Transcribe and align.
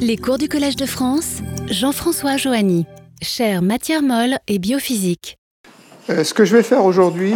Les 0.00 0.16
cours 0.16 0.38
du 0.38 0.48
Collège 0.48 0.76
de 0.76 0.86
France, 0.86 1.38
Jean-François 1.68 2.36
Joanny, 2.36 2.86
chaire 3.20 3.62
matière 3.62 4.02
molle 4.02 4.38
et 4.46 4.58
biophysique. 4.58 5.38
Euh, 6.08 6.24
ce 6.24 6.32
que 6.32 6.44
je 6.44 6.56
vais 6.56 6.62
faire 6.62 6.84
aujourd'hui, 6.84 7.34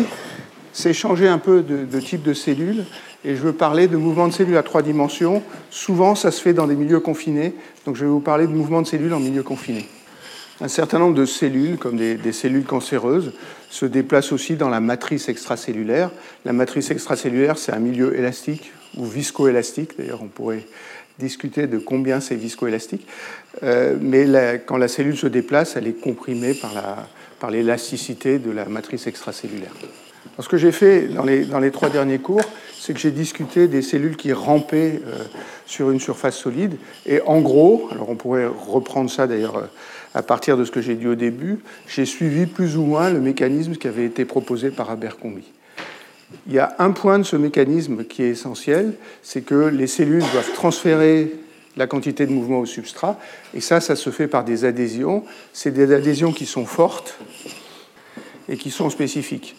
c'est 0.73 0.93
changer 0.93 1.29
un 1.29 1.39
peu 1.39 1.63
de, 1.63 2.01
type 2.01 2.23
de 2.23 2.33
cellule 2.33 2.85
et 3.25 3.37
je 3.37 3.41
veux 3.41 3.53
parler 3.53 3.89
de 3.89 3.97
mouvements 3.97 4.29
de 4.29 4.33
cellules 4.33 4.57
à 4.57 4.63
trois 4.63 4.83
dimensions. 4.83 5.43
Souvent, 5.71 6.15
ça 6.15 6.31
se 6.31 6.41
fait 6.41 6.55
dans 6.55 6.67
des 6.67 6.75
milieux 6.75 7.01
confinés, 7.01 7.55
donc 7.85 7.97
je 7.97 8.05
vais 8.05 8.11
vous 8.11 8.21
parler 8.21 8.47
de 8.47 8.53
mouvements 8.53 8.83
de 8.83 8.87
cellules 8.87 9.13
en 9.13 9.21
milieu 9.21 9.43
confiné. 9.43 9.89
Un 10.61 10.69
certain 10.69 10.99
nombre 10.99 11.15
de 11.15 11.27
cellules, 11.27 11.77
comme 11.77 11.97
des, 11.97 12.15
des, 12.15 12.33
cellules 12.33 12.65
cancéreuses, 12.65 13.33
se 13.69 13.85
déplacent 13.85 14.33
aussi 14.33 14.55
dans 14.55 14.69
la 14.69 14.81
matrice 14.81 15.29
extracellulaire. 15.29 16.11
La 16.45 16.53
matrice 16.53 16.91
extracellulaire, 16.91 17.59
c'est 17.59 17.73
un 17.73 17.81
milieu 17.81 18.17
élastique 18.17 18.73
ou 18.97 19.05
viscoélastique. 19.05 19.99
D'ailleurs, 19.99 20.23
on 20.23 20.29
pourrait 20.29 20.65
discuter 21.23 21.67
de 21.67 21.79
combien 21.79 22.21
c'est 22.21 22.35
viscoélastique. 22.35 23.07
Euh, 23.63 23.97
mais 24.01 24.27
quand 24.67 24.77
la 24.77 24.89
cellule 24.89 25.17
se 25.17 25.27
déplace, 25.27 25.77
elle 25.77 25.87
est 25.87 26.01
comprimée 26.01 26.55
par 26.55 27.51
l'élasticité 27.51 28.39
par 28.39 28.49
de 28.49 28.51
la 28.51 28.65
matrice 28.67 29.07
extracellulaire. 29.07 29.73
ce 30.39 30.49
que 30.49 30.57
j'ai 30.57 30.73
fait 30.73 31.09
dans 31.09 31.25
les, 31.25 31.45
dans 31.45 31.61
les, 31.61 31.71
trois 31.71 31.89
derniers 31.89 32.19
cours, 32.19 32.43
c'est 32.79 32.93
que 32.93 32.99
j'ai 32.99 33.13
discuté 33.13 33.69
des 33.69 33.83
cellules 33.83 34.17
qui 34.17 34.33
rampaient 34.33 35.01
euh, 35.07 35.25
sur 35.67 35.91
une 35.91 36.01
surface 36.01 36.37
solide. 36.37 36.77
Et 37.07 37.21
en 37.27 37.41
gros, 37.41 37.89
alors 37.93 38.11
on 38.11 38.17
pourrait 38.17 38.47
reprendre 38.47 39.11
ça 39.11 39.27
d'ailleurs 39.27 39.57
euh, 39.57 39.67
à 40.15 40.23
partir 40.23 40.57
de 40.57 40.65
ce 40.65 40.71
que 40.71 40.81
j'ai 40.81 40.95
dit 40.95 41.07
au 41.07 41.15
début, 41.15 41.61
j'ai 41.87 42.05
suivi 42.05 42.47
plus 42.47 42.77
ou 42.77 42.83
moins 42.83 43.11
le 43.11 43.21
mécanisme 43.21 43.77
qui 43.77 43.89
avait 43.89 44.05
été 44.05 44.25
proposé 44.25 44.71
par 44.71 44.91
Abercrombie 44.91 45.51
il 46.47 46.53
y 46.53 46.59
a 46.59 46.75
un 46.79 46.91
point 46.91 47.19
de 47.19 47.25
ce 47.25 47.37
mécanisme 47.37 48.05
qui 48.05 48.23
est 48.23 48.31
essentiel, 48.31 48.95
c'est 49.23 49.43
que 49.43 49.69
les 49.69 49.87
cellules 49.87 50.25
doivent 50.33 50.53
transférer 50.55 51.33
la 51.77 51.87
quantité 51.87 52.27
de 52.27 52.33
mouvement 52.33 52.61
au 52.61 52.67
substrat, 52.67 53.19
et 53.55 53.61
ça, 53.61 53.81
ça 53.81 53.97
se 53.97 54.11
fait 54.11 54.29
par 54.29 54.45
des 54.45 54.65
adhésions. 54.65 55.25
C'est 55.53 55.71
des 55.71 55.93
adhésions 55.93 56.33
qui 56.33 56.47
sont 56.47 56.67
fortes 56.67 57.19
et 58.49 58.57
qui 58.57 58.71
sont 58.71 58.91
spécifiques. 58.91 59.57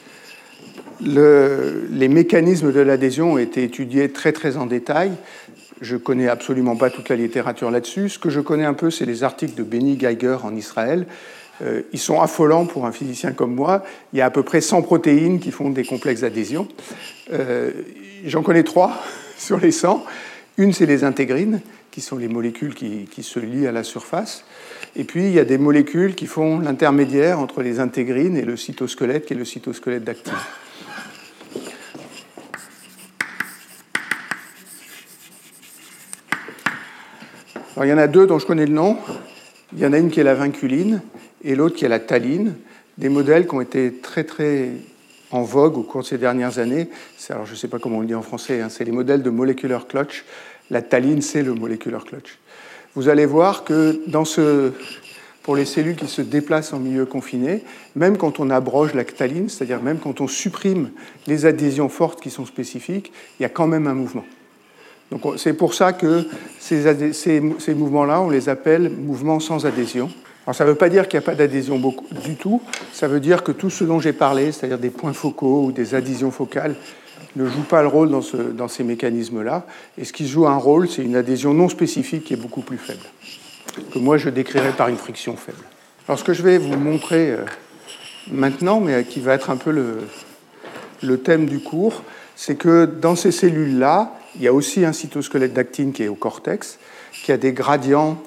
les 1.02 2.08
mécanismes 2.08 2.72
de 2.72 2.80
l'adhésion 2.80 3.34
ont 3.34 3.38
été 3.38 3.64
étudiés 3.64 4.12
très 4.12 4.32
très 4.32 4.58
en 4.58 4.68
détail. 4.68 5.14
Je 5.82 5.96
ne 5.96 6.00
connais 6.00 6.30
absolument 6.30 6.76
pas 6.76 6.90
toute 6.90 7.10
la 7.10 7.16
littérature 7.16 7.72
là-dessus. 7.72 8.10
Ce 8.10 8.20
que 8.20 8.30
je 8.30 8.40
connais 8.40 8.66
un 8.66 8.74
peu, 8.74 8.90
c'est 8.92 9.06
les 9.06 9.24
articles 9.24 9.56
de 9.56 9.64
Benny 9.64 9.98
Geiger 9.98 10.38
en 10.44 10.56
Israël, 10.56 11.08
ils 11.94 12.00
sont 12.00 12.20
affolants 12.20 12.66
pour 12.66 12.86
un 12.86 12.92
physicien 12.92 13.32
comme 13.32 13.54
moi. 13.54 13.84
Il 14.12 14.20
y 14.20 14.22
a 14.22 14.26
à 14.26 14.30
peu 14.30 14.44
près 14.44 14.62
100 14.62 14.82
protéines 14.82 15.40
qui 15.40 15.52
font 15.52 15.70
des 15.70 15.86
complexes 15.86 16.22
d'adhésion. 16.22 16.68
Euh, 17.32 17.72
j'en 18.26 18.42
connais 18.42 18.64
trois 18.64 19.02
sur 19.38 19.60
les 19.60 19.72
100. 19.72 20.04
Une, 20.58 20.74
c'est 20.74 20.86
les 20.86 21.04
intégrines, 21.04 21.62
qui 21.92 22.02
sont 22.02 22.18
les 22.18 22.28
molécules 22.28 22.74
qui, 22.74 23.24
se 23.24 23.40
lient 23.40 23.68
à 23.68 23.72
la 23.72 23.84
surface. 23.84 24.46
Et 24.96 25.04
puis, 25.04 25.26
il 25.26 25.32
y 25.32 25.40
a 25.40 25.46
des 25.46 25.58
molécules 25.58 26.16
qui 26.16 26.28
font 26.28 26.60
l'intermédiaire 26.60 27.40
entre 27.40 27.62
les 27.62 27.80
intégrines 27.80 28.38
et 28.38 28.44
le 28.44 28.58
cytosquelette, 28.58 29.26
qui 29.26 29.34
est 29.34 29.38
le 29.38 29.46
cytosquelette 29.46 30.04
d'actine. 30.04 30.34
il 37.82 37.90
y 37.90 37.94
en 37.94 37.98
a 37.98 38.08
deux 38.08 38.28
dont 38.28 38.40
je 38.40 38.46
connais 38.46 38.68
le 38.68 38.74
nom. 38.74 38.98
Il 39.74 39.80
y 39.80 39.86
en 39.86 39.94
a 39.94 39.98
une 39.98 40.12
qui 40.12 40.20
est 40.20 40.24
la 40.24 40.36
vinculine 40.36 41.02
et 41.44 41.56
l'autre 41.56 41.76
qui 41.76 41.86
est 41.86 41.90
la 41.90 42.00
taline, 42.00 42.56
des 42.98 43.10
modèles 43.10 43.48
qui 43.48 43.56
ont 43.56 43.62
été 43.62 43.94
très 43.94 44.24
très 44.24 44.70
en 45.32 45.42
vogue 45.42 45.78
au 45.78 45.84
cours 45.84 46.02
de 46.02 46.06
ces 46.06 46.18
dernières 46.18 46.60
années. 46.60 46.90
Alors 47.30 47.46
je 47.46 47.52
ne 47.52 47.58
sais 47.58 47.68
pas 47.68 47.80
comment 47.80 47.98
on 47.98 48.02
le 48.02 48.08
dit 48.08 48.16
en 48.16 48.22
français, 48.22 48.62
hein, 48.62 48.70
c'est 48.70 48.84
les 48.84 48.92
modèles 48.92 49.24
de 49.24 49.30
molecular 49.30 49.88
clutch. 49.88 50.26
La 50.70 50.82
taline, 50.82 51.22
c'est 51.22 51.42
le 51.42 51.54
molecular 51.54 52.06
clutch. 52.06 52.38
Vous 52.96 53.10
allez 53.10 53.26
voir 53.26 53.64
que 53.64 54.00
pour 55.42 55.56
les 55.56 55.66
cellules 55.66 55.96
qui 55.96 56.08
se 56.08 56.22
déplacent 56.22 56.72
en 56.72 56.80
milieu 56.80 57.06
confiné, 57.06 57.64
même 57.96 58.18
quand 58.18 58.40
on 58.40 58.50
abroge 58.50 58.94
la 58.94 59.04
taline, 59.04 59.50
c'est-à-dire 59.50 59.82
même 59.82 59.98
quand 59.98 60.22
on 60.22 60.28
supprime 60.28 60.92
les 61.28 61.46
adhésions 61.46 61.90
fortes 61.90 62.22
qui 62.22 62.30
sont 62.30 62.46
spécifiques, 62.46 63.12
il 63.40 63.44
y 63.44 63.46
a 63.46 63.50
quand 63.50 63.68
même 63.68 63.88
un 63.88 63.94
mouvement. 63.94 64.26
C'est 65.38 65.54
pour 65.54 65.74
ça 65.74 65.94
que 65.94 66.26
ces 66.60 67.42
mouvements-là, 67.74 68.22
on 68.22 68.30
les 68.30 68.50
appelle 68.50 68.90
mouvements 68.90 69.40
sans 69.40 69.66
adhésion. 69.66 70.10
Alors 70.46 70.56
ça 70.56 70.66
ne 70.66 70.70
veut 70.70 70.76
pas 70.76 70.90
dire 70.90 71.08
qu'il 71.08 71.20
n'y 71.20 71.24
a 71.24 71.26
pas 71.26 71.36
d'adhésion 71.36 71.82
du 72.24 72.36
tout, 72.36 72.62
ça 72.92 73.08
veut 73.08 73.20
dire 73.20 73.44
que 73.44 73.52
tout 73.52 73.70
ce 73.70 73.84
dont 73.84 74.00
j'ai 74.00 74.14
parlé, 74.14 74.52
c'est-à-dire 74.52 74.78
des 74.78 74.90
points 74.90 75.14
focaux 75.14 75.66
ou 75.66 75.72
des 75.72 75.96
adhésions 75.96 76.32
focales, 76.32 76.76
ne 77.36 77.48
joue 77.48 77.64
pas 77.64 77.82
le 77.82 77.88
rôle 77.88 78.10
dans, 78.10 78.22
ce, 78.22 78.38
dans 78.38 78.68
ces 78.68 78.84
mécanismes-là. 78.84 79.66
Et 79.98 80.06
ce 80.06 80.14
qui 80.14 80.28
joue 80.28 80.46
un 80.46 80.58
rôle, 80.58 80.88
c'est 80.88 81.02
une 81.02 81.16
adhésion 81.16 81.54
non 81.54 81.70
spécifique 81.70 82.26
qui 82.26 82.34
est 82.34 82.38
beaucoup 82.38 82.62
plus 82.62 82.78
faible, 82.78 83.06
que 83.92 84.00
moi 84.00 84.18
je 84.18 84.30
décrirais 84.30 84.74
par 84.74 84.90
une 84.90 84.98
friction 84.98 85.36
faible. 85.36 85.64
Alors 86.08 86.20
ce 86.20 86.24
que 86.24 86.34
je 86.34 86.44
vais 86.44 86.58
vous 86.58 86.78
montrer 86.78 87.32
euh, 87.32 87.46
maintenant, 88.30 88.82
mais 88.82 89.06
qui 89.06 89.22
va 89.22 89.34
être 89.34 89.50
un 89.50 89.58
peu 89.58 89.72
le 89.72 91.18
thème 91.18 91.46
du 91.46 91.60
cours, 91.60 92.04
c'est 92.36 92.56
que 92.56 92.86
dans 92.86 93.16
ces 93.16 93.32
cellules-là, 93.32 94.14
il 94.36 94.42
y 94.42 94.48
a 94.48 94.54
aussi 94.54 94.84
un 94.84 94.94
cytosquelette 94.94 95.54
d'actine 95.54 95.94
qui 95.94 96.04
est 96.04 96.08
au 96.08 96.16
cortex, 96.16 96.80
qui 97.24 97.32
a 97.32 97.38
des 97.38 97.54
gradients 97.54 98.18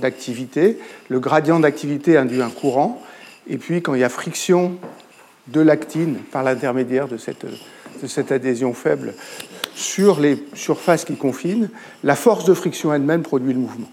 d'activité. 0.00 0.78
Le 1.08 1.20
gradient 1.20 1.60
d'activité 1.60 2.16
induit 2.16 2.42
un 2.42 2.50
courant. 2.50 3.02
Et 3.48 3.58
puis, 3.58 3.82
quand 3.82 3.94
il 3.94 4.00
y 4.00 4.04
a 4.04 4.08
friction 4.08 4.78
de 5.48 5.60
l'actine 5.60 6.16
par 6.32 6.42
l'intermédiaire 6.42 7.08
de 7.08 7.16
cette, 7.16 8.32
adhésion 8.32 8.72
faible 8.72 9.14
sur 9.74 10.20
les 10.20 10.42
surfaces 10.54 11.04
qui 11.04 11.16
confinent, 11.16 11.68
la 12.02 12.16
force 12.16 12.44
de 12.44 12.54
friction 12.54 12.94
elle-même 12.94 13.22
produit 13.22 13.52
le 13.52 13.58
mouvement. 13.58 13.88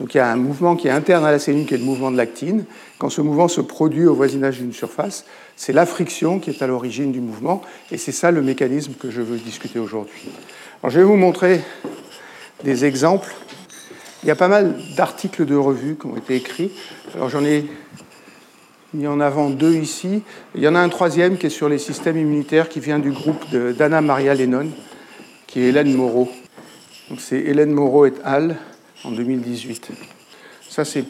Donc 0.00 0.14
il 0.14 0.18
y 0.18 0.20
a 0.20 0.30
un 0.30 0.36
mouvement 0.36 0.74
qui 0.74 0.88
est 0.88 0.90
interne 0.90 1.24
à 1.24 1.30
la 1.30 1.38
cellule, 1.38 1.66
qui 1.66 1.74
est 1.74 1.78
le 1.78 1.84
mouvement 1.84 2.10
de 2.10 2.16
l'actine. 2.16 2.64
Quand 2.98 3.10
ce 3.10 3.20
mouvement 3.20 3.46
se 3.46 3.60
produit 3.60 4.06
au 4.06 4.14
voisinage 4.14 4.58
d'une 4.58 4.72
surface, 4.72 5.24
c'est 5.56 5.72
la 5.72 5.86
friction 5.86 6.40
qui 6.40 6.50
est 6.50 6.62
à 6.62 6.66
l'origine 6.66 7.12
du 7.12 7.20
mouvement, 7.20 7.62
et 7.92 7.96
c'est 7.96 8.12
ça 8.12 8.30
le 8.32 8.42
mécanisme 8.42 8.94
que 8.94 9.10
je 9.10 9.22
veux 9.22 9.38
discuter 9.38 9.78
aujourd'hui. 9.78 10.28
Alors 10.82 10.90
je 10.90 10.98
vais 10.98 11.04
vous 11.04 11.16
montrer 11.16 11.60
des 12.64 12.84
exemples 12.84 13.32
il 14.24 14.28
y 14.28 14.30
a 14.30 14.36
pas 14.36 14.48
mal 14.48 14.74
d'articles 14.96 15.44
de 15.44 15.54
revues 15.54 15.96
qui 16.00 16.06
ont 16.06 16.16
été 16.16 16.34
écrits. 16.36 16.70
Alors 17.14 17.28
j'en 17.28 17.44
ai 17.44 17.66
mis 18.94 19.06
en 19.06 19.20
avant 19.20 19.50
deux 19.50 19.74
ici. 19.74 20.22
Il 20.54 20.62
y 20.62 20.68
en 20.68 20.74
a 20.74 20.80
un 20.80 20.88
troisième 20.88 21.36
qui 21.36 21.46
est 21.46 21.50
sur 21.50 21.68
les 21.68 21.76
systèmes 21.76 22.16
immunitaires 22.16 22.70
qui 22.70 22.80
vient 22.80 22.98
du 22.98 23.10
groupe 23.10 23.44
d'Anna 23.50 24.00
Maria 24.00 24.34
Lennon, 24.34 24.68
qui 25.46 25.60
est 25.60 25.64
Hélène 25.64 25.92
Moreau. 25.92 26.30
Donc 27.10 27.20
c'est 27.20 27.38
Hélène 27.38 27.72
Moreau 27.72 28.06
et 28.06 28.14
al. 28.24 28.56
en 29.04 29.10
2018. 29.10 29.90
Ça 30.70 30.86
c'est 30.86 31.04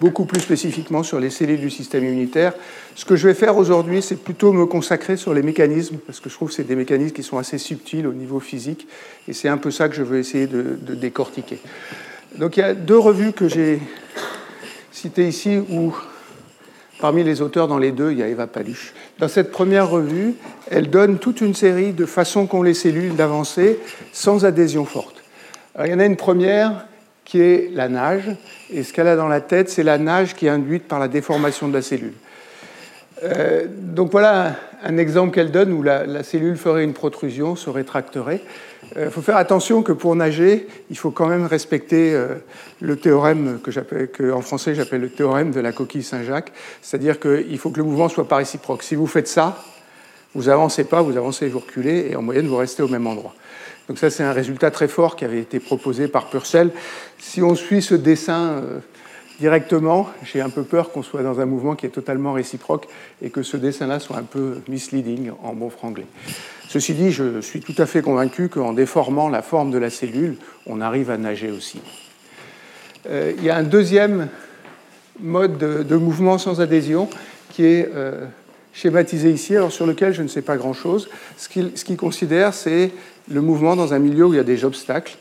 beaucoup 0.00 0.24
plus 0.24 0.40
spécifiquement 0.40 1.04
sur 1.04 1.20
les 1.20 1.30
cellules 1.30 1.60
du 1.60 1.70
système 1.70 2.02
immunitaire. 2.02 2.54
Ce 2.96 3.04
que 3.04 3.14
je 3.14 3.28
vais 3.28 3.34
faire 3.34 3.56
aujourd'hui, 3.56 4.02
c'est 4.02 4.16
plutôt 4.16 4.52
me 4.52 4.66
consacrer 4.66 5.16
sur 5.16 5.32
les 5.32 5.42
mécanismes, 5.42 5.98
parce 6.04 6.18
que 6.18 6.28
je 6.28 6.34
trouve 6.34 6.48
que 6.48 6.54
c'est 6.54 6.66
des 6.66 6.74
mécanismes 6.74 7.14
qui 7.14 7.22
sont 7.22 7.38
assez 7.38 7.56
subtils 7.56 8.04
au 8.04 8.12
niveau 8.12 8.40
physique, 8.40 8.88
et 9.28 9.32
c'est 9.32 9.48
un 9.48 9.58
peu 9.58 9.70
ça 9.70 9.88
que 9.88 9.94
je 9.94 10.02
veux 10.02 10.18
essayer 10.18 10.48
de, 10.48 10.76
de 10.82 10.96
décortiquer. 10.96 11.60
Donc 12.38 12.56
il 12.56 12.60
y 12.60 12.62
a 12.62 12.74
deux 12.74 12.98
revues 12.98 13.32
que 13.32 13.48
j'ai 13.48 13.80
citées 14.90 15.28
ici 15.28 15.58
où, 15.58 15.94
parmi 16.98 17.24
les 17.24 17.42
auteurs 17.42 17.68
dans 17.68 17.78
les 17.78 17.92
deux, 17.92 18.12
il 18.12 18.18
y 18.18 18.22
a 18.22 18.28
Eva 18.28 18.46
Paluche. 18.46 18.94
Dans 19.18 19.28
cette 19.28 19.50
première 19.50 19.90
revue, 19.90 20.34
elle 20.70 20.88
donne 20.88 21.18
toute 21.18 21.42
une 21.42 21.54
série 21.54 21.92
de 21.92 22.06
façons 22.06 22.46
qu'ont 22.46 22.62
les 22.62 22.74
cellules 22.74 23.16
d'avancer 23.16 23.78
sans 24.12 24.44
adhésion 24.44 24.84
forte. 24.84 25.22
il 25.84 25.90
y 25.90 25.94
en 25.94 25.98
a 25.98 26.06
une 26.06 26.16
première 26.16 26.86
qui 27.24 27.40
est 27.40 27.70
la 27.72 27.88
nage, 27.88 28.30
et 28.70 28.82
ce 28.82 28.92
qu'elle 28.92 29.08
a 29.08 29.16
dans 29.16 29.28
la 29.28 29.40
tête, 29.40 29.68
c'est 29.68 29.82
la 29.82 29.98
nage 29.98 30.34
qui 30.34 30.46
est 30.46 30.50
induite 30.50 30.88
par 30.88 30.98
la 30.98 31.08
déformation 31.08 31.68
de 31.68 31.74
la 31.74 31.82
cellule. 31.82 32.14
Euh, 33.22 33.66
donc 33.68 34.10
voilà 34.10 34.56
un, 34.82 34.96
exemple 34.96 35.32
qu'elle 35.32 35.52
donne 35.52 35.72
où 35.72 35.82
la, 35.82 36.22
cellule 36.24 36.56
ferait 36.56 36.82
une 36.82 36.92
protrusion, 36.92 37.56
se 37.56 37.70
rétracterait. 37.70 38.42
Il 38.94 39.02
euh, 39.02 39.10
faut 39.10 39.22
faire 39.22 39.36
attention 39.36 39.82
que 39.82 39.92
pour 39.92 40.14
nager, 40.16 40.66
il 40.90 40.98
faut 40.98 41.10
quand 41.10 41.26
même 41.26 41.46
respecter 41.46 42.14
euh, 42.14 42.34
le 42.80 42.96
théorème 42.96 43.58
que, 43.62 44.32
en 44.32 44.42
français 44.42 44.74
j'appelle 44.74 45.00
le 45.00 45.10
théorème 45.10 45.50
de 45.50 45.60
la 45.60 45.72
coquille 45.72 46.02
Saint-Jacques, 46.02 46.52
c'est-à-dire 46.82 47.18
qu'il 47.18 47.58
faut 47.58 47.70
que 47.70 47.78
le 47.78 47.84
mouvement 47.84 48.08
soit 48.08 48.28
pas 48.28 48.36
réciproque. 48.36 48.82
Si 48.82 48.94
vous 48.94 49.06
faites 49.06 49.28
ça, 49.28 49.62
vous 50.34 50.48
avancez 50.48 50.84
pas, 50.84 51.00
vous 51.00 51.16
avancez, 51.16 51.48
vous 51.48 51.60
reculez, 51.60 52.08
et 52.10 52.16
en 52.16 52.22
moyenne 52.22 52.46
vous 52.46 52.56
restez 52.56 52.82
au 52.82 52.88
même 52.88 53.06
endroit. 53.06 53.34
Donc 53.88 53.98
ça 53.98 54.10
c'est 54.10 54.22
un 54.22 54.32
résultat 54.32 54.70
très 54.70 54.88
fort 54.88 55.16
qui 55.16 55.24
avait 55.24 55.40
été 55.40 55.58
proposé 55.58 56.08
par 56.08 56.28
Purcell. 56.28 56.70
Si 57.18 57.42
on 57.42 57.54
suit 57.54 57.82
ce 57.82 57.94
dessin 57.94 58.62
directement, 59.40 60.08
j'ai 60.24 60.40
un 60.40 60.50
peu 60.50 60.62
peur 60.62 60.92
qu'on 60.92 61.02
soit 61.02 61.22
dans 61.22 61.40
un 61.40 61.46
mouvement 61.46 61.74
qui 61.74 61.86
est 61.86 61.90
totalement 61.90 62.32
réciproque 62.32 62.88
et 63.20 63.30
que 63.30 63.42
ce 63.42 63.56
dessin-là 63.56 64.00
soit 64.00 64.16
un 64.16 64.22
peu 64.22 64.60
misleading 64.68 65.30
en 65.42 65.52
bon 65.54 65.70
franglais. 65.70 66.06
Ceci 66.68 66.94
dit, 66.94 67.12
je 67.12 67.40
suis 67.40 67.60
tout 67.60 67.74
à 67.78 67.86
fait 67.86 68.02
convaincu 68.02 68.48
qu'en 68.48 68.72
déformant 68.72 69.28
la 69.28 69.42
forme 69.42 69.70
de 69.70 69.78
la 69.78 69.90
cellule, 69.90 70.36
on 70.66 70.80
arrive 70.80 71.10
à 71.10 71.18
nager 71.18 71.50
aussi. 71.50 71.80
Euh, 73.10 73.32
il 73.36 73.44
y 73.44 73.50
a 73.50 73.56
un 73.56 73.62
deuxième 73.62 74.28
mode 75.20 75.58
de, 75.58 75.96
mouvement 75.96 76.38
sans 76.38 76.60
adhésion 76.60 77.08
qui 77.50 77.64
est 77.66 77.90
euh, 77.94 78.24
schématisé 78.72 79.30
ici, 79.30 79.54
alors 79.56 79.72
sur 79.72 79.86
lequel 79.86 80.14
je 80.14 80.22
ne 80.22 80.28
sais 80.28 80.42
pas 80.42 80.56
grand-chose. 80.56 81.08
Ce 81.36 81.48
qu'il 81.48 81.96
considère, 81.96 82.54
c'est 82.54 82.90
le 83.30 83.40
mouvement 83.40 83.76
dans 83.76 83.92
un 83.92 83.98
milieu 83.98 84.26
où 84.26 84.32
il 84.32 84.36
y 84.36 84.40
a 84.40 84.44
des 84.44 84.64
obstacles. 84.64 85.18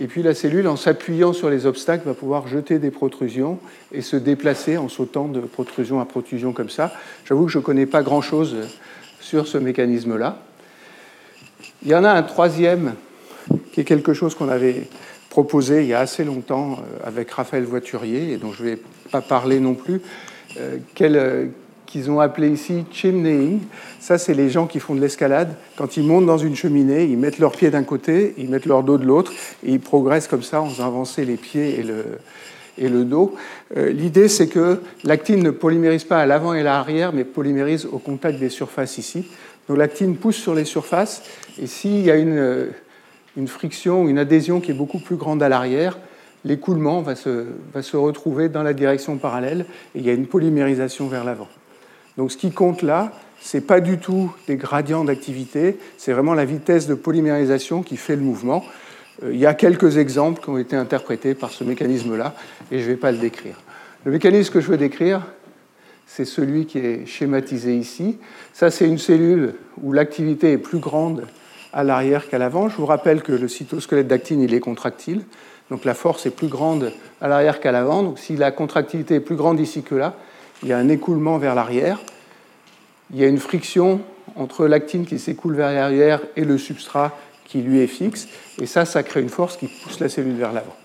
Et 0.00 0.06
puis 0.06 0.22
la 0.22 0.34
cellule, 0.34 0.68
en 0.68 0.76
s'appuyant 0.76 1.32
sur 1.32 1.50
les 1.50 1.66
obstacles, 1.66 2.06
va 2.06 2.14
pouvoir 2.14 2.48
jeter 2.48 2.78
des 2.78 2.90
protrusions 2.90 3.58
et 3.92 4.00
se 4.00 4.16
déplacer 4.16 4.78
en 4.78 4.88
sautant 4.88 5.28
de 5.28 5.40
protrusion 5.40 6.00
à 6.00 6.06
protrusion 6.06 6.52
comme 6.52 6.70
ça. 6.70 6.92
J'avoue 7.26 7.46
que 7.46 7.52
je 7.52 7.58
ne 7.58 7.62
connais 7.62 7.86
pas 7.86 8.02
grand-chose 8.02 8.56
sur 9.20 9.46
ce 9.46 9.58
mécanisme-là. 9.58 10.38
Il 11.82 11.88
y 11.88 11.94
en 11.94 12.04
a 12.04 12.10
un 12.10 12.22
troisième 12.22 12.94
qui 13.72 13.80
est 13.80 13.84
quelque 13.84 14.14
chose 14.14 14.34
qu'on 14.34 14.48
avait 14.48 14.88
proposé 15.28 15.82
il 15.82 15.88
y 15.88 15.94
a 15.94 16.00
assez 16.00 16.24
longtemps 16.24 16.72
euh, 16.72 17.08
avec 17.08 17.30
Raphaël 17.30 17.64
Voiturier 17.64 18.32
et 18.32 18.36
dont 18.36 18.52
je 18.52 18.62
ne 18.62 18.68
vais 18.70 18.78
pas 19.10 19.22
parler 19.22 19.60
non 19.60 19.74
plus, 19.74 20.02
euh, 20.58 20.78
euh, 21.00 21.46
qu'ils 21.92 22.10
ont 22.10 22.20
appelé 22.20 22.48
ici 22.48 22.84
chimneying. 22.90 23.60
Ça, 24.00 24.16
c'est 24.16 24.32
les 24.32 24.48
gens 24.48 24.66
qui 24.66 24.80
font 24.80 24.94
de 24.94 25.00
l'escalade. 25.00 25.54
Quand 25.76 25.98
ils 25.98 26.04
montent 26.04 26.24
dans 26.24 26.38
une 26.38 26.56
cheminée, 26.56 27.04
ils 27.04 27.18
mettent 27.18 27.38
leurs 27.38 27.52
pieds 27.52 27.70
d'un 27.70 27.82
côté, 27.82 28.32
ils 28.38 28.48
mettent 28.48 28.64
leur 28.64 28.82
dos 28.82 28.96
de 28.96 29.04
l'autre, 29.04 29.30
et 29.62 29.72
ils 29.72 29.80
progressent 29.80 30.26
comme 30.26 30.42
ça 30.42 30.62
en 30.62 30.70
faisant 30.70 30.86
avancer 30.86 31.26
les 31.26 31.36
pieds 31.36 31.78
et 31.78 31.82
le, 31.82 32.04
et 32.78 32.88
le 32.88 33.04
dos. 33.04 33.34
L'idée, 33.76 34.28
c'est 34.28 34.46
que 34.46 34.80
l'actine 35.04 35.42
ne 35.42 35.50
polymérise 35.50 36.04
pas 36.04 36.18
à 36.18 36.24
l'avant 36.24 36.54
et 36.54 36.60
à 36.60 36.62
l'arrière, 36.62 37.12
mais 37.12 37.24
polymérise 37.24 37.84
au 37.84 37.98
contact 37.98 38.38
des 38.38 38.48
surfaces 38.48 38.96
ici. 38.96 39.26
Donc 39.68 39.76
l'actine 39.76 40.16
pousse 40.16 40.36
sur 40.36 40.54
les 40.54 40.64
surfaces, 40.64 41.22
et 41.60 41.66
s'il 41.66 42.00
y 42.00 42.10
a 42.10 42.16
une, 42.16 42.68
une 43.36 43.48
friction, 43.48 44.08
une 44.08 44.18
adhésion 44.18 44.60
qui 44.60 44.70
est 44.70 44.74
beaucoup 44.74 44.98
plus 44.98 45.16
grande 45.16 45.42
à 45.42 45.50
l'arrière, 45.50 45.98
l'écoulement 46.46 47.02
va 47.02 47.16
se, 47.16 47.44
va 47.74 47.82
se 47.82 47.98
retrouver 47.98 48.48
dans 48.48 48.62
la 48.62 48.72
direction 48.72 49.18
parallèle, 49.18 49.66
et 49.94 49.98
il 49.98 50.06
y 50.06 50.10
a 50.10 50.14
une 50.14 50.26
polymérisation 50.26 51.06
vers 51.06 51.24
l'avant. 51.24 51.48
Donc 52.16 52.32
ce 52.32 52.36
qui 52.36 52.50
compte 52.50 52.82
là, 52.82 53.12
ce 53.40 53.56
n'est 53.56 53.62
pas 53.62 53.80
du 53.80 53.98
tout 53.98 54.32
des 54.46 54.56
gradients 54.56 55.04
d'activité, 55.04 55.78
c'est 55.98 56.12
vraiment 56.12 56.34
la 56.34 56.44
vitesse 56.44 56.86
de 56.86 56.94
polymérisation 56.94 57.82
qui 57.82 57.96
fait 57.96 58.16
le 58.16 58.22
mouvement. 58.22 58.64
Euh, 59.24 59.32
il 59.32 59.38
y 59.38 59.46
a 59.46 59.54
quelques 59.54 59.96
exemples 59.98 60.42
qui 60.42 60.50
ont 60.50 60.58
été 60.58 60.76
interprétés 60.76 61.34
par 61.34 61.50
ce 61.50 61.64
mécanisme-là, 61.64 62.34
et 62.70 62.78
je 62.78 62.84
ne 62.84 62.90
vais 62.90 62.96
pas 62.96 63.12
le 63.12 63.18
décrire. 63.18 63.60
Le 64.04 64.12
mécanisme 64.12 64.52
que 64.52 64.60
je 64.60 64.68
veux 64.68 64.76
décrire, 64.76 65.22
c'est 66.06 66.24
celui 66.24 66.66
qui 66.66 66.78
est 66.78 67.06
schématisé 67.06 67.74
ici. 67.74 68.18
Ça, 68.52 68.70
c'est 68.70 68.86
une 68.86 68.98
cellule 68.98 69.54
où 69.82 69.92
l'activité 69.92 70.52
est 70.52 70.58
plus 70.58 70.78
grande 70.78 71.26
à 71.72 71.84
l'arrière 71.84 72.28
qu'à 72.28 72.38
l'avant. 72.38 72.68
Je 72.68 72.76
vous 72.76 72.86
rappelle 72.86 73.22
que 73.22 73.32
le 73.32 73.48
cytosquelette 73.48 74.08
d'actine, 74.08 74.40
il 74.40 74.52
est 74.52 74.60
contractile. 74.60 75.22
Donc 75.70 75.84
la 75.84 75.94
force 75.94 76.26
est 76.26 76.30
plus 76.30 76.48
grande 76.48 76.92
à 77.20 77.28
l'arrière 77.28 77.60
qu'à 77.60 77.72
l'avant. 77.72 78.02
Donc 78.02 78.18
si 78.18 78.36
la 78.36 78.50
contractilité 78.50 79.14
est 79.14 79.20
plus 79.20 79.36
grande 79.36 79.58
ici 79.58 79.82
que 79.82 79.94
là, 79.94 80.16
il 80.62 80.68
y 80.68 80.72
a 80.72 80.78
un 80.78 80.88
écoulement 80.88 81.38
vers 81.38 81.54
l'arrière. 81.54 82.00
Il 83.12 83.20
y 83.20 83.24
a 83.24 83.26
une 83.26 83.38
friction 83.38 84.00
entre 84.36 84.66
l'actine 84.66 85.04
qui 85.04 85.18
s'écoule 85.18 85.54
vers 85.54 85.72
l'arrière 85.72 86.20
et 86.36 86.44
le 86.44 86.58
substrat 86.58 87.16
qui 87.44 87.60
lui 87.60 87.80
est 87.80 87.86
fixe. 87.86 88.28
Et 88.60 88.66
ça, 88.66 88.84
ça 88.84 89.02
crée 89.02 89.20
une 89.20 89.28
force 89.28 89.56
qui 89.56 89.66
pousse 89.66 90.00
la 90.00 90.08
cellule 90.08 90.36
vers 90.36 90.52
l'avant. 90.52 90.76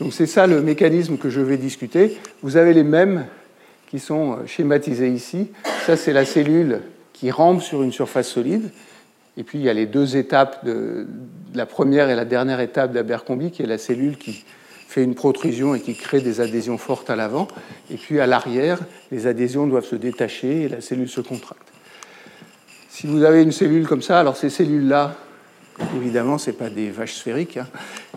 Donc 0.00 0.12
c'est 0.12 0.26
ça 0.26 0.46
le 0.46 0.60
mécanisme 0.60 1.16
que 1.16 1.30
je 1.30 1.40
vais 1.40 1.56
discuter. 1.56 2.18
Vous 2.42 2.56
avez 2.56 2.74
les 2.74 2.84
mêmes 2.84 3.26
qui 3.90 3.98
sont 3.98 4.32
euh, 4.32 4.46
schématisés 4.46 5.08
ici. 5.08 5.50
Ça, 5.86 5.96
c'est 5.96 6.12
la 6.12 6.24
cellule 6.24 6.80
qui 7.12 7.30
rampe 7.30 7.62
sur 7.62 7.82
une 7.82 7.92
surface 7.92 8.28
solide. 8.28 8.70
Et 9.36 9.42
puis, 9.42 9.58
il 9.58 9.64
y 9.64 9.68
a 9.68 9.74
les 9.74 9.86
deux 9.86 10.16
étapes, 10.16 10.66
la 11.54 11.66
première 11.66 12.08
et 12.08 12.14
la 12.14 12.24
dernière 12.24 12.60
étape 12.60 12.92
d'Abercrombie, 12.92 13.50
qui 13.50 13.62
est 13.62 13.66
la 13.66 13.78
cellule 13.78 14.16
qui 14.16 14.44
une 15.02 15.14
protrusion 15.14 15.74
et 15.74 15.80
qui 15.80 15.94
crée 15.94 16.20
des 16.20 16.40
adhésions 16.40 16.78
fortes 16.78 17.10
à 17.10 17.16
l'avant. 17.16 17.48
Et 17.90 17.96
puis, 17.96 18.20
à 18.20 18.26
l'arrière, 18.26 18.80
les 19.10 19.26
adhésions 19.26 19.66
doivent 19.66 19.84
se 19.84 19.96
détacher 19.96 20.62
et 20.62 20.68
la 20.68 20.80
cellule 20.80 21.08
se 21.08 21.20
contracte. 21.20 21.72
Si 22.88 23.06
vous 23.06 23.24
avez 23.24 23.42
une 23.42 23.52
cellule 23.52 23.86
comme 23.86 24.02
ça, 24.02 24.18
alors 24.18 24.36
ces 24.36 24.48
cellules-là, 24.48 25.16
évidemment, 25.96 26.38
ce 26.38 26.50
pas 26.50 26.70
des 26.70 26.90
vaches 26.90 27.14
sphériques, 27.14 27.58
hein, 27.58 27.66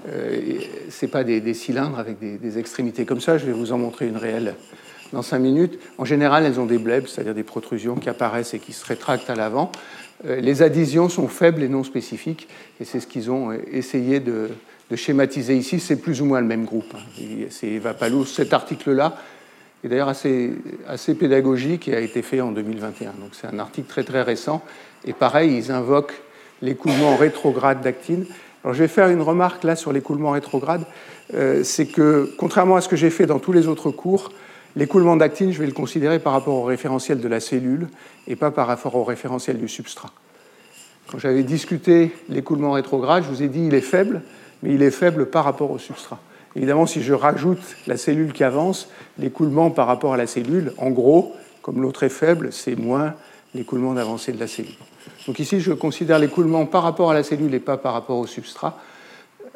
euh, 0.08 0.60
ce 0.90 1.06
pas 1.06 1.24
des, 1.26 1.54
cylindres 1.54 2.00
avec 2.00 2.18
des, 2.20 2.58
extrémités 2.58 3.06
comme 3.06 3.20
ça. 3.20 3.38
Je 3.38 3.46
vais 3.46 3.52
vous 3.52 3.74
en 3.74 3.78
montrer 3.78 4.08
une 4.08 4.16
réelle 4.16 4.56
dans 5.12 5.22
5 5.22 5.40
minutes. 5.40 5.80
En 5.98 6.06
général, 6.06 6.46
elles 6.46 6.60
ont 6.60 6.66
des 6.66 6.78
blebs, 6.78 7.08
c'est-à-dire 7.08 7.34
des 7.34 7.44
protrusions 7.44 7.96
qui 7.96 8.10
apparaissent 8.10 8.54
et 8.54 8.60
qui 8.60 8.72
se 8.72 8.86
rétractent 8.86 9.30
à 9.30 9.36
l'avant. 9.36 9.72
Euh, 10.25 10.40
les 10.40 10.62
adhésions 10.62 11.10
sont 11.10 11.28
faibles 11.28 11.62
et 11.62 11.68
non 11.68 11.84
spécifiques, 11.84 12.48
et 12.80 12.86
c'est 12.86 13.00
ce 13.00 13.08
qu'ils 13.08 13.32
ont 13.32 13.52
essayé 13.52 14.20
de, 14.20 14.50
schématiser 14.95 15.56
ici. 15.56 15.80
C'est 15.80 15.97
plus 15.97 16.21
ou 16.21 16.25
moins 16.25 16.41
le 16.41 16.47
même 16.47 16.65
groupe. 16.65 16.94
Hein. 16.95 17.24
C'est 17.50 17.68
Evapalou. 17.68 18.25
Cet 18.25 18.53
article-là 18.53 19.18
est 19.83 19.88
d'ailleurs 19.88 20.09
assez, 20.09 20.51
assez 20.88 21.15
pédagogique 21.15 21.88
et 21.88 21.95
a 21.95 22.00
été 22.00 22.21
fait 22.21 22.41
en 22.41 22.51
2021. 22.51 23.12
Donc 23.19 23.31
c'est 23.33 23.47
un 23.47 23.59
article 23.59 23.88
très 23.88 24.03
très 24.03 24.21
récent. 24.21 24.63
Et 25.06 25.13
pareil, 25.13 25.56
ils 25.56 25.71
invoquent 25.71 26.21
l'écoulement 26.62 27.15
rétrograde 27.15 27.81
d'actine. 27.81 28.25
Alors 28.63 28.74
je 28.74 28.80
vais 28.80 28.89
faire 28.89 29.09
une 29.09 29.21
remarque 29.21 29.63
là 29.63 29.75
sur 29.75 29.94
l'écoulement 29.94 30.31
rétrograde. 30.31 30.86
Euh, 31.33 31.63
c'est 31.63 31.86
que, 31.86 32.33
contrairement 32.38 32.75
à 32.75 32.81
ce 32.81 32.89
que 32.89 32.95
j'ai 32.95 33.09
fait 33.09 33.25
dans 33.25 33.39
tous 33.39 33.53
les 33.53 33.68
autres 33.68 33.91
cours, 33.91 34.31
L'écoulement 34.75 35.15
d'actine, 35.15 35.51
je 35.51 35.59
vais 35.59 35.65
le 35.65 35.74
considérer 35.74 36.19
par 36.19 36.33
rapport 36.33 36.56
au 36.56 36.63
référentiel 36.63 37.19
de 37.19 37.27
la 37.27 37.39
cellule 37.39 37.88
et 38.27 38.36
pas 38.36 38.51
par 38.51 38.68
rapport 38.68 38.95
au 38.95 39.03
référentiel 39.03 39.57
du 39.57 39.68
substrat. 39.68 40.12
Quand 41.12 41.18
j'avais 41.18 41.44
discuté 41.44 42.12
l'écoulement 42.30 42.74
rétrograde, 42.74 43.24
je 43.24 43.30
vous 43.30 43.41
ai 43.41 43.47
dit 43.47 43.65
il 43.65 43.74
est 43.74 43.81
faible, 43.81 44.21
mais 44.64 44.74
il 44.74 44.82
est 44.82 44.92
faible 44.92 45.28
par 45.28 45.46
rapport 45.46 45.72
au 45.72 45.78
substrat. 45.78 46.20
Évidemment, 46.56 46.86
si 46.86 47.02
je 47.02 47.14
rajoute 47.14 47.62
la 47.88 47.98
cellule 47.98 48.34
qui 48.34 48.44
avance, 48.44 48.90
l'écoulement 49.18 49.70
par 49.70 49.88
rapport 49.88 50.14
à 50.14 50.18
la 50.18 50.28
cellule, 50.28 50.74
en 50.78 50.90
gros, 50.90 51.36
comme 51.62 51.82
l'autre 51.82 52.04
est 52.04 52.10
faible, 52.10 52.52
c'est 52.52 52.76
moins 52.76 53.14
l'écoulement 53.54 53.94
d'avancée 53.94 54.32
de 54.32 54.40
la 54.40 54.48
cellule. 54.48 54.74
Donc 55.28 55.40
ici, 55.40 55.60
je 55.60 55.74
considère 55.74 56.20
l'écoulement 56.20 56.66
par 56.66 56.84
rapport 56.84 57.12
à 57.12 57.14
la 57.14 57.24
cellule 57.24 57.54
et 57.54 57.60
pas 57.60 57.78
par 57.78 57.94
rapport 57.94 58.18
au 58.18 58.28
substrat. 58.28 58.80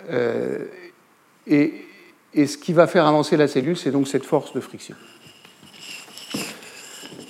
Euh, 0.10 0.66
et 1.48 1.74
et 2.36 2.48
ce 2.48 2.58
qui 2.58 2.74
va 2.74 2.88
faire 2.88 3.06
avancer 3.06 3.38
la 3.38 3.48
cellule, 3.48 3.78
c'est 3.78 3.92
donc 3.92 4.08
cette 4.08 4.26
force 4.26 4.54
de 4.54 4.60
friction. 4.60 4.96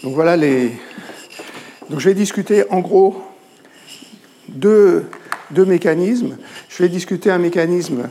Donc 0.02 0.14
voilà 0.14 0.38
les. 0.38 0.72
Donc 1.90 2.00
je 2.00 2.10
vais 2.10 2.16
discuter 2.16 2.64
en 2.70 2.80
gros 2.80 3.22
deux, 4.48 5.06
deux 5.52 5.66
mécanismes. 5.66 6.38
Je 6.76 6.84
vais 6.84 6.90
discuter 6.90 7.30
un 7.30 7.38
mécanisme 7.38 8.10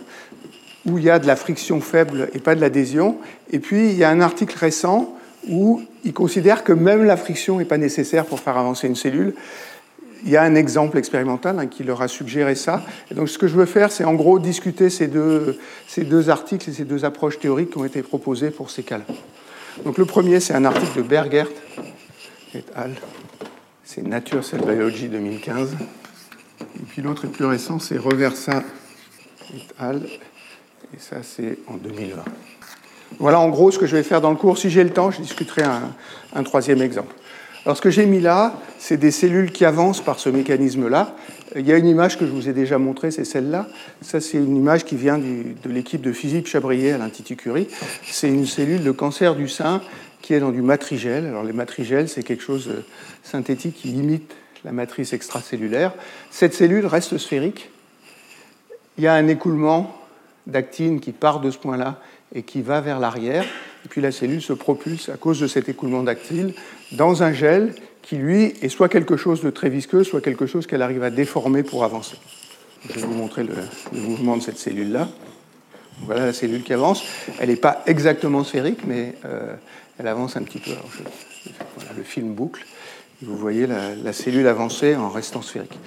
où 0.87 0.99
il 0.99 1.05
y 1.05 1.11
a 1.11 1.19
de 1.19 1.27
la 1.27 1.37
friction 1.37 1.81
faible 1.81 2.29
et 2.33 2.39
pas 2.39 2.55
de 2.55 2.61
l'adhésion. 2.61 3.19
Et 3.51 3.59
puis 3.59 3.91
il 3.91 3.97
y 3.97 4.05
a 4.05 4.11
un 4.11 4.21
article 4.21 4.57
récent 4.57 5.15
où 5.49 5.83
il 6.05 6.13
considère 6.13 6.63
que 6.63 6.73
même 6.73 7.05
la 7.05 7.17
friction 7.17 7.59
n'est 7.59 7.65
pas 7.65 7.79
nécessaire 7.79 8.25
pour 8.25 8.41
faire 8.41 8.57
avancer 8.57 8.87
une 8.87 8.97
cellule 8.97 9.35
il 10.25 10.31
y 10.31 10.37
a 10.37 10.43
un 10.43 10.55
exemple 10.55 10.99
expérimental 10.99 11.59
hein, 11.59 11.67
qui 11.67 11.83
leur 11.85 12.03
a 12.03 12.09
suggéré 12.09 12.55
ça. 12.55 12.83
Et 13.11 13.15
donc, 13.15 13.29
ce 13.29 13.39
que 13.39 13.49
je 13.49 13.55
veux 13.55 13.67
faire, 13.67 13.91
c'est 13.91 14.05
en 14.05 14.15
gros 14.15 14.39
discuter 14.39 14.91
ces 14.91 15.09
deux, 15.09 15.59
ces 15.89 16.05
deux 16.05 16.31
articles 16.31 16.69
et 16.71 16.73
ces 16.73 16.85
deux 16.85 17.05
approches 17.05 17.39
théoriques 17.39 17.71
qui 17.71 17.79
ont 17.79 17.85
été 17.85 18.03
proposées 18.03 18.51
pour 18.51 18.71
ces 18.71 18.83
cas-là. 18.83 19.05
Donc, 19.85 19.99
le 19.99 20.05
premier, 20.05 20.41
c'est 20.41 20.55
un 20.55 20.65
article 20.65 20.99
de 20.99 21.03
Bergert 21.03 21.49
et 22.55 22.63
al. 22.75 22.93
C'est 23.85 24.03
Nature 24.03 24.45
Cell 24.45 24.61
Biology 24.61 25.09
2015. 25.09 25.71
Et 26.83 26.85
puis 26.85 27.01
l'autre 27.01 27.27
est 27.27 27.29
plus 27.29 27.45
récent, 27.45 27.79
c'est 27.79 27.97
Reversa 27.97 28.65
et 29.55 29.61
al. 29.79 30.03
Et 30.95 30.99
ça, 30.99 31.17
c'est 31.23 31.59
en 31.69 31.77
2020. 31.77 32.25
Voilà 33.19 33.39
en 33.39 33.51
gros 33.51 33.71
ce 33.71 33.79
que 33.79 33.87
je 33.87 33.95
vais 33.95 34.03
faire 34.03 34.21
dans 34.21 34.31
le 34.31 34.37
cours. 34.37 34.59
Si 34.59 34.69
j'ai 34.69 34.83
le 34.83 34.91
temps, 34.91 35.11
je 35.11 35.21
discuterai 35.21 35.63
un, 36.35 36.43
troisième 36.43 36.83
exemple. 36.83 37.15
Alors 37.65 37.77
ce 37.77 37.83
que 37.83 37.91
j'ai 37.91 38.07
mis 38.07 38.21
là, 38.21 38.59
c'est 38.79 38.97
des 38.97 39.13
cellules 39.13 39.53
qui 39.53 39.65
avancent 39.65 40.01
par 40.01 40.19
ce 40.19 40.29
mécanisme-là. 40.29 41.15
Il 41.55 41.67
y 41.67 41.73
a 41.73 41.77
une 41.77 41.87
image 41.87 42.19
que 42.19 42.27
je 42.27 42.33
vous 42.33 42.49
ai 42.49 42.53
déjà 42.53 42.79
montrée, 42.79 43.13
c'est 43.13 43.25
celle-là. 43.25 43.69
Ça, 44.01 44.21
c'est 44.21 44.39
une 44.39 44.57
image 44.57 44.85
qui 44.85 44.97
vient 44.97 45.19
de 45.19 45.71
l'équipe 45.71 46.01
de 46.01 46.13
Philippe 46.13 46.49
Chabrier 46.49 46.93
à 46.93 46.99
l'Institut 46.99 47.37
Curie. 47.37 47.69
C'est 48.03 48.29
une 48.29 48.47
cellule 48.47 48.83
de 48.83 48.91
cancer 48.91 49.37
du 49.37 49.49
sein 49.49 49.83
qui 50.23 50.35
est 50.35 50.41
dans 50.41 50.51
du 50.51 50.63
matrigel. 50.63 51.27
Alors 51.27 51.45
les 51.45 51.53
matrigels, 51.53 52.09
c'est 52.09 52.23
quelque 52.23 52.43
chose 52.43 52.67
de 52.67 52.83
synthétique 53.23 53.77
qui 53.77 53.91
imite 53.91 54.35
la 54.65 54.73
matrice 54.73 55.13
extracellulaire. 55.13 55.93
Cette 56.31 56.55
cellule 56.55 56.87
reste 56.87 57.19
sphérique. 57.19 57.71
Il 58.99 59.05
y 59.05 59.07
a 59.07 59.15
un 59.15 59.29
écoulement 59.29 59.97
d'actine 60.47 61.01
qui 61.01 61.13
part 61.13 61.41
de 61.41 61.51
ce 61.51 61.59
point-là 61.59 62.01
et 62.35 62.43
qui 62.43 62.63
va 62.63 62.81
vers 62.81 62.99
l'arrière. 62.99 63.45
Et 63.85 63.89
puis 63.89 64.01
la 64.01 64.13
cellule 64.13 64.43
se 64.43 64.53
propulse 64.53 65.09
à 65.09 65.17
cause 65.17 65.41
de 65.41 65.47
cet 65.47 65.69
écoulement 65.69 66.03
d'actine 66.03 66.53
dans 66.93 67.23
un 67.23 67.33
gel 67.33 67.75
qui, 68.03 68.17
lui, 68.17 68.55
est 68.63 68.69
soit 68.69 68.89
quelque 68.89 69.17
chose 69.17 69.43
de 69.43 69.51
très 69.51 69.69
visqueux, 69.69 70.05
soit 70.05 70.21
quelque 70.21 70.47
chose 70.47 70.67
qu'elle 70.67 70.83
arrive 70.83 71.03
à 71.03 71.11
déformer 71.11 71.63
pour 71.63 71.85
avancer. 71.85 72.17
Je 72.89 72.95
vais 72.95 73.07
vous 73.07 73.15
montrer 73.15 73.45
le, 73.45 73.55
mouvement 73.93 74.37
de 74.37 74.43
cette 74.43 74.59
cellule-là. 74.59 75.09
Voilà 76.01 76.27
la 76.27 76.33
cellule 76.33 76.65
qui 76.65 76.73
avance. 76.73 77.05
Elle 77.39 77.49
n'est 77.49 77.57
pas 77.57 77.83
exactement 77.87 78.43
sphérique, 78.43 78.81
mais 78.87 79.15
euh, 79.25 79.55
elle 79.99 80.09
avance 80.09 80.37
un 80.37 80.43
petit 80.43 80.59
peu. 80.59 80.73
voilà, 81.77 81.93
le 81.97 82.03
film 82.03 82.35
boucle. 82.35 82.65
Vous 83.23 83.37
voyez 83.37 83.67
la, 83.67 84.13
cellule 84.13 84.47
avancer 84.47 84.97
en 84.97 85.09
restant 85.09 85.43
sphérique. 85.43 85.79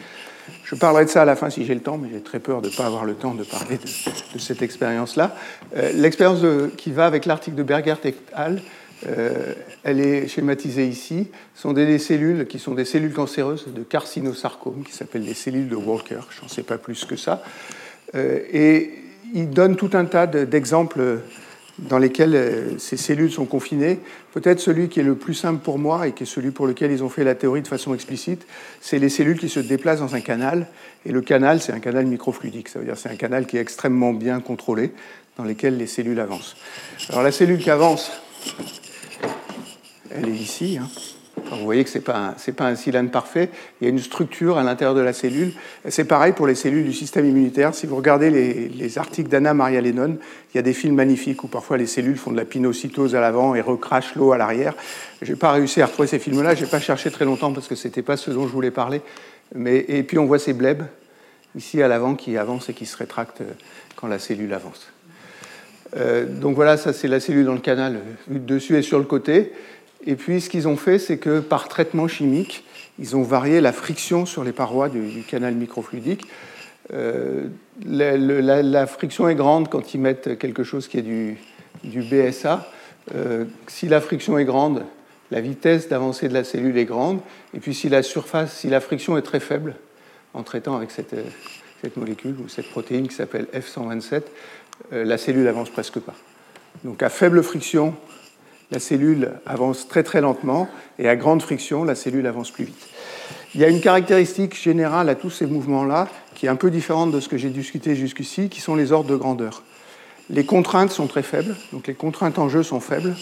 Je 0.63 0.75
parlerai 0.75 1.05
de 1.05 1.09
ça 1.09 1.23
à 1.23 1.25
la 1.25 1.35
fin 1.35 1.49
si 1.49 1.65
j'ai 1.65 1.75
le 1.75 1.81
temps, 1.81 1.97
mais 1.97 2.09
j'ai 2.11 2.21
très 2.21 2.39
peur 2.39 2.61
de 2.61 2.69
ne 2.69 2.75
pas 2.75 2.85
avoir 2.85 3.05
le 3.05 3.13
temps 3.13 3.33
de 3.33 3.43
parler 3.43 3.77
de, 3.77 4.39
cette 4.39 4.61
expérience-là. 4.61 5.35
Euh, 5.75 5.91
l'expérience 5.93 6.41
qui 6.77 6.91
va 6.91 7.05
avec 7.05 7.25
l'article 7.25 7.55
de 7.55 7.63
Bergert 7.63 7.99
et 8.05 8.15
al. 8.33 8.61
Euh, 9.07 9.53
elle 9.83 9.99
est 9.99 10.27
schématisée 10.27 10.87
ici. 10.87 11.27
Ce 11.53 11.63
sont 11.63 11.73
des, 11.73 11.99
cellules 11.99 12.47
qui 12.47 12.59
sont 12.59 12.73
des 12.73 12.85
cellules 12.85 13.13
cancéreuses 13.13 13.67
de 13.67 13.83
carcinosarcome, 13.83 14.83
qui 14.83 14.93
s'appellent 14.93 15.25
des 15.25 15.33
cellules 15.33 15.69
de 15.69 15.75
Walker. 15.75 16.21
Je 16.29 16.41
n'en 16.41 16.47
sais 16.47 16.63
pas 16.63 16.77
plus 16.77 17.05
que 17.05 17.15
ça. 17.15 17.43
Euh, 18.15 18.39
et 18.51 18.93
il 19.33 19.49
donne 19.49 19.75
tout 19.75 19.91
un 19.93 20.05
tas 20.05 20.27
d'exemples 20.27 21.19
dans 21.79 21.97
lesquels 21.97 22.35
euh, 22.35 22.77
ces 22.77 22.97
cellules 22.97 23.31
sont 23.31 23.45
confinées. 23.45 23.99
Peut-être 24.33 24.59
celui 24.59 24.89
qui 24.89 24.99
est 24.99 25.03
le 25.03 25.15
plus 25.15 25.33
simple 25.33 25.61
pour 25.61 25.77
moi 25.77 26.07
et 26.07 26.13
qui 26.13 26.23
est 26.23 26.27
celui 26.27 26.51
pour 26.51 26.67
lequel 26.67 26.91
ils 26.91 27.03
ont 27.03 27.09
fait 27.09 27.23
la 27.23 27.35
théorie 27.35 27.61
de 27.61 27.67
façon 27.67 27.93
explicite, 27.93 28.45
c'est 28.81 28.99
les 28.99 29.09
cellules 29.09 29.39
qui 29.39 29.49
se 29.49 29.59
déplacent 29.59 29.99
dans 29.99 30.15
un 30.15 30.21
canal. 30.21 30.67
Et 31.05 31.11
le 31.11 31.21
canal, 31.21 31.61
c'est 31.61 31.73
un 31.73 31.79
canal 31.79 32.05
microfluidique. 32.05 32.69
Ça 32.69 32.79
veut 32.79 32.85
dire 32.85 32.97
c'est 32.97 33.09
un 33.09 33.15
canal 33.15 33.45
qui 33.45 33.57
est 33.57 33.61
extrêmement 33.61 34.13
bien 34.13 34.39
contrôlé, 34.39 34.91
dans 35.37 35.43
lequel 35.43 35.77
les 35.77 35.87
cellules 35.87 36.19
avancent. 36.19 36.55
Alors 37.09 37.23
la 37.23 37.31
cellule 37.31 37.59
qui 37.59 37.69
avance, 37.69 38.11
elle 40.11 40.29
est 40.29 40.35
ici. 40.35 40.77
Hein 40.81 40.87
vous 41.37 41.63
voyez 41.63 41.83
que 41.83 41.89
ce 41.89 41.97
n'est 41.97 42.03
pas, 42.03 42.35
un 42.59 42.75
cylindre 42.75 43.11
parfait, 43.11 43.49
il 43.79 43.85
y 43.85 43.87
a 43.87 43.89
une 43.89 43.99
structure 43.99 44.57
à 44.57 44.63
l'intérieur 44.63 44.95
de 44.95 45.01
la 45.01 45.13
cellule. 45.13 45.53
C'est 45.89 46.05
pareil 46.05 46.33
pour 46.33 46.47
les 46.47 46.55
cellules 46.55 46.85
du 46.85 46.93
système 46.93 47.25
immunitaire. 47.25 47.75
Si 47.75 47.85
vous 47.85 47.95
regardez 47.95 48.29
les, 48.29 48.97
articles 48.97 49.29
d'Anna 49.29 49.53
Maria 49.53 49.81
Lennon, 49.81 50.17
il 50.53 50.57
y 50.57 50.59
a 50.59 50.61
des 50.61 50.73
films 50.73 50.95
magnifiques 50.95 51.43
où 51.43 51.47
parfois 51.47 51.77
les 51.77 51.85
cellules 51.85 52.17
font 52.17 52.31
de 52.31 52.37
la 52.37 52.45
pinocytose 52.45 53.15
à 53.15 53.21
l'avant 53.21 53.55
et 53.55 53.61
recrachent 53.61 54.15
l'eau 54.15 54.31
à 54.31 54.37
l'arrière. 54.37 54.73
Je 55.21 55.31
n'ai 55.31 55.37
pas 55.37 55.51
réussi 55.51 55.81
à 55.81 55.87
retrouver 55.87 56.07
ces 56.07 56.19
films-là, 56.19 56.55
je 56.55 56.63
n'ai 56.63 56.69
pas 56.69 56.79
cherché 56.79 57.11
très 57.11 57.25
longtemps 57.25 57.51
parce 57.51 57.67
que 57.67 57.75
ce 57.75 57.87
n'était 57.87 58.01
pas 58.01 58.17
ce 58.17 58.31
dont 58.31 58.47
je 58.47 58.53
voulais 58.53 58.71
parler. 58.71 59.01
Mais, 59.53 59.85
et 59.87 60.03
puis 60.03 60.17
on 60.17 60.25
voit 60.25 60.39
ces 60.39 60.53
blebs 60.53 60.83
ici 61.55 61.81
à 61.81 61.87
l'avant 61.87 62.15
qui 62.15 62.37
avancent 62.37 62.69
et 62.69 62.73
qui 62.73 62.85
se 62.85 62.97
rétractent 62.97 63.43
quand 63.95 64.07
la 64.07 64.19
cellule 64.19 64.53
avance. 64.53 64.87
Euh, 65.97 66.25
donc 66.25 66.55
voilà, 66.55 66.77
ça 66.77 66.93
c'est 66.93 67.07
la 67.07 67.19
cellule 67.19 67.45
dans 67.45 67.53
le 67.53 67.59
canal, 67.59 67.99
vue 68.27 68.39
dessus 68.39 68.77
et 68.77 68.81
sur 68.81 68.99
le 68.99 69.05
côté. 69.05 69.53
Et 70.05 70.15
puis 70.15 70.41
ce 70.41 70.49
qu'ils 70.49 70.67
ont 70.67 70.77
fait, 70.77 70.99
c'est 70.99 71.17
que 71.17 71.39
par 71.39 71.67
traitement 71.67 72.07
chimique, 72.07 72.63
ils 72.99 73.15
ont 73.15 73.23
varié 73.23 73.61
la 73.61 73.73
friction 73.73 74.25
sur 74.25 74.43
les 74.43 74.51
parois 74.51 74.89
du, 74.89 75.23
canal 75.27 75.55
microfluidique. 75.55 76.25
Euh, 76.93 77.47
la, 77.85 78.87
friction 78.87 79.27
est 79.27 79.35
grande 79.35 79.69
quand 79.69 79.93
ils 79.93 79.99
mettent 79.99 80.37
quelque 80.37 80.63
chose 80.63 80.87
qui 80.87 80.97
est 80.97 81.01
du, 81.01 81.37
BSA. 81.83 82.69
Euh, 83.13 83.45
si 83.67 83.87
la 83.87 84.01
friction 84.01 84.37
est 84.37 84.45
grande, 84.45 84.85
la 85.31 85.41
vitesse 85.41 85.89
d'avancée 85.89 86.29
de 86.29 86.33
la 86.33 86.43
cellule 86.43 86.77
est 86.77 86.85
grande. 86.85 87.19
Et 87.53 87.59
puis 87.59 87.73
si 87.73 87.89
la 87.89 88.03
surface, 88.03 88.53
si 88.53 88.69
la 88.69 88.79
friction 88.79 89.17
est 89.17 89.23
très 89.23 89.39
faible, 89.39 89.75
en 90.33 90.43
traitant 90.43 90.75
avec 90.75 90.91
cette, 90.91 91.15
molécule 91.97 92.35
ou 92.43 92.49
cette 92.49 92.69
protéine 92.69 93.07
qui 93.07 93.15
s'appelle 93.15 93.47
F127, 93.53 94.23
euh, 94.93 95.03
la 95.03 95.17
cellule 95.17 95.47
avance 95.47 95.69
presque 95.69 95.99
pas. 95.99 96.15
Donc 96.83 97.03
à 97.03 97.09
faible 97.09 97.41
friction, 97.43 97.95
la 98.71 98.79
cellule 98.79 99.31
avance 99.45 99.87
très 99.87 100.03
très 100.03 100.21
lentement 100.21 100.67
et 100.99 101.07
à 101.07 101.15
grande 101.15 101.41
friction, 101.41 101.83
la 101.83 101.95
cellule 101.95 102.27
avance 102.27 102.51
plus 102.51 102.65
vite. 102.65 102.87
Il 103.53 103.61
y 103.61 103.63
a 103.63 103.69
une 103.69 103.81
caractéristique 103.81 104.55
générale 104.55 105.09
à 105.09 105.15
tous 105.15 105.29
ces 105.29 105.45
mouvements-là 105.45 106.09
qui 106.33 106.45
est 106.47 106.49
un 106.49 106.55
peu 106.55 106.69
différente 106.69 107.11
de 107.11 107.19
ce 107.19 107.29
que 107.29 107.37
j'ai 107.37 107.49
discuté 107.49 107.95
jusqu'ici, 107.95 108.49
qui 108.49 108.59
sont 108.59 108.75
les 108.75 108.91
ordres 108.91 109.09
de 109.09 109.15
grandeur. 109.15 109.63
Les 110.29 110.43
contraintes 110.43 110.91
sont 110.91 111.07
très 111.07 111.23
faibles, 111.23 111.55
donc 111.71 111.87
les 111.87 111.93
contraintes 111.93 112.39
en 112.39 112.49
jeu 112.49 112.63
sont 112.63 112.79
faibles. 112.79 113.15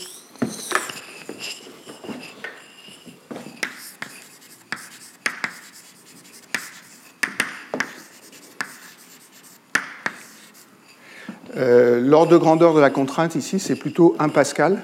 Euh, 11.56 12.02
l'ordre 12.02 12.32
de 12.32 12.38
grandeur 12.38 12.74
de 12.74 12.80
la 12.80 12.90
contrainte 12.90 13.36
ici, 13.36 13.60
c'est 13.60 13.76
plutôt 13.76 14.16
1 14.18 14.30
pascal. 14.30 14.82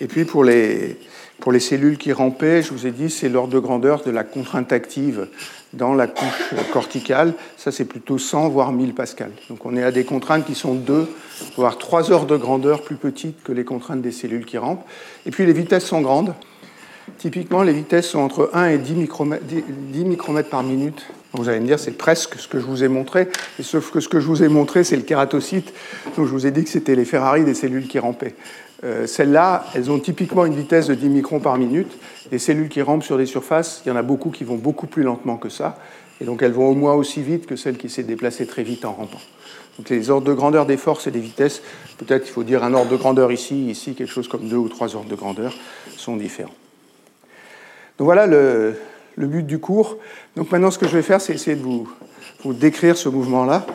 Et 0.00 0.06
puis 0.06 0.24
pour 0.24 0.44
les, 0.44 0.98
pour 1.40 1.52
les 1.52 1.60
cellules 1.60 1.98
qui 1.98 2.12
rampaient, 2.12 2.62
je 2.62 2.72
vous 2.72 2.86
ai 2.86 2.90
dit, 2.90 3.10
c'est 3.10 3.28
l'ordre 3.28 3.52
de 3.52 3.58
grandeur 3.58 4.02
de 4.02 4.10
la 4.10 4.24
contrainte 4.24 4.72
active 4.72 5.28
dans 5.72 5.94
la 5.94 6.06
couche 6.06 6.54
corticale. 6.72 7.34
Ça, 7.56 7.72
c'est 7.72 7.84
plutôt 7.84 8.18
100, 8.18 8.48
voire 8.48 8.72
1000 8.72 8.94
pascal. 8.94 9.30
Donc 9.48 9.64
on 9.66 9.76
est 9.76 9.82
à 9.82 9.90
des 9.90 10.04
contraintes 10.04 10.46
qui 10.46 10.54
sont 10.54 10.74
2, 10.74 11.08
voire 11.56 11.78
3 11.78 12.12
ordres 12.12 12.26
de 12.26 12.36
grandeur 12.36 12.82
plus 12.82 12.96
petites 12.96 13.42
que 13.42 13.52
les 13.52 13.64
contraintes 13.64 14.02
des 14.02 14.12
cellules 14.12 14.44
qui 14.44 14.58
rampent. 14.58 14.84
Et 15.26 15.30
puis 15.30 15.46
les 15.46 15.52
vitesses 15.52 15.86
sont 15.86 16.00
grandes. 16.00 16.34
Typiquement, 17.18 17.62
les 17.62 17.74
vitesses 17.74 18.08
sont 18.08 18.20
entre 18.20 18.50
1 18.54 18.70
et 18.70 18.78
10 18.78 18.94
micromètres, 18.94 19.44
10 19.44 20.04
micromètres 20.04 20.48
par 20.48 20.62
minute. 20.62 21.06
Vous 21.34 21.48
allez 21.48 21.58
me 21.58 21.66
dire, 21.66 21.80
c'est 21.80 21.98
presque 21.98 22.38
ce 22.38 22.46
que 22.46 22.60
je 22.60 22.64
vous 22.64 22.84
ai 22.84 22.88
montré, 22.88 23.28
sauf 23.60 23.90
que 23.90 23.98
ce 23.98 24.08
que 24.08 24.20
je 24.20 24.26
vous 24.26 24.44
ai 24.44 24.48
montré, 24.48 24.84
c'est 24.84 24.96
le 24.96 25.02
kératocyte. 25.02 25.72
Donc 26.16 26.26
je 26.26 26.30
vous 26.30 26.46
ai 26.46 26.52
dit 26.52 26.62
que 26.62 26.70
c'était 26.70 26.94
les 26.94 27.04
Ferrari 27.04 27.44
des 27.44 27.54
cellules 27.54 27.88
qui 27.88 27.98
rampaient. 27.98 28.34
Euh, 28.84 29.06
celles-là, 29.06 29.64
elles 29.74 29.90
ont 29.90 29.98
typiquement 29.98 30.46
une 30.46 30.54
vitesse 30.54 30.86
de 30.86 30.94
10 30.94 31.08
microns 31.08 31.40
par 31.40 31.56
minute. 31.58 31.90
Les 32.30 32.38
cellules 32.38 32.68
qui 32.68 32.82
rampent 32.82 33.02
sur 33.02 33.18
des 33.18 33.26
surfaces, 33.26 33.82
il 33.84 33.88
y 33.88 33.92
en 33.92 33.96
a 33.96 34.02
beaucoup 34.02 34.30
qui 34.30 34.44
vont 34.44 34.56
beaucoup 34.56 34.86
plus 34.86 35.02
lentement 35.02 35.36
que 35.36 35.48
ça. 35.48 35.78
Et 36.20 36.24
donc 36.24 36.42
elles 36.42 36.52
vont 36.52 36.68
au 36.68 36.74
moins 36.74 36.94
aussi 36.94 37.20
vite 37.20 37.46
que 37.46 37.56
celles 37.56 37.78
qui 37.78 37.88
s'est 37.88 38.04
déplacées 38.04 38.46
très 38.46 38.62
vite 38.62 38.84
en 38.84 38.92
rampant. 38.92 39.20
Donc 39.78 39.88
les 39.88 40.10
ordres 40.10 40.28
de 40.28 40.34
grandeur 40.34 40.66
des 40.66 40.76
forces 40.76 41.08
et 41.08 41.10
des 41.10 41.20
vitesses, 41.20 41.62
peut-être 41.98 42.28
il 42.28 42.30
faut 42.30 42.44
dire 42.44 42.62
un 42.62 42.74
ordre 42.74 42.90
de 42.90 42.96
grandeur 42.96 43.32
ici, 43.32 43.70
ici 43.70 43.94
quelque 43.94 44.12
chose 44.12 44.28
comme 44.28 44.48
deux 44.48 44.56
ou 44.56 44.68
trois 44.68 44.94
ordres 44.94 45.08
de 45.08 45.16
grandeur, 45.16 45.52
sont 45.96 46.16
différents. 46.16 46.54
Donc 47.98 48.04
voilà 48.04 48.26
le, 48.26 48.76
but 49.16 49.44
du 49.44 49.58
cours. 49.58 49.98
Donc 50.36 50.50
maintenant 50.52 50.70
ce 50.70 50.78
que 50.78 50.88
je 50.88 50.96
vais 50.96 51.02
faire, 51.02 51.20
c'est 51.20 51.34
essayer 51.34 51.56
de 51.56 51.62
vous, 51.62 51.88
vous 52.42 52.54
décrire 52.54 52.96
ce 52.96 53.08
mouvement-là. 53.08 53.66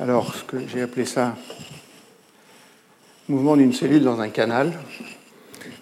Alors 0.00 0.34
ce 0.34 0.44
que 0.44 0.56
j'ai 0.66 0.82
appelé 0.82 1.04
ça 1.04 1.34
mouvement 3.28 3.56
d'une 3.56 3.72
cellule 3.72 4.02
dans 4.02 4.20
un 4.20 4.28
canal. 4.28 4.72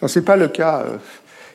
Ce 0.06 0.18
n'est 0.18 0.24
pas 0.24 0.36
le 0.36 0.48
cas 0.48 0.84
euh, 0.86 0.96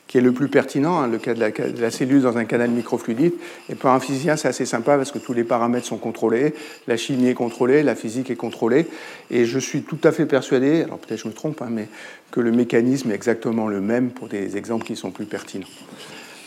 qui 0.06 0.18
est 0.18 0.22
le 0.22 0.32
plus 0.32 0.48
pertinent, 0.48 1.00
hein, 1.00 1.06
le 1.06 1.18
cas 1.18 1.34
de 1.34 1.80
la, 1.80 1.90
cellule 1.90 2.22
dans 2.22 2.38
un 2.38 2.44
canal 2.44 2.70
microfluidique. 2.70 3.34
Et 3.68 3.74
pour 3.74 3.90
un 3.90 4.00
physicien, 4.00 4.36
c'est 4.36 4.48
assez 4.48 4.64
sympa 4.64 4.96
parce 4.96 5.12
que 5.12 5.18
tous 5.18 5.34
les 5.34 5.44
paramètres 5.44 5.86
sont 5.86 5.98
contrôlés, 5.98 6.54
la 6.86 6.96
chimie 6.96 7.28
est 7.28 7.34
contrôlée, 7.34 7.82
la 7.82 7.94
physique 7.94 8.30
est 8.30 8.36
contrôlée. 8.36 8.86
Et 9.30 9.44
je 9.44 9.58
suis 9.58 9.82
tout 9.82 9.98
à 10.04 10.12
fait 10.12 10.26
persuadé, 10.26 10.82
alors 10.82 10.98
peut-être 10.98 11.20
je 11.20 11.28
me 11.28 11.34
trompe, 11.34 11.60
hein, 11.62 11.68
mais 11.70 11.88
que 12.30 12.40
le 12.40 12.52
mécanisme 12.52 13.10
est 13.10 13.14
exactement 13.14 13.68
le 13.68 13.80
même 13.80 14.10
pour 14.10 14.28
des 14.28 14.56
exemples 14.56 14.86
qui 14.86 14.96
sont 14.96 15.10
plus 15.10 15.26
pertinents. 15.26 15.66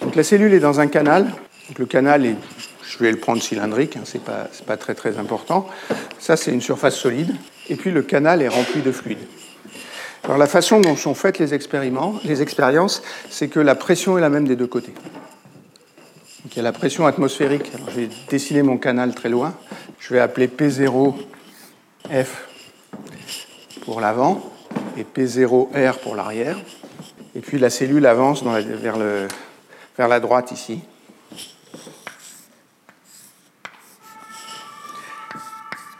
Donc 0.01 0.15
la 0.15 0.23
cellule 0.23 0.53
est 0.53 0.59
dans 0.59 0.79
un 0.79 0.87
canal. 0.87 1.25
Donc 1.67 1.79
le 1.79 1.85
canal 1.85 2.25
est, 2.25 2.35
je 2.87 2.97
vais 2.97 3.11
le 3.11 3.17
prendre 3.17 3.41
cylindrique, 3.41 3.95
hein, 3.95 4.01
ce 4.03 4.17
n'est 4.17 4.23
pas, 4.23 4.77
très 4.77 4.95
très 4.95 5.17
important. 5.17 5.67
Ça, 6.19 6.35
c'est 6.35 6.51
une 6.51 6.61
surface 6.61 6.95
solide 6.95 7.33
et 7.69 7.75
puis 7.75 7.91
le 7.91 8.01
canal 8.01 8.41
est 8.41 8.47
rempli 8.47 8.81
de 8.81 8.91
fluide. 8.91 9.19
Alors 10.23 10.37
la 10.37 10.47
façon 10.47 10.81
dont 10.81 10.95
sont 10.95 11.15
faites 11.15 11.39
les, 11.39 11.53
expériences, 11.53 13.01
c'est 13.29 13.47
que 13.47 13.59
la 13.59 13.75
pression 13.75 14.17
est 14.17 14.21
la 14.21 14.29
même 14.29 14.47
des 14.47 14.55
deux 14.55 14.67
côtés. 14.67 14.93
Donc 16.43 16.53
il 16.53 16.57
y 16.57 16.59
a 16.59 16.63
la 16.63 16.71
pression 16.73 17.07
atmosphérique. 17.07 17.71
Alors, 17.73 17.89
je 17.89 18.01
vais 18.01 18.09
dessiner 18.29 18.61
mon 18.61 18.77
canal 18.77 19.15
très 19.15 19.29
loin. 19.29 19.55
Je 19.99 20.13
vais 20.13 20.19
appeler 20.19 20.47
P0F 20.47 22.27
pour 23.83 24.01
l'avant 24.01 24.43
et 24.97 25.03
P0R 25.03 25.99
pour 25.99 26.15
l'arrière. 26.15 26.57
Et 27.35 27.39
puis 27.39 27.57
la 27.57 27.69
cellule 27.69 28.05
avance 28.05 28.43
vers, 28.43 28.97
le, 28.97 29.27
vers 30.01 30.07
la 30.07 30.19
droite 30.19 30.51
ici. 30.51 30.79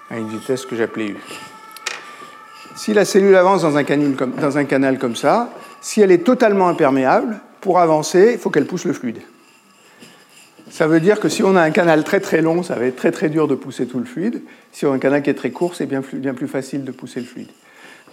à 0.10 0.18
une 0.18 0.28
vitesse 0.28 0.66
que 0.66 0.76
j'appelais 0.76 1.10
U. 1.10 1.18
Si 2.76 2.96
la 2.96 3.06
cellule 3.06 3.36
avance 3.36 3.62
dans 3.62 3.78
un, 3.78 3.84
canal 3.84 4.98
comme, 4.98 5.16
ça, 5.16 5.54
si 5.82 6.02
elle 6.02 6.12
est 6.12 6.26
totalement 6.26 6.68
imperméable, 6.68 7.40
pour 7.62 7.80
avancer, 7.80 8.32
il 8.34 8.40
faut 8.40 8.50
qu'elle 8.50 8.66
pousse 8.66 8.86
le 8.86 8.94
fluide. 8.94 9.22
Ça 10.72 10.88
veut 10.88 11.00
dire 11.00 11.20
que 11.20 11.30
si 11.30 11.44
on 11.44 11.56
a 11.56 11.62
un 11.62 11.70
canal 11.70 12.04
très 12.04 12.20
très 12.20 12.42
long, 12.42 12.64
ça 12.64 12.76
va 12.76 12.86
être 12.86 12.96
très 12.96 13.12
très 13.12 13.30
dur 13.30 13.48
de 13.48 13.54
pousser 13.54 13.86
tout 13.86 14.00
le 14.00 14.06
fluide. 14.06 14.42
Si 14.72 14.86
on 14.88 14.92
a 14.92 14.96
un 14.96 15.00
canal 15.00 15.22
qui 15.22 15.30
est 15.30 15.36
très 15.36 15.52
court, 15.52 15.76
c'est 15.76 15.86
bien, 15.86 16.02
plus 16.02 16.48
facile 16.48 16.84
de 16.84 16.92
pousser 16.92 17.20
le 17.20 17.28
fluide. 17.28 17.50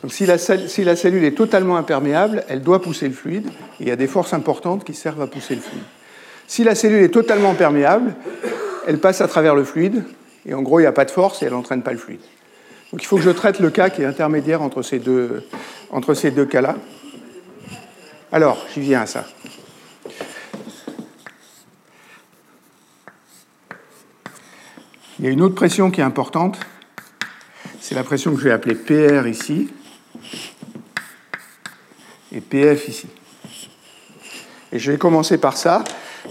Donc 0.02 0.12
si 0.12 0.26
la, 0.26 0.38
cellule 0.38 1.25
est 1.25 1.37
totalement 1.37 1.76
imperméable, 1.76 2.45
elle 2.49 2.62
doit 2.62 2.81
pousser 2.81 3.09
le 3.09 3.14
fluide, 3.14 3.47
et 3.81 3.83
il 3.85 3.88
y 3.88 3.90
a 3.90 3.97
des 3.97 4.07
forces 4.07 4.33
importantes 4.33 4.85
qui 4.85 4.95
servent 4.95 5.23
à 5.23 5.26
pousser 5.26 5.57
le 5.57 5.61
fluide. 5.61 5.83
Si 6.47 6.62
la 6.62 6.75
cellule 6.75 7.02
est 7.02 7.09
totalement 7.09 7.55
perméable, 7.55 8.14
elle 8.87 9.00
passe 9.00 9.21
à 9.21 9.28
travers 9.28 9.55
le 9.57 9.64
fluide, 9.64 10.05
et 10.47 10.55
en 10.55 10.62
gros, 10.62 10.78
il 10.78 10.83
n'y 10.83 10.87
a 10.87 10.93
pas 10.93 11.05
de 11.05 11.11
force 11.11 11.43
et 11.43 11.47
elle 11.47 11.52
n'entraîne 11.52 11.83
pas 11.83 11.93
le 11.93 11.99
fluide. 11.99 12.21
Donc 12.93 13.02
il 13.02 13.07
faut 13.07 13.17
que 13.17 13.23
je 13.23 13.31
traite 13.31 13.59
le 13.59 13.71
cas 13.71 13.90
qui 13.90 14.02
est 14.02 14.07
intermédiaire 14.07 14.62
entre 14.62 14.83
ces 14.83 14.99
deux, 14.99 15.43
entre 15.90 16.14
ces 16.14 16.31
deux 16.31 16.47
cas-là. 16.47 16.76
Alors, 18.31 18.64
j'y 18.73 18.81
viens 18.81 19.02
à 19.02 19.07
ça. 19.07 19.26
Il 25.19 25.25
y 25.25 25.28
a 25.28 25.33
une 25.33 25.43
autre 25.43 25.57
pression 25.57 25.90
qui 25.90 26.00
est 26.00 26.05
importante. 26.05 26.59
C'est 27.81 27.97
la 27.97 28.05
pression 28.05 28.33
que 28.33 28.38
je 28.38 28.45
vais 28.45 28.52
appeler 28.52 28.76
PR 28.76 29.26
ici 29.26 29.69
et 32.35 32.40
PF 32.40 32.88
ici. 32.88 33.06
Et 34.73 34.78
je 34.78 34.92
vais 34.92 34.99
commencer 34.99 35.38
par 35.38 35.56
ça. 35.56 35.85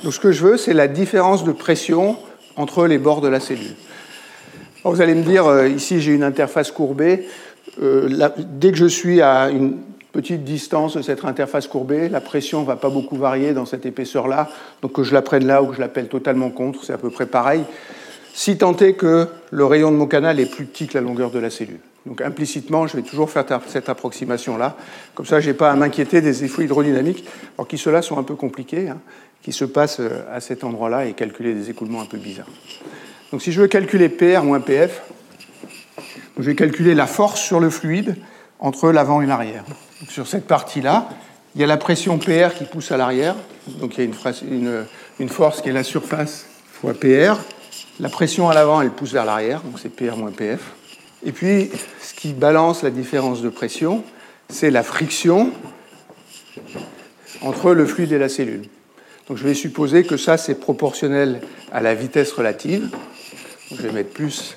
Donc 0.03 0.13
ce 0.13 0.19
que 0.19 0.31
je 0.31 0.43
veux, 0.43 0.57
c'est 0.57 0.73
la 0.73 0.87
différence 0.87 1.43
de 1.43 1.51
pression 1.51 2.17
entre 2.55 2.85
les 2.87 2.97
bords 2.97 3.21
de 3.21 3.27
la 3.27 3.39
cellule 3.39 3.75
vous 4.91 5.01
allez 5.01 5.15
me 5.15 5.23
dire, 5.23 5.45
euh, 5.47 5.67
ici 5.67 6.01
j'ai 6.01 6.13
une 6.13 6.23
interface 6.23 6.71
courbée. 6.71 7.27
Euh, 7.81 8.29
dès 8.37 8.71
que 8.71 8.77
je 8.77 8.85
suis 8.85 9.21
à 9.21 9.49
une 9.49 9.77
petite 10.11 10.43
distance 10.43 10.97
de 10.97 11.01
cette 11.01 11.25
interface 11.25 11.67
courbée. 11.67 12.09
La 12.09 12.21
pression 12.21 12.61
ne 12.61 12.65
va 12.65 12.75
pas 12.75 12.89
beaucoup 12.89 13.17
varier 13.17 13.53
dans 13.53 13.65
cette 13.65 13.85
épaisseur-là. 13.85 14.49
Donc 14.81 14.93
que 14.93 15.03
je 15.03 15.13
la 15.13 15.21
prenne 15.21 15.45
là 15.45 15.61
ou 15.61 15.67
que 15.67 15.75
je 15.75 15.79
l'appelle 15.79 16.07
totalement 16.07 16.49
contre, 16.49 16.83
c'est 16.83 16.93
à 16.93 16.97
peu 16.97 17.11
près 17.11 17.27
pareil. 17.27 17.61
Si 18.33 18.57
tant 18.57 18.75
est 18.77 18.93
que 18.93 19.27
le 19.51 19.65
rayon 19.65 19.91
de 19.91 19.97
mon 19.97 20.07
canal 20.07 20.39
est 20.39 20.49
plus 20.49 20.65
petit 20.65 20.87
que 20.87 20.97
la 20.97 21.01
longueur 21.01 21.29
de 21.29 21.39
la 21.39 21.49
cellule. 21.49 21.79
Donc 22.07 22.21
implicitement, 22.21 22.87
je 22.87 22.95
vais 22.95 23.03
toujours 23.03 23.29
faire 23.29 23.45
cette 23.67 23.89
approximation-là. 23.89 24.77
Comme 25.13 25.25
ça, 25.25 25.41
je 25.41 25.49
n'ai 25.49 25.53
pas 25.53 25.69
à 25.69 25.75
m'inquiéter 25.75 26.21
des 26.21 26.45
effets 26.45 26.63
hydrodynamiques, 26.63 27.25
alors 27.57 27.67
qui 27.67 27.77
ceux-là 27.77 28.01
sont 28.01 28.17
un 28.17 28.23
peu 28.23 28.35
compliqués, 28.35 28.87
hein, 28.87 28.97
qui 29.41 29.51
se 29.51 29.65
passent 29.65 29.99
euh, 29.99 30.23
à 30.31 30.39
cet 30.39 30.63
endroit-là 30.63 31.05
et 31.05 31.13
calculer 31.13 31.53
des 31.53 31.69
écoulements 31.69 32.01
un 32.01 32.05
peu 32.05 32.17
bizarres. 32.17 32.47
Donc 33.31 33.41
si 33.41 33.51
je 33.51 33.59
veux 33.59 33.67
calculer 33.67 34.07
PR 34.07 34.43
moins 34.43 34.61
PF, 34.61 35.01
je 36.39 36.43
vais 36.43 36.55
calculer 36.55 36.95
la 36.95 37.07
force 37.07 37.41
sur 37.41 37.59
le 37.59 37.69
fluide 37.69 38.15
entre 38.59 38.91
l'avant 38.91 39.21
et 39.21 39.25
l'arrière. 39.25 39.65
Sur 40.07 40.27
cette 40.27 40.47
partie-là, 40.47 41.09
il 41.55 41.61
y 41.61 41.63
a 41.63 41.67
la 41.67 41.77
pression 41.77 42.19
PR 42.19 42.53
qui 42.57 42.63
pousse 42.63 42.91
à 42.91 42.97
l'arrière, 42.97 43.35
donc 43.79 43.97
il 43.97 44.05
y 44.05 44.07
a 44.07 44.09
une, 44.49 44.85
une, 45.19 45.29
force 45.29 45.61
qui 45.61 45.69
est 45.69 45.73
la 45.73 45.83
surface 45.83 46.45
fois 46.71 46.93
PR. 46.93 47.37
La 47.99 48.09
pression 48.09 48.47
à 48.47 48.53
l'avant, 48.53 48.81
elle 48.81 48.91
pousse 48.91 49.11
vers 49.11 49.25
l'arrière, 49.25 49.61
donc 49.61 49.79
c'est 49.79 49.89
PR 49.89 50.15
moins 50.15 50.31
PF. 50.31 50.76
Et 51.25 51.31
puis, 51.31 51.69
ce 52.01 52.13
qui 52.13 52.33
balance 52.33 52.83
la 52.83 52.89
différence 52.89 53.41
de 53.41 53.49
pression, 53.49 54.03
c'est 54.49 54.69
la 54.69 54.83
friction 54.83 55.51
entre 57.41 57.73
le 57.73 57.85
fluide 57.85 58.11
et 58.11 58.17
la 58.17 58.29
cellule. 58.29 58.63
Donc 59.27 59.37
je 59.37 59.43
vais 59.43 59.53
supposer 59.53 60.03
que 60.03 60.15
ça, 60.15 60.37
c'est 60.37 60.55
proportionnel 60.55 61.41
à 61.71 61.81
la 61.81 61.93
vitesse 61.95 62.31
relative. 62.31 62.89
je 63.71 63.81
vais 63.81 63.91
mettre 63.91 64.11
plus 64.11 64.55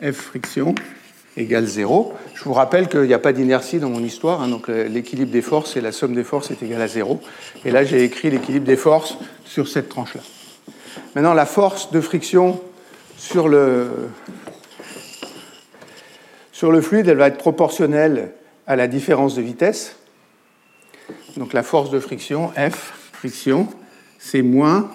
F 0.00 0.12
friction 0.12 0.74
égale 1.36 1.66
0. 1.66 2.14
Je 2.34 2.44
vous 2.44 2.54
rappelle 2.54 2.88
qu'il 2.88 3.02
n'y 3.02 3.12
a 3.12 3.18
pas 3.18 3.32
d'inertie 3.32 3.78
dans 3.78 3.90
mon 3.90 4.02
histoire, 4.02 4.40
hein, 4.42 4.48
donc 4.48 4.68
l'équilibre 4.68 5.30
des 5.30 5.42
forces 5.42 5.76
et 5.76 5.82
la 5.82 5.92
somme 5.92 6.14
des 6.14 6.24
forces 6.24 6.50
est 6.50 6.62
égale 6.62 6.80
à 6.80 6.88
0. 6.88 7.20
Et 7.64 7.70
là, 7.70 7.84
j'ai 7.84 8.04
écrit 8.04 8.30
l'équilibre 8.30 8.64
des 8.64 8.76
forces 8.76 9.18
sur 9.44 9.68
cette 9.68 9.88
tranche-là. 9.90 10.22
Maintenant, 11.14 11.34
la 11.34 11.46
force 11.46 11.90
de 11.92 12.00
friction 12.00 12.60
sur 13.18 13.48
le, 13.48 13.90
sur 16.56 16.72
le 16.72 16.80
fluide, 16.80 17.06
elle 17.06 17.18
va 17.18 17.26
être 17.26 17.36
proportionnelle 17.36 18.32
à 18.66 18.76
la 18.76 18.86
différence 18.86 19.34
de 19.34 19.42
vitesse. 19.42 19.96
Donc 21.36 21.52
la 21.52 21.62
force 21.62 21.90
de 21.90 22.00
friction, 22.00 22.48
F, 22.56 23.10
friction, 23.12 23.68
c'est 24.18 24.40
moins 24.40 24.90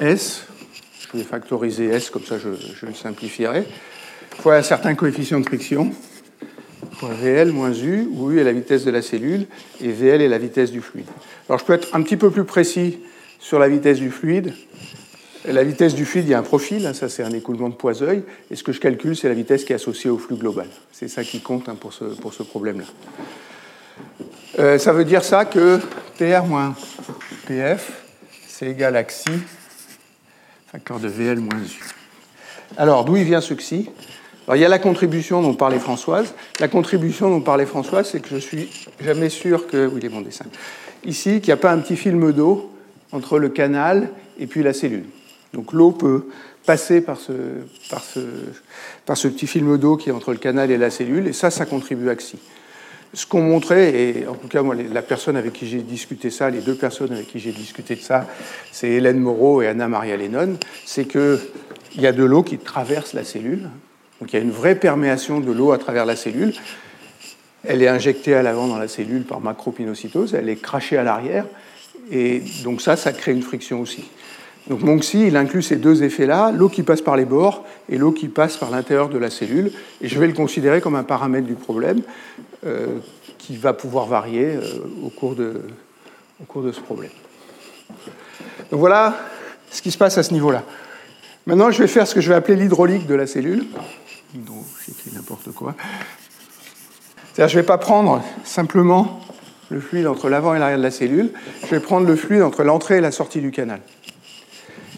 S, 0.00 0.46
je 1.12 1.18
vais 1.18 1.24
factoriser 1.24 1.88
S, 1.88 2.08
comme 2.08 2.24
ça 2.24 2.38
je, 2.38 2.86
le 2.86 2.94
simplifierai, 2.94 3.66
fois 4.38 4.56
un 4.56 4.62
certain 4.62 4.94
coefficient 4.94 5.40
de 5.40 5.44
friction, 5.44 5.92
fois 6.94 7.10
VL 7.12 7.52
moins 7.52 7.74
U, 7.74 8.08
où 8.10 8.30
U 8.30 8.40
est 8.40 8.44
la 8.44 8.54
vitesse 8.54 8.86
de 8.86 8.90
la 8.90 9.02
cellule 9.02 9.46
et 9.82 9.92
VL 9.92 10.22
est 10.22 10.28
la 10.28 10.38
vitesse 10.38 10.70
du 10.70 10.80
fluide. 10.80 11.10
Alors 11.50 11.58
je 11.58 11.66
peux 11.66 11.74
être 11.74 11.94
un 11.94 12.00
petit 12.00 12.16
peu 12.16 12.30
plus 12.30 12.44
précis 12.44 12.98
sur 13.38 13.58
la 13.58 13.68
vitesse 13.68 13.98
du 13.98 14.10
fluide. 14.10 14.54
La 15.44 15.62
vitesse 15.62 15.94
du 15.94 16.04
fluide, 16.04 16.26
il 16.26 16.30
y 16.30 16.34
a 16.34 16.38
un 16.38 16.42
profil, 16.42 16.84
hein, 16.86 16.94
ça 16.94 17.08
c'est 17.08 17.22
un 17.22 17.30
écoulement 17.30 17.68
de 17.68 17.74
Poiseuil, 17.74 18.22
et 18.50 18.56
ce 18.56 18.62
que 18.62 18.72
je 18.72 18.80
calcule, 18.80 19.16
c'est 19.16 19.28
la 19.28 19.34
vitesse 19.34 19.64
qui 19.64 19.72
est 19.72 19.76
associée 19.76 20.10
au 20.10 20.18
flux 20.18 20.36
global. 20.36 20.66
C'est 20.92 21.08
ça 21.08 21.22
qui 21.22 21.40
compte 21.40 21.68
hein, 21.68 21.76
pour 21.78 21.92
ce, 21.92 22.04
pour 22.04 22.34
ce 22.34 22.42
problème-là. 22.42 22.84
Euh, 24.58 24.78
ça 24.78 24.92
veut 24.92 25.04
dire 25.04 25.22
ça 25.22 25.44
que 25.44 25.78
PR 26.18 26.44
moins 26.44 26.74
PF, 27.46 28.04
c'est 28.48 28.66
égal 28.66 28.96
à 28.96 29.04
XI, 29.04 29.30
facteur 30.66 30.98
de 30.98 31.06
VL 31.06 31.38
moins 31.38 31.58
U. 31.58 31.80
Alors, 32.76 33.04
d'où 33.04 33.16
il 33.16 33.24
vient 33.24 33.40
ce 33.40 33.54
XI 33.54 33.88
Alors, 34.46 34.56
il 34.56 34.60
y 34.60 34.64
a 34.64 34.68
la 34.68 34.78
contribution 34.78 35.40
dont 35.40 35.54
parlait 35.54 35.78
Françoise. 35.78 36.34
La 36.60 36.68
contribution 36.68 37.30
dont 37.30 37.40
parlait 37.40 37.66
Françoise, 37.66 38.08
c'est 38.10 38.20
que 38.20 38.28
je 38.28 38.38
suis 38.38 38.68
jamais 39.00 39.30
sûr 39.30 39.66
que. 39.68 39.86
Oui, 39.86 40.00
il 40.02 40.06
est 40.06 40.10
mon 40.10 40.20
dessin. 40.20 40.46
Ici, 41.04 41.40
qu'il 41.40 41.48
n'y 41.48 41.52
a 41.52 41.56
pas 41.56 41.70
un 41.70 41.78
petit 41.78 41.96
film 41.96 42.32
d'eau 42.32 42.72
entre 43.12 43.38
le 43.38 43.48
canal 43.48 44.10
et 44.38 44.46
puis 44.46 44.62
la 44.62 44.72
cellule. 44.72 45.04
Donc, 45.52 45.72
l'eau 45.72 45.92
peut 45.92 46.26
passer 46.66 47.00
par 47.00 47.18
ce, 47.18 47.32
petit 49.06 49.46
film 49.46 49.78
d'eau 49.78 49.96
qui 49.96 50.10
est 50.10 50.12
entre 50.12 50.32
le 50.32 50.38
canal 50.38 50.70
et 50.70 50.76
la 50.76 50.90
cellule, 50.90 51.26
et 51.26 51.32
ça, 51.32 51.50
ça 51.50 51.64
contribue 51.64 52.10
à 52.10 52.14
XI 52.14 52.38
ce 53.14 53.26
qu'on 53.26 53.42
montrait, 53.42 53.94
et 53.94 54.26
en 54.26 54.34
tout 54.34 54.48
cas, 54.48 54.62
moi, 54.62 54.74
la 54.74 55.02
personne 55.02 55.36
avec 55.36 55.54
qui 55.54 55.66
j'ai 55.66 55.80
discuté 55.80 56.30
ça, 56.30 56.50
les 56.50 56.60
deux 56.60 56.74
personnes 56.74 57.12
avec 57.12 57.28
qui 57.28 57.38
j'ai 57.38 57.52
discuté 57.52 57.94
de 57.96 58.00
ça, 58.00 58.26
c'est 58.70 58.88
Hélène 58.88 59.18
Moreau 59.18 59.62
et 59.62 59.66
Anna-Maria 59.66 60.16
Lennon, 60.16 60.58
c'est 60.84 61.06
qu'il 61.06 61.38
y 61.96 62.06
a 62.06 62.12
de 62.12 62.24
l'eau 62.24 62.42
qui 62.42 62.58
traverse 62.58 63.14
la 63.14 63.24
cellule. 63.24 63.70
Donc 64.20 64.32
il 64.32 64.36
y 64.36 64.38
a 64.38 64.42
une 64.42 64.50
vraie 64.50 64.74
perméation 64.74 65.40
de 65.40 65.50
l'eau 65.52 65.72
à 65.72 65.78
travers 65.78 66.04
la 66.04 66.16
cellule. 66.16 66.52
Elle 67.64 67.82
est 67.82 67.88
injectée 67.88 68.34
à 68.34 68.42
l'avant 68.42 68.66
dans 68.66 68.78
la 68.78 68.88
cellule 68.88 69.24
par 69.24 69.40
macropinocytose, 69.40 70.34
elle 70.34 70.48
est 70.48 70.56
crachée 70.56 70.96
à 70.96 71.02
l'arrière, 71.02 71.46
et 72.10 72.42
donc 72.62 72.80
ça, 72.80 72.96
ça 72.96 73.12
crée 73.12 73.32
une 73.32 73.42
friction 73.42 73.80
aussi. 73.80 74.04
Donc 74.68 74.82
Monxi, 74.82 75.26
il 75.26 75.36
inclut 75.36 75.62
ces 75.62 75.76
deux 75.76 76.02
effets-là, 76.02 76.52
l'eau 76.52 76.68
qui 76.68 76.82
passe 76.82 77.00
par 77.00 77.16
les 77.16 77.24
bords 77.24 77.64
et 77.88 77.96
l'eau 77.96 78.12
qui 78.12 78.28
passe 78.28 78.58
par 78.58 78.70
l'intérieur 78.70 79.08
de 79.08 79.16
la 79.16 79.30
cellule, 79.30 79.72
et 80.02 80.08
je 80.08 80.18
vais 80.18 80.26
le 80.26 80.34
considérer 80.34 80.80
comme 80.80 80.94
un 80.94 81.04
paramètre 81.04 81.46
du 81.46 81.54
problème 81.54 82.02
euh, 82.66 82.98
qui 83.38 83.56
va 83.56 83.72
pouvoir 83.72 84.06
varier 84.06 84.56
euh, 84.56 84.62
au, 85.04 85.08
cours 85.08 85.34
de, 85.34 85.62
au 86.42 86.44
cours 86.44 86.62
de 86.62 86.72
ce 86.72 86.80
problème. 86.80 87.10
Donc 88.70 88.80
voilà 88.80 89.16
ce 89.70 89.80
qui 89.80 89.90
se 89.90 89.98
passe 89.98 90.18
à 90.18 90.22
ce 90.22 90.34
niveau-là. 90.34 90.64
Maintenant, 91.46 91.70
je 91.70 91.80
vais 91.80 91.88
faire 91.88 92.06
ce 92.06 92.14
que 92.14 92.20
je 92.20 92.28
vais 92.28 92.34
appeler 92.34 92.56
l'hydraulique 92.56 93.06
de 93.06 93.14
la 93.14 93.26
cellule. 93.26 93.64
Donc, 94.34 94.64
j'écris 94.86 95.10
n'importe 95.14 95.50
quoi. 95.52 95.74
C'est-à-dire, 97.32 97.48
je 97.48 97.56
ne 97.56 97.62
vais 97.62 97.66
pas 97.66 97.78
prendre 97.78 98.22
simplement 98.44 99.20
le 99.70 99.80
fluide 99.80 100.06
entre 100.06 100.28
l'avant 100.28 100.54
et 100.54 100.58
l'arrière 100.58 100.78
de 100.78 100.82
la 100.82 100.90
cellule, 100.90 101.30
je 101.62 101.68
vais 101.68 101.80
prendre 101.80 102.06
le 102.06 102.16
fluide 102.16 102.42
entre 102.42 102.64
l'entrée 102.64 102.98
et 102.98 103.00
la 103.00 103.12
sortie 103.12 103.40
du 103.40 103.50
canal. 103.50 103.80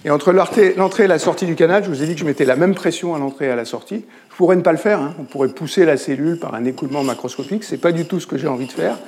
Et 0.05 0.11
entre 0.11 0.33
l'entrée 0.33 1.05
et 1.05 1.07
la 1.07 1.19
sortie 1.19 1.45
du 1.45 1.55
canal, 1.55 1.85
je 1.85 1.91
vous 1.91 2.03
ai 2.03 2.07
dit 2.07 2.15
que 2.15 2.21
je 2.21 2.25
mettais 2.25 2.47
la 2.47 2.57
même 2.57 2.75
pression 2.75 3.15
à 3.15 3.19
l'entrée 3.19 3.47
et 3.47 3.51
à 3.51 3.57
la 3.57 3.67
sortie. 3.67 4.05
Je 4.31 4.37
pourrais 4.37 4.57
ne 4.57 4.63
pas 4.63 4.73
le 4.73 4.79
faire. 4.79 5.01
Hein. 5.01 5.15
On 5.19 5.25
pourrait 5.25 5.49
pousser 5.49 5.85
la 5.85 5.99
cellule 5.99 6.39
par 6.39 6.55
un 6.55 6.65
écoulement 6.65 7.05
macroscopique. 7.05 7.65
Ce 7.65 7.73
n'est 7.73 7.81
pas 7.81 7.93
du 7.93 8.07
tout 8.07 8.19
ce 8.19 8.27
que 8.27 8.39
j'ai 8.39 8.49
envie 8.49 8.67
de 8.67 8.73
faire. 8.73 8.99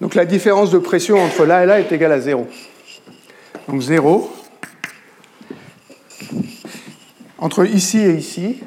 Donc 0.00 0.14
la 0.14 0.24
différence 0.24 0.70
de 0.70 0.78
pression 0.78 1.22
entre 1.22 1.44
là 1.44 1.62
et 1.62 1.66
là 1.66 1.78
est 1.78 1.92
égale 1.92 2.12
à 2.12 2.20
zéro. 2.20 2.46
Donc 3.68 3.82
zéro. 3.82 4.32
Entre 7.36 7.66
ici 7.66 7.98
et 7.98 8.14
ici, 8.14 8.60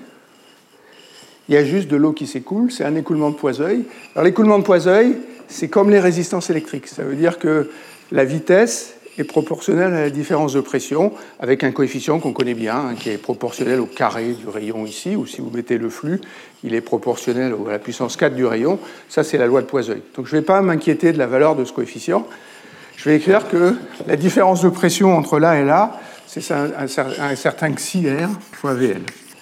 il 1.49 1.55
y 1.55 1.57
a 1.57 1.65
juste 1.65 1.88
de 1.88 1.95
l'eau 1.95 2.13
qui 2.13 2.27
s'écoule. 2.27 2.71
C'est 2.71 2.83
un 2.83 2.95
écoulement 2.95 3.31
de 3.31 3.35
Poiseuil. 3.35 3.85
Alors 4.13 4.25
l'écoulement 4.25 4.59
de 4.59 4.63
Poiseuil, 4.63 5.17
c'est 5.47 5.69
comme 5.69 5.89
les 5.89 5.99
résistances 5.99 6.51
électriques. 6.51 6.88
Ça 6.88 7.03
veut 7.03 7.15
dire 7.15 7.39
que 7.39 7.71
la 8.11 8.25
vitesse 8.25 8.93
est 9.17 9.23
proportionnel 9.23 9.93
à 9.93 10.01
la 10.01 10.10
différence 10.10 10.54
de 10.54 10.62
pression, 10.62 11.13
avec 11.39 11.63
un 11.63 11.71
coefficient 11.71 12.19
qu'on 12.19 12.34
connaît 12.34 12.54
bien, 12.54 12.75
hein, 12.75 12.95
qui 12.97 13.10
est 13.10 13.17
proportionnel 13.17 13.80
au 13.80 13.86
carré 13.86 14.34
du 14.34 14.47
rayon 14.47 14.86
ici, 14.86 15.15
ou 15.15 15.25
si 15.25 15.41
vous 15.41 15.49
mettez 15.49 15.78
le 15.78 15.89
flux, 15.89 16.21
il 16.63 16.75
est 16.75 16.82
proportionnel 16.82 17.56
à 17.67 17.71
la 17.71 17.80
puissance 17.80 18.17
4 18.17 18.36
du 18.36 18.45
rayon. 18.45 18.80
Ça, 19.10 19.23
c'est 19.23 19.38
la 19.38 19.47
loi 19.47 19.62
de 19.62 19.67
Poiseuil. 19.67 20.01
Donc 20.15 20.28
je 20.28 20.36
ne 20.36 20.41
vais 20.41 20.45
pas 20.45 20.62
m'inquiéter 20.62 21.13
de 21.13 21.17
la 21.17 21.28
valeur 21.28 21.56
de 21.56 21.63
ce 21.63 21.73
coefficient. 21.73 22.28
Je 22.97 23.10
vais 23.10 23.17
écrire 23.17 23.47
que 23.47 23.75
la 24.08 24.15
différence 24.15 24.62
de 24.62 24.69
pression 24.69 25.15
entre 25.17 25.39
là 25.39 25.60
et 25.60 25.65
là, 25.65 25.99
c'est 26.28 26.51
un, 26.51 27.36
certain 27.36 27.71
xi 27.71 28.10
R 28.10 28.30
fois 28.51 28.73
VL. 28.73 29.01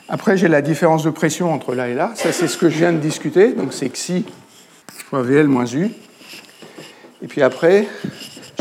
Après, 0.09 0.37
j'ai 0.37 0.47
la 0.47 0.61
différence 0.61 1.03
de 1.03 1.09
pression 1.09 1.51
entre 1.51 1.73
là 1.73 1.87
et 1.87 1.93
là. 1.93 2.11
Ça, 2.15 2.31
c'est 2.31 2.47
ce 2.47 2.57
que 2.57 2.69
je 2.69 2.77
viens 2.77 2.91
de 2.91 2.97
discuter. 2.97 3.53
Donc 3.53 3.73
c'est 3.73 3.89
xi 3.89 4.25
fois 5.09 5.21
VL 5.21 5.47
moins 5.47 5.65
U. 5.65 5.89
Et 7.21 7.27
puis 7.27 7.41
après, 7.41 7.87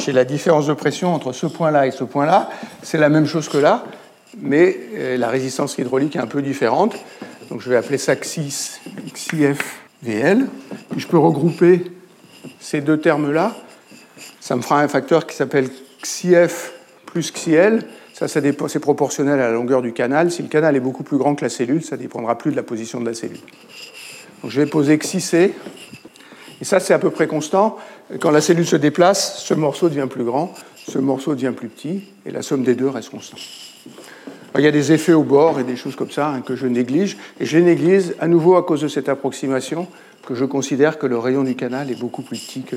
j'ai 0.05 0.13
la 0.13 0.25
différence 0.25 0.67
de 0.67 0.75
pression 0.75 1.15
entre 1.15 1.33
ce 1.33 1.47
point-là 1.47 1.87
et 1.87 1.91
ce 1.91 2.05
point-là. 2.05 2.51
C'est 2.83 2.99
la 2.99 3.09
même 3.09 3.27
chose 3.27 3.49
que 3.49 3.59
là, 3.59 3.85
mais 4.37 4.77
euh, 4.97 5.17
la 5.17 5.29
résistance 5.29 5.79
hydraulique 5.79 6.17
est 6.17 6.21
un 6.21 6.27
peu 6.27 6.43
différente. 6.43 6.95
Donc 7.51 7.61
je 7.61 7.71
vais 7.71 7.77
appeler 7.77 7.99
ça 7.99 8.17
XIF 8.17 8.81
VL. 10.03 10.47
Puis 10.91 11.01
je 11.01 11.07
peux 11.07 11.19
regrouper 11.19 11.93
ces 12.59 12.81
deux 12.81 12.99
termes-là. 12.99 13.55
Ça 14.41 14.57
me 14.57 14.63
fera 14.63 14.81
un 14.81 14.89
facteur 14.89 15.27
qui 15.27 15.37
s'appelle 15.37 15.69
XIF 16.03 16.73
plus 17.07 17.33
XIL. 17.33 17.85
Ça, 18.13 18.29
c'est 18.29 18.81
proportionnel 18.81 19.41
à 19.41 19.49
la 19.49 19.53
longueur 19.53 19.83
du 19.83 19.93
canal. 19.93 20.31
Si 20.31 20.43
le 20.43 20.49
canal 20.49 20.77
est 20.77 20.81
beaucoup 20.81 21.03
plus 21.03 21.17
grand 21.17 21.35
que 21.35 21.45
la 21.45 21.49
cellule, 21.49 21.83
ça 21.83 21.97
dépendra 21.97 22.39
plus 22.39 22.51
de 22.51 22.57
la 22.57 22.63
position 22.63 23.01
de 23.01 23.07
la 23.07 23.15
cellule. 23.15 23.41
Donc 24.43 24.51
je 24.51 24.61
vais 24.61 24.67
poser 24.67 24.99
XIC 24.99 25.53
et 26.63 26.65
ça, 26.65 26.79
c'est 26.79 26.95
à 26.95 27.01
peu 27.01 27.11
près 27.11 27.27
constant. 27.27 27.77
Quand 28.21 28.31
la 28.31 28.41
cellule 28.41 28.67
se 28.67 28.77
déplace, 28.77 29.43
ce 29.43 29.55
morceau 29.55 29.89
devient 29.89 30.09
plus 30.11 30.25
grand, 30.25 30.55
ce 30.89 30.99
morceau 30.99 31.35
devient 31.35 31.53
plus 31.57 31.69
petit, 31.69 32.05
et 32.27 32.31
la 32.31 32.43
somme 32.43 32.65
des 32.65 32.75
deux 32.75 32.89
reste 32.89 33.11
constante. 33.11 33.41
il 34.59 34.61
y 34.61 34.67
a 34.67 34.73
des 34.73 34.93
effets 34.93 35.13
au 35.13 35.23
bord 35.23 35.61
et 35.61 35.65
des 35.65 35.77
choses 35.77 35.97
comme 35.97 36.11
ça 36.11 36.29
hein, 36.29 36.41
que 36.43 36.57
je 36.57 36.67
néglige, 36.67 37.17
et 37.41 37.47
je 37.47 37.57
les 37.57 37.65
néglige 37.65 38.15
à 38.21 38.29
nouveau 38.29 38.57
à 38.57 38.65
cause 38.65 38.83
de 38.83 38.89
cette 38.89 39.09
approximation 39.09 39.87
que 40.27 40.35
je 40.35 40.45
considère 40.45 40.99
que 40.99 41.07
le 41.07 41.19
rayon 41.19 41.43
du 41.43 41.55
canal 41.55 41.91
est 41.91 41.99
beaucoup 41.99 42.23
plus 42.23 42.39
petit 42.39 42.63
que, 42.63 42.77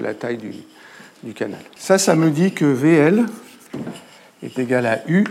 la 0.00 0.14
taille 0.14 0.38
du, 0.38 1.32
canal. 1.34 1.60
Ça, 1.76 1.98
ça 1.98 2.14
me 2.14 2.30
dit 2.30 2.52
que 2.52 2.64
VL 2.64 3.26
est 4.42 4.58
égal 4.58 4.86
à 4.86 5.02
U 5.08 5.24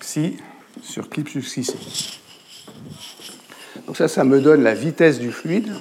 xi 0.00 0.36
sur 0.82 1.08
clip 1.08 1.28
xi 1.28 1.66
Donc 3.86 3.96
ça, 3.96 4.08
ça 4.08 4.24
me 4.24 4.40
donne 4.40 4.62
la 4.62 4.74
vitesse 4.74 5.18
du 5.18 5.32
fluide 5.32 5.72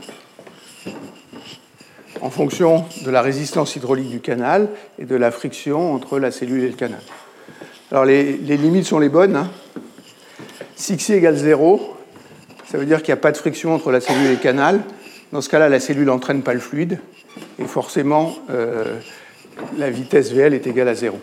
en 2.25 2.31
fonction 2.31 2.85
de 3.03 3.11
la 3.11 3.21
résistance 3.21 3.75
hydraulique 3.75 4.09
du 4.09 4.19
canal 4.19 4.69
et 4.97 5.05
de 5.05 5.15
la 5.15 5.29
friction 5.29 5.93
entre 5.93 6.17
la 6.17 6.31
cellule 6.31 6.63
et 6.63 6.69
le 6.69 6.73
canal. 6.73 7.01
Alors 7.91 8.03
les, 8.03 8.33
limites 8.33 8.88
sont 8.88 8.97
les 8.97 9.09
bonnes. 9.09 9.35
Hein. 9.35 9.51
Si 10.75 10.97
xi 10.97 11.13
égale 11.13 11.35
0, 11.35 11.95
ça 12.65 12.79
veut 12.79 12.88
dire 12.88 13.03
qu'il 13.03 13.13
n'y 13.13 13.19
a 13.19 13.21
pas 13.21 13.31
de 13.31 13.38
friction 13.38 13.75
entre 13.75 13.91
la 13.91 14.01
cellule 14.01 14.25
et 14.25 14.31
le 14.31 14.38
canal. 14.38 14.81
Dans 15.33 15.41
ce 15.41 15.49
cas-là, 15.49 15.69
la 15.69 15.79
cellule 15.79 16.07
n'entraîne 16.07 16.41
pas 16.41 16.55
le 16.55 16.59
fluide 16.59 16.99
et 17.59 17.65
forcément, 17.65 18.33
euh, 18.49 18.99
la 19.77 19.91
vitesse 19.91 20.31
VL 20.31 20.55
est 20.55 20.65
égale 20.65 20.88
à 20.88 20.95
0. 20.95 21.19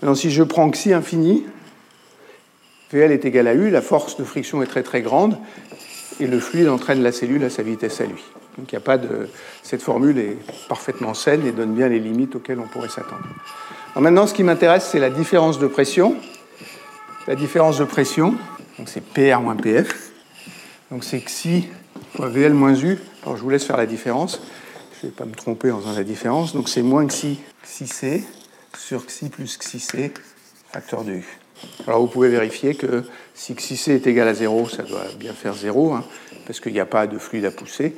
Maintenant, 0.00 0.14
si 0.14 0.30
je 0.30 0.42
prends 0.42 0.70
xi 0.70 0.94
infini, 0.94 1.44
VL 2.92 3.12
est 3.12 3.26
égal 3.26 3.46
à 3.46 3.52
U, 3.52 3.68
la 3.68 3.82
force 3.82 4.16
de 4.16 4.24
friction 4.24 4.62
est 4.62 4.66
très 4.66 4.82
très 4.82 5.02
grande 5.02 5.36
et 6.22 6.26
le 6.28 6.38
fluide 6.38 6.68
entraîne 6.68 7.02
la 7.02 7.10
cellule 7.10 7.42
à 7.42 7.50
sa 7.50 7.62
vitesse 7.62 8.00
à 8.00 8.04
lui. 8.04 8.22
Donc 8.56 8.72
il 8.72 8.76
a 8.76 8.80
pas 8.80 8.96
de... 8.96 9.28
cette 9.62 9.82
formule 9.82 10.18
est 10.18 10.36
parfaitement 10.68 11.14
saine 11.14 11.44
et 11.44 11.50
donne 11.50 11.74
bien 11.74 11.88
les 11.88 11.98
limites 11.98 12.36
auxquelles 12.36 12.60
on 12.60 12.68
pourrait 12.68 12.88
s'attendre. 12.88 13.26
Maintenant, 13.96 14.26
ce 14.26 14.32
qui 14.32 14.44
m'intéresse, 14.44 14.88
c'est 14.90 15.00
la 15.00 15.10
différence 15.10 15.58
de 15.58 15.66
pression. 15.66 16.16
La 17.26 17.34
différence 17.34 17.78
de 17.78 17.84
pression, 17.84 18.36
donc 18.78 18.88
c'est 18.88 19.00
PR 19.00 19.40
moins 19.40 19.56
PF. 19.56 20.10
Donc 20.90 21.04
c'est 21.04 21.20
xi 21.20 21.68
fois 22.16 22.28
VL 22.28 22.52
moins 22.52 22.74
U. 22.74 22.98
Alors 23.22 23.36
je 23.36 23.42
vous 23.42 23.50
laisse 23.50 23.64
faire 23.64 23.76
la 23.76 23.86
différence. 23.86 24.40
Je 25.00 25.06
ne 25.06 25.10
vais 25.10 25.16
pas 25.16 25.24
me 25.24 25.34
tromper 25.34 25.70
en 25.70 25.80
faisant 25.80 25.96
la 25.96 26.04
différence. 26.04 26.52
Donc 26.52 26.68
c'est 26.68 26.82
moins 26.82 27.06
xi, 27.06 27.40
xi 27.64 27.86
C 27.86 28.24
sur 28.76 29.06
xi 29.06 29.28
plus 29.28 29.56
xi 29.56 29.78
facteur 30.72 31.04
de 31.04 31.12
U. 31.12 31.41
Alors 31.86 32.00
vous 32.00 32.06
pouvez 32.06 32.28
vérifier 32.28 32.74
que 32.74 33.04
si 33.34 33.54
C 33.56 33.94
est 33.94 34.06
égal 34.06 34.28
à 34.28 34.34
0, 34.34 34.68
ça 34.68 34.82
doit 34.82 35.04
bien 35.18 35.32
faire 35.32 35.54
0, 35.54 35.92
hein, 35.92 36.04
parce 36.46 36.60
qu'il 36.60 36.72
n'y 36.72 36.80
a 36.80 36.86
pas 36.86 37.06
de 37.06 37.18
fluide 37.18 37.44
à 37.44 37.50
pousser. 37.50 37.96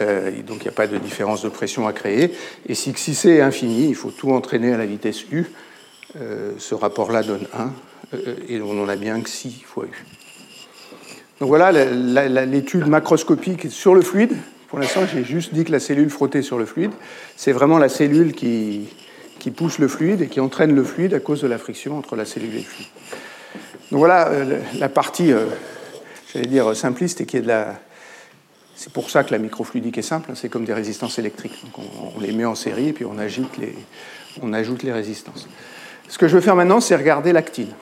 Euh, 0.00 0.30
donc 0.42 0.58
il 0.60 0.64
n'y 0.64 0.68
a 0.68 0.72
pas 0.72 0.86
de 0.86 0.98
différence 0.98 1.42
de 1.42 1.48
pression 1.48 1.86
à 1.86 1.92
créer. 1.92 2.32
Et 2.68 2.74
si 2.74 2.92
c 2.94 3.30
est 3.30 3.40
infini, 3.40 3.88
il 3.88 3.94
faut 3.94 4.10
tout 4.10 4.30
entraîner 4.30 4.72
à 4.72 4.76
la 4.76 4.86
vitesse 4.86 5.22
u. 5.30 5.46
Euh, 6.20 6.52
ce 6.58 6.74
rapport-là 6.74 7.22
donne 7.22 7.46
1, 7.52 7.72
euh, 8.14 8.36
et 8.48 8.60
on 8.60 8.82
en 8.82 8.88
a 8.88 8.96
bien 8.96 9.20
xi 9.20 9.62
fois 9.66 9.84
u. 9.84 10.04
Donc 11.40 11.48
voilà 11.48 11.70
l'étude 12.46 12.86
macroscopique 12.86 13.70
sur 13.70 13.94
le 13.94 14.00
fluide. 14.00 14.36
Pour 14.68 14.78
l'instant, 14.78 15.02
j'ai 15.06 15.22
juste 15.22 15.52
dit 15.52 15.64
que 15.64 15.72
la 15.72 15.80
cellule 15.80 16.10
frottait 16.10 16.42
sur 16.42 16.58
le 16.58 16.64
fluide. 16.64 16.92
C'est 17.36 17.52
vraiment 17.52 17.78
la 17.78 17.88
cellule 17.88 18.32
qui, 18.32 18.88
qui, 19.38 19.50
pousse 19.50 19.78
le 19.78 19.88
fluide 19.88 20.22
et 20.22 20.28
qui 20.28 20.40
entraîne 20.40 20.74
le 20.74 20.84
fluide 20.84 21.14
à 21.14 21.20
cause 21.20 21.42
de 21.42 21.46
la 21.46 21.58
friction 21.58 21.98
entre 21.98 22.16
la 22.16 22.24
cellule 22.24 22.54
et 22.54 22.58
le 22.58 22.64
fluide. 22.64 22.88
Donc 23.90 23.98
voilà 23.98 24.30
la 24.78 24.88
partie, 24.88 25.32
j'allais 26.32 26.46
dire, 26.46 26.74
simpliste 26.76 27.20
et 27.20 27.26
qui 27.26 27.36
est 27.36 27.42
de 27.42 27.48
la, 27.48 27.78
c'est 28.76 28.92
pour 28.92 29.08
ça 29.10 29.24
que 29.24 29.32
la 29.32 29.38
microfluidique 29.38 29.96
est 29.96 30.02
simple, 30.02 30.30
hein, 30.30 30.34
c'est 30.36 30.50
comme 30.50 30.66
des 30.66 30.74
résistances 30.74 31.18
électriques. 31.18 31.64
Donc 31.64 31.86
on, 32.14 32.20
les 32.20 32.32
met 32.32 32.44
en 32.44 32.54
série 32.54 32.88
et 32.88 32.92
puis 32.92 33.06
on 33.06 33.18
ajoute, 33.18 33.56
les, 33.56 33.74
on 34.42 34.52
ajoute 34.52 34.82
les 34.82 34.92
résistances. 34.92 35.48
Ce 36.08 36.18
que 36.18 36.28
je 36.28 36.36
vais 36.36 36.42
faire 36.42 36.54
maintenant, 36.54 36.80
c'est 36.80 36.94
regarder 36.94 37.32
l'actine. 37.32 37.72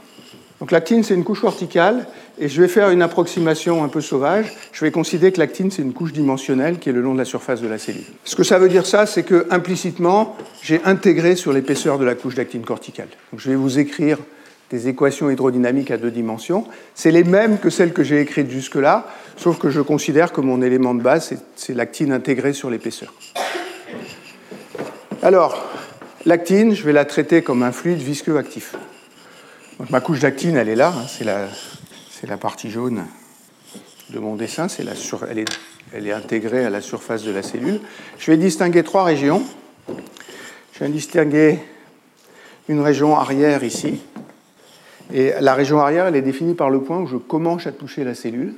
Donc 0.65 0.71
l'actine, 0.71 1.05
c'est 1.05 1.13
une 1.13 1.25
couche 1.25 1.43
verticale, 1.43 2.07
et 2.39 2.49
je 2.49 2.63
vais 2.63 2.69
faire 2.69 2.89
une 2.89 3.03
approximation 3.03 3.85
un 3.85 3.89
peu 3.89 4.01
sauvage. 4.01 4.51
Je 4.73 4.83
vais 4.83 4.91
considérer 4.91 5.31
que 5.31 5.39
l'actine, 5.39 5.71
c'est 5.71 5.83
une 5.83 5.93
couche 5.93 6.15
dimensionnelle 6.15 6.79
qui 6.79 6.89
est 6.89 6.93
le 6.93 7.03
long 7.03 7.13
de 7.13 7.19
la 7.19 7.27
surface 7.27 7.61
de 7.61 7.69
la 7.69 7.77
cellule. 7.77 8.07
Ce 8.25 8.35
que 8.35 8.45
ça 8.45 8.59
veut 8.59 8.71
dire 8.71 8.87
ça, 8.87 9.05
c'est 9.05 9.25
que 9.25 9.47
implicitement, 9.51 10.39
j'ai 10.63 10.81
intégré 10.87 11.37
sur 11.37 11.53
l'épaisseur 11.53 11.99
de 11.99 12.07
la 12.07 12.15
couche 12.15 12.35
d'actine 12.35 12.65
corticale. 12.65 13.09
Donc 13.31 13.41
je 13.41 13.51
vais 13.51 13.57
vous 13.57 13.79
écrire 13.79 14.17
des 14.71 14.89
équations 14.89 15.29
hydrodynamiques 15.29 15.91
à 15.91 15.99
deux 15.99 16.11
dimensions. 16.11 16.65
C'est 16.95 17.11
les 17.11 17.25
mêmes 17.25 17.59
que 17.59 17.69
celles 17.69 17.93
que 17.93 18.03
j'ai 18.03 18.23
écrites 18.23 18.49
jusque-là, 18.49 19.07
sauf 19.37 19.59
que 19.59 19.69
je 19.69 19.83
considère 19.83 20.33
que 20.33 20.41
mon 20.41 20.63
élément 20.63 20.95
de 20.95 21.03
base, 21.03 21.35
c'est 21.57 21.75
l'actine 21.75 22.11
intégrée 22.11 22.55
sur 22.55 22.71
l'épaisseur. 22.71 23.13
Alors, 25.21 25.63
l'actine, 26.25 26.75
je 26.75 26.85
vais 26.85 26.95
la 26.95 27.05
traiter 27.05 27.43
comme 27.43 27.63
un 27.63 27.73
fluide 27.73 27.99
visqueux 27.99 28.39
actif. 28.39 28.75
Ma 29.91 30.01
couche 30.01 30.21
d'actine, 30.21 30.57
elle 30.57 30.69
est 30.69 30.77
là, 30.77 30.95
hein, 30.97 31.07
c'est 31.09 31.25
la, 32.27 32.37
partie 32.37 32.71
jaune 32.71 33.05
de 34.11 34.19
mon 34.19 34.35
dessin, 34.35 34.67
elle 34.79 36.07
est 36.07 36.13
intégrée 36.13 36.65
à 36.65 36.71
la 36.71 36.81
surface 36.81 37.23
de 37.23 37.31
la 37.31 37.43
cellule. 37.43 37.81
Je 38.19 38.31
vais 38.31 38.37
distinguer 38.37 38.83
trois 38.83 39.05
régions. 39.05 39.43
Je 40.73 40.81
vais 40.81 40.89
distinguer 40.89 41.59
une 42.69 42.81
région 42.81 43.17
arrière 43.17 43.63
ici, 43.63 44.01
et 45.13 45.33
la 45.41 45.55
région 45.55 45.81
arrière, 45.81 46.07
elle 46.07 46.17
est 46.17 46.23
définie 46.23 46.55
par 46.55 46.71
le 46.71 46.81
point 46.81 47.01
où 47.01 47.07
je 47.07 47.17
commence 47.17 47.67
à 47.67 47.73
toucher 47.73 48.05
la 48.05 48.15
cellule. 48.15 48.55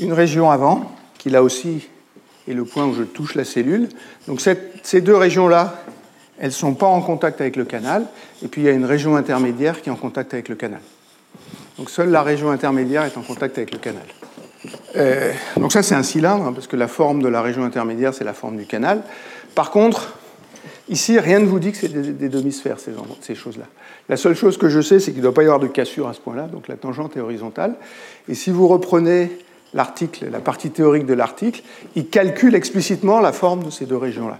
Une 0.00 0.12
région 0.12 0.50
avant, 0.50 0.92
qui 1.18 1.30
là 1.30 1.42
aussi 1.42 1.88
est 2.48 2.54
le 2.54 2.64
point 2.64 2.84
où 2.86 2.94
je 2.94 3.04
touche 3.04 3.34
la 3.34 3.44
cellule. 3.44 3.88
Donc 4.26 4.40
ces 4.40 5.00
deux 5.00 5.16
régions-là, 5.16 5.84
elles 6.38 6.48
ne 6.48 6.52
sont 6.52 6.74
pas 6.74 6.86
en 6.86 7.00
contact 7.00 7.40
avec 7.40 7.56
le 7.56 7.64
canal. 7.64 8.06
Et 8.42 8.48
puis 8.48 8.62
il 8.62 8.64
y 8.64 8.68
a 8.68 8.72
une 8.72 8.84
région 8.84 9.16
intermédiaire 9.16 9.82
qui 9.82 9.88
est 9.88 9.92
en 9.92 9.96
contact 9.96 10.34
avec 10.34 10.48
le 10.48 10.54
canal. 10.54 10.80
Donc 11.78 11.90
seule 11.90 12.10
la 12.10 12.22
région 12.22 12.50
intermédiaire 12.50 13.04
est 13.04 13.16
en 13.16 13.22
contact 13.22 13.58
avec 13.58 13.72
le 13.72 13.78
canal. 13.78 14.02
Euh, 14.96 15.32
donc 15.56 15.72
ça 15.72 15.82
c'est 15.82 15.94
un 15.94 16.02
cylindre, 16.02 16.46
hein, 16.46 16.52
parce 16.52 16.66
que 16.66 16.76
la 16.76 16.88
forme 16.88 17.22
de 17.22 17.28
la 17.28 17.42
région 17.42 17.64
intermédiaire 17.64 18.14
c'est 18.14 18.24
la 18.24 18.34
forme 18.34 18.56
du 18.56 18.66
canal. 18.66 19.02
Par 19.54 19.70
contre, 19.70 20.18
Ici, 20.88 21.18
rien 21.18 21.38
ne 21.38 21.46
vous 21.46 21.58
dit 21.58 21.72
que 21.72 21.76
c'est 21.76 21.88
des, 21.88 22.28
demi-sphères, 22.28 22.78
ces, 23.20 23.34
choses-là. 23.34 23.66
La 24.08 24.16
seule 24.16 24.34
chose 24.34 24.56
que 24.56 24.70
je 24.70 24.80
sais, 24.80 25.00
c'est 25.00 25.10
qu'il 25.10 25.20
ne 25.20 25.24
doit 25.24 25.34
pas 25.34 25.42
y 25.42 25.44
avoir 25.44 25.60
de 25.60 25.66
cassure 25.66 26.08
à 26.08 26.14
ce 26.14 26.20
point-là, 26.20 26.44
donc 26.44 26.66
la 26.66 26.76
tangente 26.76 27.16
est 27.16 27.20
horizontale. 27.20 27.74
Et 28.28 28.34
si 28.34 28.50
vous 28.50 28.66
reprenez 28.68 29.30
l'article, 29.74 30.28
la 30.30 30.40
partie 30.40 30.70
théorique 30.70 31.04
de 31.04 31.12
l'article, 31.12 31.62
il 31.94 32.08
calcule 32.08 32.54
explicitement 32.54 33.20
la 33.20 33.32
forme 33.32 33.64
de 33.64 33.70
ces 33.70 33.84
deux 33.84 33.98
régions-là. 33.98 34.38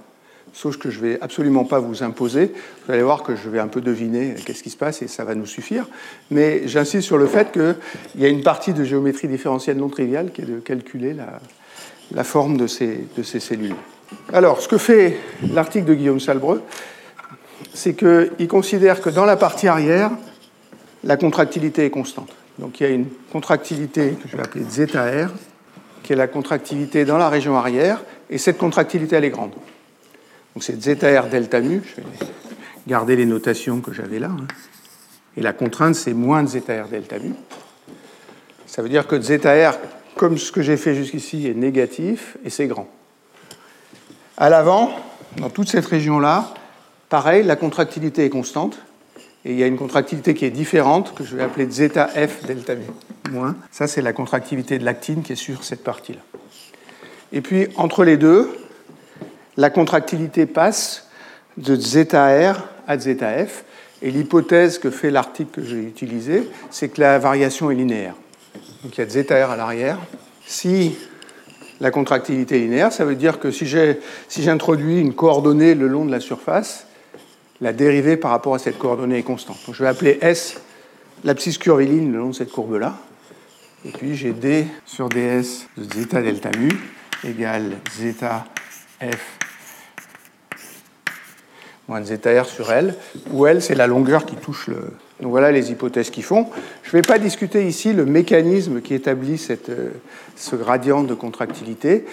Sauf 0.52 0.76
que 0.76 0.90
je 0.90 1.00
ne 1.00 1.06
vais 1.06 1.18
absolument 1.20 1.64
pas 1.64 1.78
vous 1.78 2.02
imposer. 2.02 2.52
Vous 2.86 2.92
allez 2.92 3.02
voir 3.02 3.22
que 3.22 3.36
je 3.36 3.48
vais 3.48 3.58
un 3.58 3.68
peu 3.68 3.80
deviner 3.80 4.34
qu'est-ce 4.44 4.62
qui 4.62 4.70
se 4.70 4.76
passe 4.76 5.02
et 5.02 5.08
ça 5.08 5.24
va 5.24 5.34
nous 5.34 5.46
suffire. 5.46 5.86
Mais 6.30 6.66
j'insiste 6.66 7.06
sur 7.06 7.18
le 7.18 7.26
fait 7.26 7.52
qu'il 7.52 7.76
y 8.16 8.24
a 8.24 8.28
une 8.28 8.42
partie 8.42 8.72
de 8.72 8.84
géométrie 8.84 9.28
différentielle 9.28 9.76
non 9.76 9.88
triviale 9.88 10.32
qui 10.32 10.42
est 10.42 10.46
de 10.46 10.58
calculer 10.58 11.14
la, 12.12 12.24
forme 12.24 12.56
de 12.56 12.66
ces, 12.66 13.06
de 13.16 13.22
ces 13.22 13.40
cellules. 13.40 13.76
Alors, 14.32 14.60
ce 14.60 14.68
que 14.68 14.78
fait 14.78 15.18
l'article 15.52 15.84
de 15.84 15.94
Guillaume 15.94 16.20
Salbreux, 16.20 16.62
c'est 17.74 17.94
qu'il 17.94 18.48
considère 18.48 19.00
que 19.00 19.10
dans 19.10 19.24
la 19.24 19.36
partie 19.36 19.68
arrière, 19.68 20.10
la 21.04 21.16
contractilité 21.16 21.84
est 21.84 21.90
constante. 21.90 22.30
Donc 22.58 22.80
il 22.80 22.82
y 22.82 22.86
a 22.86 22.92
une 22.92 23.06
contractilité 23.32 24.16
que 24.20 24.28
je 24.28 24.36
vais 24.36 24.42
appeler 24.42 24.64
zeta 24.68 25.04
R, 25.04 25.30
qui 26.02 26.12
est 26.12 26.16
la 26.16 26.26
contractilité 26.26 27.04
dans 27.04 27.18
la 27.18 27.28
région 27.28 27.56
arrière, 27.56 28.02
et 28.30 28.38
cette 28.38 28.58
contractilité, 28.58 29.16
elle 29.16 29.24
est 29.24 29.30
grande. 29.30 29.52
Donc 30.58 30.64
c'est 30.64 30.82
zeta 30.82 31.22
R 31.22 31.28
delta 31.28 31.60
mu, 31.60 31.80
je 31.84 32.00
vais 32.00 32.06
garder 32.88 33.14
les 33.14 33.26
notations 33.26 33.80
que 33.80 33.92
j'avais 33.92 34.18
là, 34.18 34.26
hein. 34.26 34.48
et 35.36 35.40
la 35.40 35.52
contrainte, 35.52 35.94
c'est 35.94 36.14
moins 36.14 36.42
de 36.42 36.48
zeta 36.48 36.82
R 36.82 36.88
delta 36.88 37.20
mu. 37.20 37.32
Ça 38.66 38.82
veut 38.82 38.88
dire 38.88 39.06
que 39.06 39.20
zeta 39.20 39.70
R, 39.70 39.78
comme 40.16 40.36
ce 40.36 40.50
que 40.50 40.60
j'ai 40.60 40.76
fait 40.76 40.96
jusqu'ici, 40.96 41.46
est 41.46 41.54
négatif, 41.54 42.38
et 42.44 42.50
c'est 42.50 42.66
grand. 42.66 42.88
À 44.36 44.50
l'avant, 44.50 44.90
dans 45.36 45.48
toute 45.48 45.68
cette 45.68 45.86
région-là, 45.86 46.52
pareil, 47.08 47.44
la 47.44 47.54
contractilité 47.54 48.24
est 48.24 48.30
constante. 48.30 48.80
Et 49.44 49.52
il 49.52 49.58
y 49.60 49.62
a 49.62 49.68
une 49.68 49.78
contractilité 49.78 50.34
qui 50.34 50.44
est 50.44 50.50
différente, 50.50 51.14
que 51.14 51.22
je 51.22 51.36
vais 51.36 51.44
appeler 51.44 51.70
zeta 51.70 52.08
F 52.08 52.44
delta 52.46 52.74
mu. 52.74 52.86
Ça, 53.70 53.86
c'est 53.86 54.02
la 54.02 54.12
contractilité 54.12 54.80
de 54.80 54.84
l'actine 54.84 55.22
qui 55.22 55.34
est 55.34 55.36
sur 55.36 55.62
cette 55.62 55.84
partie-là. 55.84 56.22
Et 57.30 57.42
puis, 57.42 57.68
entre 57.76 58.02
les 58.02 58.16
deux, 58.16 58.50
la 59.58 59.70
contractilité 59.70 60.46
passe 60.46 61.08
de 61.56 61.74
zeta 61.74 62.52
R 62.52 62.68
à 62.86 62.96
zeta 62.96 63.44
F. 63.44 63.64
Et 64.00 64.12
l'hypothèse 64.12 64.78
que 64.78 64.90
fait 64.90 65.10
l'article 65.10 65.50
que 65.50 65.64
j'ai 65.64 65.80
utilisé, 65.80 66.48
c'est 66.70 66.88
que 66.88 67.00
la 67.00 67.18
variation 67.18 67.68
est 67.70 67.74
linéaire. 67.74 68.14
Donc 68.84 68.96
il 68.96 69.00
y 69.00 69.04
a 69.04 69.08
zeta 69.08 69.46
R 69.46 69.50
à 69.50 69.56
l'arrière. 69.56 69.98
Si 70.46 70.94
la 71.80 71.90
contractilité 71.90 72.60
linéaire, 72.60 72.92
ça 72.92 73.04
veut 73.04 73.16
dire 73.16 73.40
que 73.40 73.50
si 73.50 73.66
j'introduis 74.38 75.00
une 75.00 75.14
coordonnée 75.14 75.74
le 75.74 75.88
long 75.88 76.04
de 76.04 76.12
la 76.12 76.20
surface, 76.20 76.86
la 77.60 77.72
dérivée 77.72 78.16
par 78.16 78.30
rapport 78.30 78.54
à 78.54 78.60
cette 78.60 78.78
coordonnée 78.78 79.18
est 79.18 79.24
constante. 79.24 79.58
Donc 79.66 79.74
je 79.74 79.82
vais 79.82 79.88
appeler 79.88 80.18
S 80.22 80.60
l'abscisse 81.24 81.58
curviligne 81.58 82.12
le 82.12 82.18
long 82.18 82.28
de 82.28 82.34
cette 82.34 82.52
courbe-là. 82.52 82.96
Et 83.84 83.90
puis 83.90 84.14
j'ai 84.14 84.32
D 84.32 84.66
sur 84.86 85.08
ds 85.08 85.66
de 85.76 85.94
zeta 85.94 86.22
delta 86.22 86.50
mu 86.56 86.70
égale 87.24 87.78
zeta 87.96 88.44
f 89.00 89.37
zeta 92.02 92.42
r 92.42 92.46
sur 92.46 92.70
L, 92.72 92.94
où 93.32 93.46
L, 93.46 93.62
c'est 93.62 93.74
la 93.74 93.86
longueur 93.86 94.26
qui 94.26 94.36
touche 94.36 94.68
le, 94.68 94.92
donc 95.20 95.30
voilà 95.30 95.50
les 95.50 95.70
hypothèses 95.70 96.10
qu'ils 96.10 96.22
font. 96.22 96.46
Je 96.84 96.96
ne 96.96 97.02
vais 97.02 97.06
pas 97.06 97.18
discuter 97.18 97.66
ici 97.66 97.92
le 97.92 98.04
mécanisme 98.04 98.80
qui 98.80 98.94
établit 98.94 99.44
euh, 99.68 99.90
ce 100.36 100.56
gradient 100.56 101.02
de 101.02 101.14
contractilité. 101.14 102.04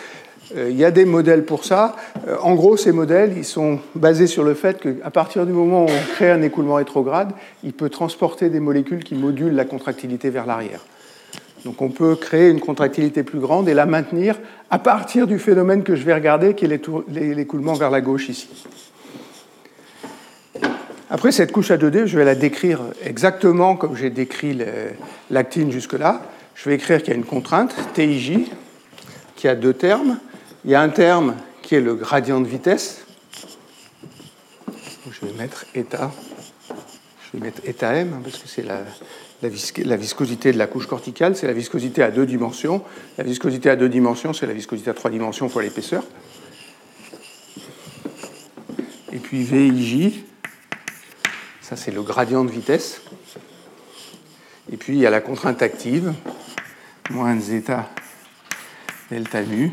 Euh, 0.56 0.70
il 0.70 0.78
y 0.78 0.86
a 0.86 0.92
des 0.92 1.06
modèles 1.06 1.46
pour 1.46 1.66
ça. 1.66 1.96
Euh, 2.28 2.36
en 2.42 2.56
gros, 2.56 2.78
ces 2.78 2.92
modèles, 2.92 3.34
ils 3.38 3.46
sont 3.46 3.80
basés 3.94 4.28
sur 4.28 4.44
le 4.44 4.56
fait 4.56 4.82
qu'à 4.82 5.12
partir 5.12 5.46
du 5.46 5.52
moment 5.52 5.86
où 5.86 5.90
on 5.90 6.14
crée 6.14 6.32
un 6.32 6.42
écoulement 6.42 6.76
rétrograde, 6.76 7.32
il 7.64 7.74
peut 7.74 7.90
transporter 7.90 8.50
des 8.50 8.60
molécules 8.60 9.04
qui 9.04 9.14
modulent 9.14 9.56
la 9.56 9.66
contractilité 9.66 10.32
vers 10.32 10.48
l'arrière. 10.48 10.84
Donc 11.64 11.82
on 11.82 11.90
peut 11.90 12.16
créer 12.16 12.50
une 12.50 12.60
contractilité 12.60 13.24
plus 13.24 13.40
grande 13.40 13.68
et 13.68 13.74
la 13.74 13.88
maintenir 13.88 14.38
à 14.70 14.78
partir 14.78 15.26
du 15.26 15.40
phénomène 15.40 15.84
que 15.84 15.96
je 15.96 16.04
vais 16.04 16.14
regarder, 16.14 16.54
qui 16.54 16.66
est 16.66 16.82
l'écoulement 17.08 17.74
vers 17.74 17.90
la 17.90 18.02
gauche 18.02 18.30
ici. 18.30 18.48
Après 21.10 21.32
cette 21.32 21.52
couche 21.52 21.70
à 21.70 21.78
2D, 21.78 22.08
je 22.08 22.18
vais 22.18 22.26
la 22.26 22.34
décrire 22.34 22.82
exactement 23.04 23.76
comme 23.76 23.96
j'ai 23.96 24.10
décrit 24.10 24.58
l'actine 25.30 25.72
jusque-là. 25.72 26.24
Je 26.56 26.68
vais 26.68 26.76
écrire 26.76 27.00
qu'il 27.00 27.10
y 27.10 27.12
a 27.12 27.16
une 27.16 27.26
contrainte, 27.26 27.76
TIJ, 27.94 28.40
qui 29.36 29.48
a 29.48 29.56
deux 29.56 29.74
termes. 29.74 30.18
Il 30.64 30.72
y 30.72 30.76
a 30.76 30.82
un 30.82 30.90
terme 30.90 31.36
qui 31.62 31.76
est 31.76 31.82
le 31.82 31.94
gradient 31.96 32.42
de 32.42 32.48
vitesse. 32.48 33.06
Je 35.12 35.26
vais 35.28 35.34
mettre 35.34 35.66
état. 35.76 36.12
Je 36.70 37.38
vais 37.38 37.46
mettre 37.46 37.62
état 37.66 37.94
M, 37.94 38.12
hein, 38.16 38.22
parce 38.24 38.38
que 38.38 38.48
c'est 38.48 38.64
la, 38.64 38.80
la, 39.42 39.98
viscosité 39.98 40.52
de 40.52 40.58
la 40.58 40.68
couche 40.68 40.88
corticale, 40.88 41.36
c'est 41.36 41.48
la 41.48 41.54
viscosité 41.54 42.02
à 42.02 42.10
deux 42.10 42.26
dimensions. 42.26 42.82
La 43.18 43.24
viscosité 43.24 43.70
à 43.70 43.76
deux 43.76 43.90
dimensions, 43.90 44.34
c'est 44.34 44.48
la 44.48 44.54
viscosité 44.54 44.90
à 44.90 44.94
trois 44.94 45.12
dimensions 45.12 45.50
fois 45.50 45.62
l'épaisseur. 45.62 46.04
Et 49.12 49.20
puis 49.20 49.44
VIJ, 49.44 50.24
ça 51.68 51.76
c'est 51.76 51.90
le 51.90 52.04
gradient 52.04 52.46
de 52.46 52.52
vitesse. 52.52 53.02
Et 54.72 54.78
puis 54.78 54.94
il 54.94 55.00
y 55.00 55.08
a 55.08 55.10
la 55.10 55.20
contrainte 55.20 55.64
active, 55.64 56.14
moins 57.10 57.40
zeta 57.40 57.90
delta 59.10 59.42
mu, 59.42 59.72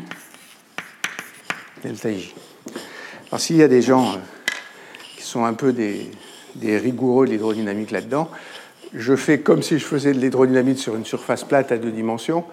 delta 1.83 2.09
ij. 2.09 2.33
Alors 3.27 3.39
s'il 3.39 3.57
y 3.57 3.63
a 3.63 3.67
des 3.67 3.83
gens 3.83 4.13
euh, 4.13 4.17
qui 5.15 5.21
sont 5.21 5.45
un 5.45 5.53
peu 5.53 5.71
des, 5.71 6.09
des 6.55 6.79
rigoureux 6.79 7.27
de 7.27 7.31
l'hydrodynamique 7.31 7.91
là-dedans, 7.91 8.31
je 8.95 9.15
fais 9.15 9.41
comme 9.41 9.61
si 9.61 9.77
je 9.77 9.85
faisais 9.85 10.13
de 10.13 10.19
l'hydrodynamique 10.19 10.79
sur 10.79 10.95
une 10.95 11.05
surface 11.05 11.43
plate 11.43 11.71
à 11.71 11.77
deux 11.77 11.91
dimensions. 11.91 12.43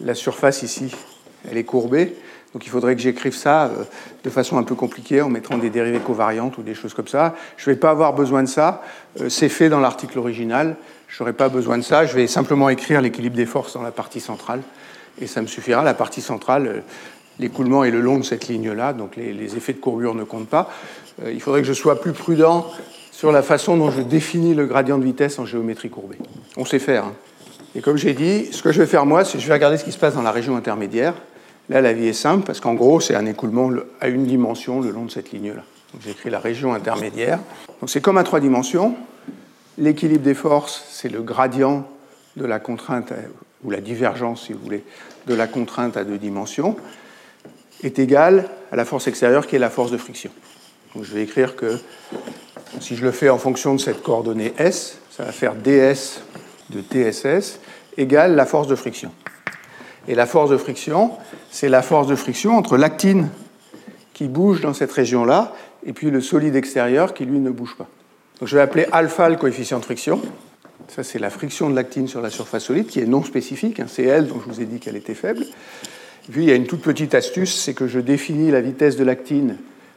La 0.00 0.16
surface 0.16 0.62
ici, 0.62 0.92
elle 1.48 1.56
est 1.56 1.64
courbée. 1.64 2.16
Donc 2.52 2.66
il 2.66 2.68
faudrait 2.68 2.94
que 2.94 3.00
j'écrive 3.00 3.34
ça 3.34 3.64
euh, 3.64 3.84
de 4.24 4.30
façon 4.30 4.58
un 4.58 4.62
peu 4.62 4.74
compliquée 4.74 5.22
en 5.22 5.30
mettant 5.30 5.56
des 5.56 5.70
dérivées 5.70 6.00
covariantes 6.00 6.58
ou 6.58 6.62
des 6.62 6.74
choses 6.74 6.92
comme 6.92 7.08
ça. 7.08 7.34
Je 7.56 7.68
ne 7.68 7.74
vais 7.74 7.80
pas 7.80 7.90
avoir 7.90 8.12
besoin 8.12 8.42
de 8.42 8.48
ça. 8.48 8.82
Euh, 9.20 9.28
c'est 9.28 9.48
fait 9.48 9.68
dans 9.68 9.80
l'article 9.80 10.18
original. 10.18 10.76
Je 11.08 11.22
n'aurai 11.22 11.32
pas 11.32 11.48
besoin 11.48 11.78
de 11.78 11.82
ça. 11.82 12.04
Je 12.04 12.14
vais 12.14 12.26
simplement 12.26 12.68
écrire 12.68 13.00
l'équilibre 13.00 13.36
des 13.36 13.46
forces 13.46 13.74
dans 13.74 13.82
la 13.82 13.90
partie 13.90 14.20
centrale. 14.20 14.60
Et 15.20 15.26
ça 15.26 15.40
me 15.40 15.46
suffira. 15.46 15.82
La 15.82 15.94
partie 15.94 16.20
centrale, 16.20 16.66
euh, 16.66 16.80
l'écoulement 17.38 17.84
est 17.84 17.90
le 17.90 18.00
long 18.00 18.18
de 18.18 18.24
cette 18.24 18.48
ligne-là. 18.48 18.92
Donc 18.92 19.16
les, 19.16 19.56
effets 19.56 19.72
de 19.72 19.78
courbure 19.78 20.14
ne 20.14 20.24
comptent 20.24 20.48
pas. 20.48 20.70
Il 21.26 21.40
faudrait 21.40 21.60
que 21.60 21.68
je 21.68 21.72
sois 21.72 22.00
plus 22.00 22.12
prudent 22.12 22.66
sur 23.10 23.32
la 23.32 23.42
façon 23.42 23.76
dont 23.76 23.90
je 23.90 24.00
définis 24.00 24.54
le 24.54 24.66
gradient 24.66 24.98
de 24.98 25.04
vitesse 25.04 25.38
en 25.38 25.46
géométrie 25.46 25.90
courbée. 25.90 26.18
On 26.56 26.64
sait 26.64 26.78
faire. 26.78 27.04
Hein. 27.04 27.14
Et 27.74 27.80
comme 27.80 27.96
j'ai 27.96 28.14
dit, 28.14 28.48
ce 28.52 28.62
que 28.62 28.72
je 28.72 28.80
vais 28.80 28.86
faire 28.86 29.06
moi, 29.06 29.24
c'est 29.24 29.38
que 29.38 29.42
je 29.42 29.48
vais 29.48 29.54
regarder 29.54 29.76
ce 29.76 29.84
qui 29.84 29.92
se 29.92 29.98
passe 29.98 30.14
dans 30.14 30.22
la 30.22 30.32
région 30.32 30.56
intermédiaire. 30.56 31.14
Là, 31.72 31.80
la 31.80 31.94
vie 31.94 32.08
est 32.08 32.12
simple 32.12 32.44
parce 32.44 32.60
qu'en 32.60 32.74
gros, 32.74 33.00
c'est 33.00 33.14
un 33.14 33.24
écoulement 33.24 33.70
à 33.98 34.08
une 34.08 34.26
dimension 34.26 34.82
le 34.82 34.90
long 34.90 35.06
de 35.06 35.10
cette 35.10 35.32
ligne-là. 35.32 35.62
J'écris 36.04 36.28
la 36.28 36.38
région 36.38 36.74
intermédiaire. 36.74 37.38
Donc 37.80 37.88
c'est 37.88 38.02
comme 38.02 38.18
à 38.18 38.24
trois 38.24 38.40
dimensions. 38.40 38.94
L'équilibre 39.78 40.22
des 40.22 40.34
forces, 40.34 40.84
c'est 40.90 41.08
le 41.08 41.22
gradient 41.22 41.88
de 42.36 42.44
la 42.44 42.60
contrainte, 42.60 43.14
ou 43.64 43.70
la 43.70 43.80
divergence, 43.80 44.44
si 44.44 44.52
vous 44.52 44.58
voulez, 44.62 44.84
de 45.26 45.32
la 45.32 45.46
contrainte 45.46 45.96
à 45.96 46.04
deux 46.04 46.18
dimensions, 46.18 46.76
est 47.82 47.98
égal 47.98 48.50
à 48.70 48.76
la 48.76 48.84
force 48.84 49.08
extérieure 49.08 49.46
qui 49.46 49.56
est 49.56 49.58
la 49.58 49.70
force 49.70 49.90
de 49.90 49.96
friction. 49.96 50.30
Donc 50.94 51.04
je 51.04 51.14
vais 51.14 51.22
écrire 51.22 51.56
que 51.56 51.78
si 52.80 52.96
je 52.96 53.02
le 53.02 53.12
fais 53.12 53.30
en 53.30 53.38
fonction 53.38 53.74
de 53.74 53.80
cette 53.80 54.02
coordonnée 54.02 54.52
S, 54.58 54.98
ça 55.10 55.24
va 55.24 55.32
faire 55.32 55.54
ds 55.54 56.20
de 56.68 56.82
TSS 56.82 57.60
égale 57.96 58.34
la 58.34 58.44
force 58.44 58.68
de 58.68 58.74
friction. 58.74 59.10
Et 60.08 60.14
la 60.14 60.26
force 60.26 60.50
de 60.50 60.56
friction, 60.56 61.12
c'est 61.50 61.68
la 61.68 61.82
force 61.82 62.06
de 62.06 62.16
friction 62.16 62.56
entre 62.56 62.76
l'actine 62.76 63.28
qui 64.14 64.28
bouge 64.28 64.60
dans 64.60 64.74
cette 64.74 64.92
région-là 64.92 65.54
et 65.84 65.92
puis 65.92 66.10
le 66.10 66.20
solide 66.20 66.56
extérieur 66.56 67.14
qui, 67.14 67.24
lui, 67.24 67.38
ne 67.38 67.50
bouge 67.50 67.76
pas. 67.76 67.88
Donc 68.40 68.48
je 68.48 68.56
vais 68.56 68.62
appeler 68.62 68.86
alpha 68.92 69.28
le 69.28 69.36
coefficient 69.36 69.78
de 69.78 69.84
friction. 69.84 70.20
Ça, 70.88 71.02
c'est 71.02 71.18
la 71.18 71.30
friction 71.30 71.70
de 71.70 71.76
l'actine 71.76 72.08
sur 72.08 72.20
la 72.20 72.30
surface 72.30 72.64
solide 72.64 72.86
qui 72.86 73.00
est 73.00 73.06
non 73.06 73.22
spécifique. 73.22 73.80
Hein. 73.80 73.86
C'est 73.88 74.04
elle 74.04 74.26
dont 74.26 74.40
je 74.44 74.52
vous 74.52 74.60
ai 74.60 74.64
dit 74.64 74.80
qu'elle 74.80 74.96
était 74.96 75.14
faible. 75.14 75.44
Puis 76.30 76.44
il 76.44 76.48
y 76.48 76.52
a 76.52 76.56
une 76.56 76.66
toute 76.66 76.82
petite 76.82 77.14
astuce, 77.14 77.54
c'est 77.54 77.74
que 77.74 77.86
je 77.86 77.98
définis 77.98 78.50
la 78.50 78.60
vitesse 78.60 78.96
de 78.96 79.04
l'actine 79.04 79.56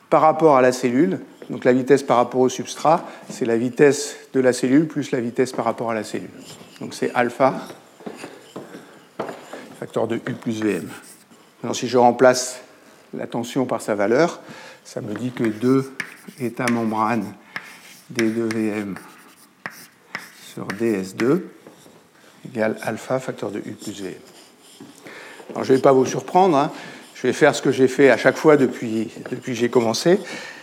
par 0.09 0.21
rapport 0.21 0.55
à 0.55 0.61
la 0.61 0.71
cellule 0.71 1.19
donc 1.49 1.63
la 1.63 1.73
vitesse 1.73 2.03
par 2.03 2.17
rapport 2.17 2.41
au 2.41 2.49
substrat, 2.49 3.05
c'est 3.29 3.45
la 3.45 3.57
vitesse 3.57 4.15
de 4.33 4.39
la 4.39 4.53
cellule 4.53 4.87
plus 4.87 5.11
la 5.11 5.19
vitesse 5.19 5.51
par 5.51 5.65
rapport 5.65 5.91
à 5.91 5.93
la 5.93 6.03
cellule. 6.03 6.29
Donc 6.81 6.93
c'est 6.93 7.11
alpha, 7.13 7.67
facteur 9.79 10.07
de 10.07 10.15
U 10.15 10.33
plus 10.33 10.63
Vm. 10.63 10.89
Alors 11.63 11.75
si 11.75 11.87
je 11.87 11.97
remplace 11.97 12.61
la 13.13 13.27
tension 13.27 13.65
par 13.65 13.81
sa 13.81 13.95
valeur, 13.95 14.39
ça 14.83 15.01
me 15.01 15.13
dit 15.13 15.31
que 15.31 15.43
2 15.43 15.93
état 16.39 16.65
membrane 16.71 17.33
D2Vm 18.13 18.95
sur 20.53 20.67
ds2 20.67 21.41
égale 22.45 22.77
alpha 22.81 23.19
facteur 23.19 23.51
de 23.51 23.59
U 23.59 23.71
plus 23.71 24.01
Vm. 24.01 24.13
Je 25.55 25.59
ne 25.59 25.77
vais 25.77 25.81
pas 25.81 25.91
vous 25.91 26.05
surprendre, 26.05 26.57
hein. 26.57 26.71
je 27.13 27.27
vais 27.27 27.33
faire 27.33 27.55
ce 27.55 27.61
que 27.61 27.71
j'ai 27.71 27.87
fait 27.87 28.09
à 28.09 28.17
chaque 28.17 28.37
fois 28.37 28.57
depuis, 28.57 29.11
depuis 29.29 29.53
que 29.53 29.59
j'ai 29.59 29.69
commencé, 29.69 30.19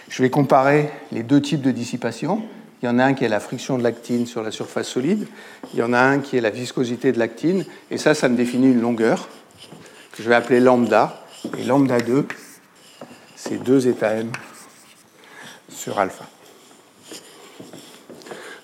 je 0.08 0.22
vais 0.22 0.30
comparer 0.30 0.90
les 1.10 1.22
deux 1.22 1.40
types 1.40 1.62
de 1.62 1.70
dissipation. 1.70 2.42
Il 2.82 2.86
y 2.86 2.88
en 2.88 2.98
a 2.98 3.04
un 3.04 3.14
qui 3.14 3.24
est 3.24 3.28
la 3.28 3.38
friction 3.38 3.78
de 3.78 3.84
l'actine 3.84 4.26
sur 4.26 4.42
la 4.42 4.50
surface 4.50 4.88
solide, 4.88 5.28
il 5.72 5.78
y 5.78 5.82
en 5.84 5.92
a 5.92 6.00
un 6.00 6.18
qui 6.18 6.36
est 6.36 6.40
la 6.40 6.50
viscosité 6.50 7.12
de 7.12 7.18
l'actine, 7.20 7.64
et 7.92 7.96
ça, 7.96 8.12
ça 8.12 8.28
me 8.28 8.36
définit 8.36 8.72
une 8.72 8.80
longueur 8.80 9.28
que 10.10 10.20
je 10.20 10.28
vais 10.28 10.34
appeler 10.34 10.58
lambda. 10.58 11.24
Et 11.58 11.64
lambda 11.64 12.00
2, 12.00 12.26
c'est 13.36 13.62
2 13.62 13.86
états 13.86 14.14
m 14.14 14.32
sur 15.68 15.98
alpha. 16.00 16.24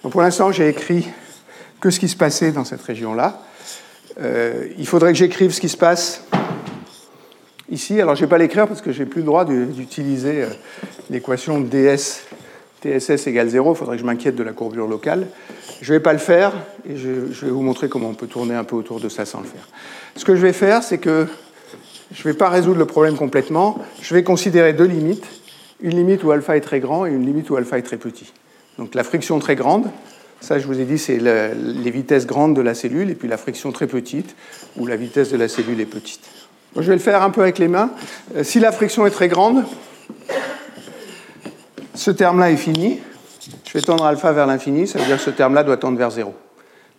Pour 0.02 0.22
l'instant, 0.22 0.50
j'ai 0.50 0.68
écrit 0.68 1.06
que 1.80 1.90
ce 1.90 2.00
qui 2.00 2.08
se 2.08 2.16
passait 2.16 2.50
dans 2.50 2.64
cette 2.64 2.82
région-là. 2.82 3.42
Euh, 4.20 4.66
il 4.78 4.86
faudrait 4.86 5.12
que 5.12 5.18
j'écrive 5.18 5.52
ce 5.52 5.60
qui 5.60 5.68
se 5.68 5.76
passe 5.76 6.24
ici. 7.70 8.00
Alors 8.00 8.16
je 8.16 8.22
ne 8.22 8.26
vais 8.26 8.30
pas 8.30 8.38
l'écrire 8.38 8.66
parce 8.66 8.80
que 8.80 8.90
je 8.90 9.00
n'ai 9.00 9.08
plus 9.08 9.20
le 9.20 9.26
droit 9.26 9.44
d'utiliser 9.44 10.42
euh, 10.42 10.48
l'équation 11.08 11.60
ds 11.60 12.24
TSS 12.82 13.26
égale 13.26 13.48
0, 13.48 13.72
il 13.72 13.76
faudrait 13.76 13.96
que 13.96 14.02
je 14.02 14.06
m'inquiète 14.06 14.36
de 14.36 14.42
la 14.42 14.52
courbure 14.52 14.86
locale. 14.86 15.26
Je 15.80 15.92
ne 15.92 15.98
vais 15.98 16.02
pas 16.02 16.12
le 16.12 16.18
faire 16.18 16.52
et 16.88 16.96
je, 16.96 17.08
vais 17.08 17.50
vous 17.50 17.62
montrer 17.62 17.88
comment 17.88 18.08
on 18.08 18.14
peut 18.14 18.26
tourner 18.26 18.54
un 18.54 18.64
peu 18.64 18.76
autour 18.76 19.00
de 19.00 19.08
ça 19.08 19.24
sans 19.24 19.40
le 19.40 19.46
faire. 19.46 19.68
Ce 20.16 20.24
que 20.24 20.36
je 20.36 20.40
vais 20.40 20.52
faire, 20.52 20.82
c'est 20.82 20.98
que 20.98 21.26
je 22.12 22.26
ne 22.26 22.32
vais 22.32 22.38
pas 22.38 22.48
résoudre 22.48 22.78
le 22.78 22.86
problème 22.86 23.16
complètement. 23.16 23.78
Je 24.00 24.14
vais 24.14 24.22
considérer 24.22 24.72
deux 24.72 24.86
limites. 24.86 25.26
Une 25.80 25.96
limite 25.96 26.24
où 26.24 26.30
alpha 26.30 26.56
est 26.56 26.60
très 26.60 26.80
grand 26.80 27.06
et 27.06 27.10
une 27.10 27.24
limite 27.24 27.50
où 27.50 27.56
alpha 27.56 27.78
est 27.78 27.82
très 27.82 27.98
petit. 27.98 28.32
Donc 28.78 28.94
la 28.94 29.04
friction 29.04 29.38
très 29.38 29.56
grande, 29.56 29.86
ça 30.40 30.58
je 30.58 30.66
vous 30.66 30.80
ai 30.80 30.84
dit, 30.84 30.98
c'est 30.98 31.18
les 31.18 31.90
vitesses 31.90 32.26
grandes 32.26 32.54
de 32.54 32.60
la 32.60 32.74
cellule, 32.74 33.10
et 33.10 33.14
puis 33.14 33.28
la 33.28 33.36
friction 33.36 33.72
très 33.72 33.86
petite, 33.86 34.34
où 34.76 34.86
la 34.86 34.96
vitesse 34.96 35.30
de 35.30 35.36
la 35.36 35.48
cellule 35.48 35.80
est 35.80 35.86
petite. 35.86 36.20
je 36.76 36.82
vais 36.82 36.94
le 36.94 37.00
faire 37.00 37.22
un 37.22 37.30
peu 37.30 37.42
avec 37.42 37.58
les 37.58 37.68
mains. 37.68 37.90
Euh, 38.36 38.44
si 38.44 38.60
la 38.60 38.72
friction 38.72 39.06
est 39.06 39.10
très 39.10 39.28
grande, 39.28 39.64
ce 41.98 42.10
terme-là 42.12 42.50
est 42.50 42.56
fini. 42.56 43.00
Je 43.66 43.72
vais 43.72 43.80
tendre 43.80 44.04
alpha 44.04 44.32
vers 44.32 44.46
l'infini, 44.46 44.86
ça 44.86 44.98
veut 44.98 45.06
dire 45.06 45.16
que 45.16 45.22
ce 45.22 45.30
terme-là 45.30 45.64
doit 45.64 45.76
tendre 45.76 45.98
vers 45.98 46.10
0. 46.10 46.34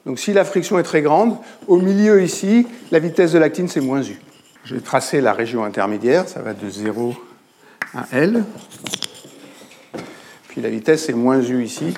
Donc 0.05 0.19
si 0.19 0.33
la 0.33 0.43
friction 0.43 0.77
est 0.79 0.83
très 0.83 1.01
grande, 1.01 1.37
au 1.67 1.77
milieu 1.77 2.21
ici, 2.21 2.67
la 2.91 2.99
vitesse 2.99 3.31
de 3.31 3.39
l'actine, 3.39 3.67
c'est 3.67 3.81
moins 3.81 4.01
U. 4.01 4.19
Je 4.65 4.75
vais 4.75 4.81
tracer 4.81 5.21
la 5.21 5.33
région 5.33 5.63
intermédiaire, 5.63 6.27
ça 6.27 6.41
va 6.41 6.53
de 6.53 6.69
0 6.69 7.15
à 7.95 8.05
L. 8.11 8.43
Puis 10.49 10.61
la 10.61 10.69
vitesse, 10.69 11.05
c'est 11.05 11.13
moins 11.13 11.41
U 11.41 11.63
ici. 11.63 11.93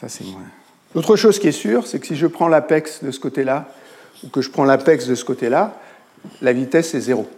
Ça, 0.00 0.08
c'est 0.08 0.24
moins. 0.24 0.46
L'autre 0.94 1.16
chose 1.16 1.38
qui 1.38 1.48
est 1.48 1.52
sûre, 1.52 1.86
c'est 1.86 1.98
que 1.98 2.06
si 2.06 2.16
je 2.16 2.26
prends 2.26 2.48
l'apex 2.48 3.02
de 3.02 3.10
ce 3.10 3.20
côté-là, 3.20 3.68
ou 4.24 4.28
que 4.28 4.40
je 4.40 4.50
prends 4.50 4.64
l'apex 4.64 5.06
de 5.06 5.14
ce 5.14 5.24
côté-là, 5.24 5.78
la 6.40 6.52
vitesse, 6.52 6.90
c'est 6.90 7.00
0. 7.00 7.28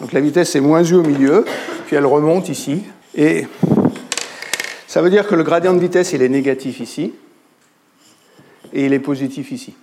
Donc 0.00 0.12
la 0.12 0.20
vitesse, 0.20 0.50
c'est 0.50 0.60
moins 0.60 0.84
U 0.84 0.94
au 0.94 1.02
milieu, 1.02 1.44
puis 1.86 1.96
elle 1.96 2.06
remonte 2.06 2.48
ici. 2.48 2.82
Et 3.14 3.46
ça 4.86 5.02
veut 5.02 5.10
dire 5.10 5.26
que 5.26 5.34
le 5.34 5.42
gradient 5.42 5.74
de 5.74 5.80
vitesse, 5.80 6.12
il 6.12 6.22
est 6.22 6.28
négatif 6.28 6.80
ici, 6.80 7.12
et 8.72 8.86
il 8.86 8.92
est 8.92 9.00
positif 9.00 9.50
ici. 9.52 9.74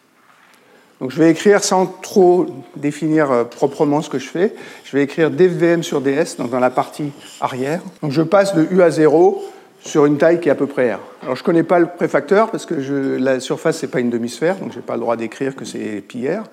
Donc 1.01 1.11
je 1.11 1.19
vais 1.19 1.29
écrire 1.29 1.63
sans 1.63 1.85
trop 1.85 2.45
définir 2.77 3.29
euh, 3.31 3.43
proprement 3.43 4.01
ce 4.01 4.09
que 4.09 4.19
je 4.19 4.29
fais. 4.29 4.53
Je 4.85 4.95
vais 4.95 5.03
écrire 5.03 5.29
dvm 5.31 5.83
sur 5.83 5.99
ds, 5.99 6.37
donc 6.37 6.49
dans 6.49 6.61
la 6.61 6.69
partie 6.69 7.11
arrière. 7.41 7.81
Donc 8.01 8.11
je 8.11 8.21
passe 8.21 8.55
de 8.55 8.65
u 8.71 8.81
à 8.81 8.89
0 8.89 9.43
sur 9.81 10.05
une 10.05 10.17
taille 10.17 10.39
qui 10.39 10.47
est 10.47 10.51
à 10.51 10.55
peu 10.55 10.67
près 10.67 10.93
r. 10.93 10.99
Alors 11.21 11.35
je 11.35 11.41
ne 11.41 11.45
connais 11.45 11.63
pas 11.63 11.79
le 11.79 11.87
préfacteur 11.87 12.51
parce 12.51 12.65
que 12.65 12.75
la 13.19 13.41
surface, 13.41 13.79
ce 13.79 13.85
n'est 13.85 13.91
pas 13.91 13.99
une 13.99 14.09
demi-sphère, 14.09 14.55
donc 14.55 14.71
je 14.71 14.77
n'ai 14.77 14.81
pas 14.81 14.93
le 14.93 15.01
droit 15.01 15.17
d'écrire 15.17 15.55
que 15.55 15.65
c'est 15.65 16.01
pi 16.07 16.29
r. 16.29 16.43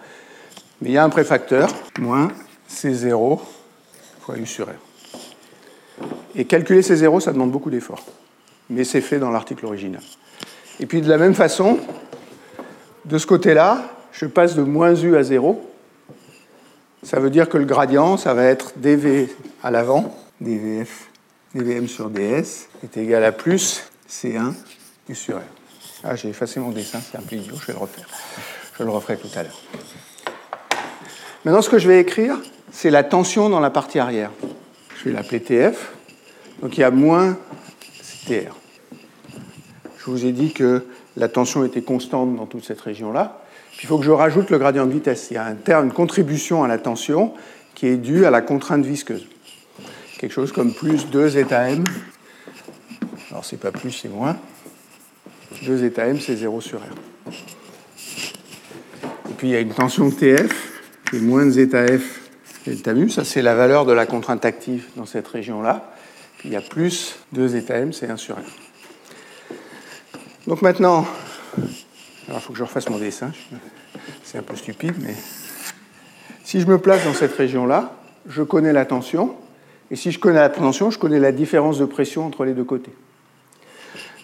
Mais 0.82 0.88
il 0.88 0.92
y 0.92 0.98
a 0.98 1.04
un 1.04 1.10
préfacteur, 1.10 1.68
moins 2.00 2.32
c0 2.70 3.40
fois 4.20 4.36
u 4.36 4.46
sur 4.46 4.66
r. 4.68 6.04
Et 6.34 6.44
calculer 6.44 6.82
ces 6.82 6.96
zéros, 6.96 7.20
ça 7.20 7.32
demande 7.32 7.50
beaucoup 7.50 7.70
d'efforts. 7.70 8.04
Mais 8.68 8.84
c'est 8.84 9.00
fait 9.00 9.18
dans 9.18 9.30
l'article 9.30 9.66
original. 9.66 10.02
Et 10.78 10.86
puis 10.86 11.02
de 11.02 11.08
la 11.08 11.18
même 11.18 11.34
façon, 11.34 11.78
De 13.04 13.18
ce 13.18 13.26
côté-là, 13.26 13.90
je 14.12 14.26
passe 14.26 14.54
de 14.54 14.62
moins 14.62 14.94
U 14.94 15.16
à 15.16 15.22
0. 15.22 15.68
Ça 17.02 17.18
veut 17.18 17.30
dire 17.30 17.48
que 17.48 17.56
le 17.56 17.64
gradient, 17.64 18.18
ça 18.18 18.34
va 18.34 18.44
être 18.44 18.74
dV 18.76 19.34
à 19.62 19.70
l'avant, 19.70 20.14
dVf, 20.40 21.08
dVm 21.54 21.88
sur 21.88 22.10
ds, 22.10 22.68
est 22.84 22.96
égal 22.98 23.24
à 23.24 23.32
plus 23.32 23.82
C1 24.08 24.52
U 25.08 25.14
sur 25.14 25.38
R. 25.38 25.42
Ah, 26.04 26.14
j'ai 26.14 26.28
effacé 26.28 26.60
mon 26.60 26.70
dessin, 26.70 27.00
c'est 27.00 27.16
un 27.16 27.22
peu 27.22 27.36
idiot, 27.36 27.56
je 27.58 27.66
vais 27.66 27.72
le 27.72 27.78
refaire. 27.78 28.06
Je 28.78 28.84
le 28.84 28.90
referai 28.90 29.16
tout 29.16 29.28
à 29.34 29.42
l'heure. 29.42 29.60
Maintenant, 31.44 31.62
ce 31.62 31.70
que 31.70 31.78
je 31.78 31.88
vais 31.88 32.00
écrire, 32.00 32.36
c'est 32.72 32.90
la 32.90 33.04
tension 33.04 33.48
dans 33.48 33.60
la 33.60 33.70
partie 33.70 33.98
arrière. 33.98 34.30
Je 34.98 35.04
vais 35.04 35.12
l'appeler 35.12 35.40
TF. 35.40 35.92
Donc 36.62 36.76
il 36.76 36.80
y 36.80 36.84
a 36.84 36.90
moins 36.90 37.38
TR. 38.26 38.54
Je 39.98 40.10
vous 40.10 40.24
ai 40.24 40.32
dit 40.32 40.52
que 40.52 40.86
la 41.16 41.28
tension 41.28 41.64
était 41.64 41.82
constante 41.82 42.36
dans 42.36 42.46
toute 42.46 42.64
cette 42.64 42.80
région-là. 42.80 43.42
Il 43.82 43.86
faut 43.86 43.98
que 43.98 44.04
je 44.04 44.10
rajoute 44.10 44.50
le 44.50 44.58
gradient 44.58 44.86
de 44.86 44.92
vitesse. 44.92 45.28
Il 45.30 45.34
y 45.34 45.36
a 45.36 45.44
un 45.44 45.54
terme, 45.54 45.86
une 45.86 45.92
contribution 45.92 46.64
à 46.64 46.68
la 46.68 46.78
tension 46.78 47.34
qui 47.74 47.86
est 47.86 47.96
due 47.96 48.26
à 48.26 48.30
la 48.30 48.42
contrainte 48.42 48.84
visqueuse. 48.84 49.26
Quelque 50.18 50.32
chose 50.32 50.52
comme 50.52 50.74
plus 50.74 51.08
2 51.08 51.30
zeta 51.30 51.70
m. 51.70 51.84
Alors 53.30 53.44
c'est 53.44 53.56
pas 53.56 53.72
plus, 53.72 53.90
c'est 53.90 54.08
moins. 54.08 54.36
2 55.62 55.78
zeta 55.78 56.02
c'est 56.18 56.36
0 56.36 56.60
sur 56.60 56.78
R. 56.78 56.82
Et 59.30 59.34
puis 59.36 59.48
il 59.48 59.50
y 59.52 59.56
a 59.56 59.60
une 59.60 59.72
tension 59.72 60.10
TF 60.10 60.82
qui 61.08 61.16
est 61.16 61.20
moins 61.20 61.46
de 61.46 61.50
zeta 61.50 61.86
f 61.86 62.19
delta 62.66 62.94
mu. 62.94 63.10
Ça, 63.10 63.24
c'est 63.24 63.42
la 63.42 63.54
valeur 63.54 63.84
de 63.84 63.92
la 63.92 64.06
contrainte 64.06 64.44
active 64.44 64.86
dans 64.96 65.06
cette 65.06 65.28
région-là. 65.28 65.92
Il 66.44 66.50
y 66.50 66.56
a 66.56 66.60
plus 66.60 67.16
2 67.32 67.48
zeta 67.48 67.74
m, 67.74 67.92
c'est 67.92 68.08
1 68.08 68.16
sur 68.16 68.36
R. 68.36 68.40
Donc 70.46 70.62
maintenant, 70.62 71.06
il 71.58 72.40
faut 72.40 72.52
que 72.52 72.58
je 72.58 72.64
refasse 72.64 72.88
mon 72.88 72.98
dessin, 72.98 73.30
c'est 74.24 74.38
un 74.38 74.42
peu 74.42 74.56
stupide, 74.56 74.94
mais 75.00 75.14
si 76.44 76.60
je 76.60 76.66
me 76.66 76.78
place 76.78 77.04
dans 77.04 77.12
cette 77.12 77.34
région-là, 77.34 77.94
je 78.26 78.42
connais 78.42 78.72
la 78.72 78.86
tension, 78.86 79.36
et 79.90 79.96
si 79.96 80.12
je 80.12 80.18
connais 80.18 80.38
la 80.38 80.48
tension, 80.48 80.90
je 80.90 80.98
connais 80.98 81.18
la 81.18 81.32
différence 81.32 81.78
de 81.78 81.84
pression 81.84 82.26
entre 82.26 82.44
les 82.44 82.54
deux 82.54 82.64
côtés. 82.64 82.92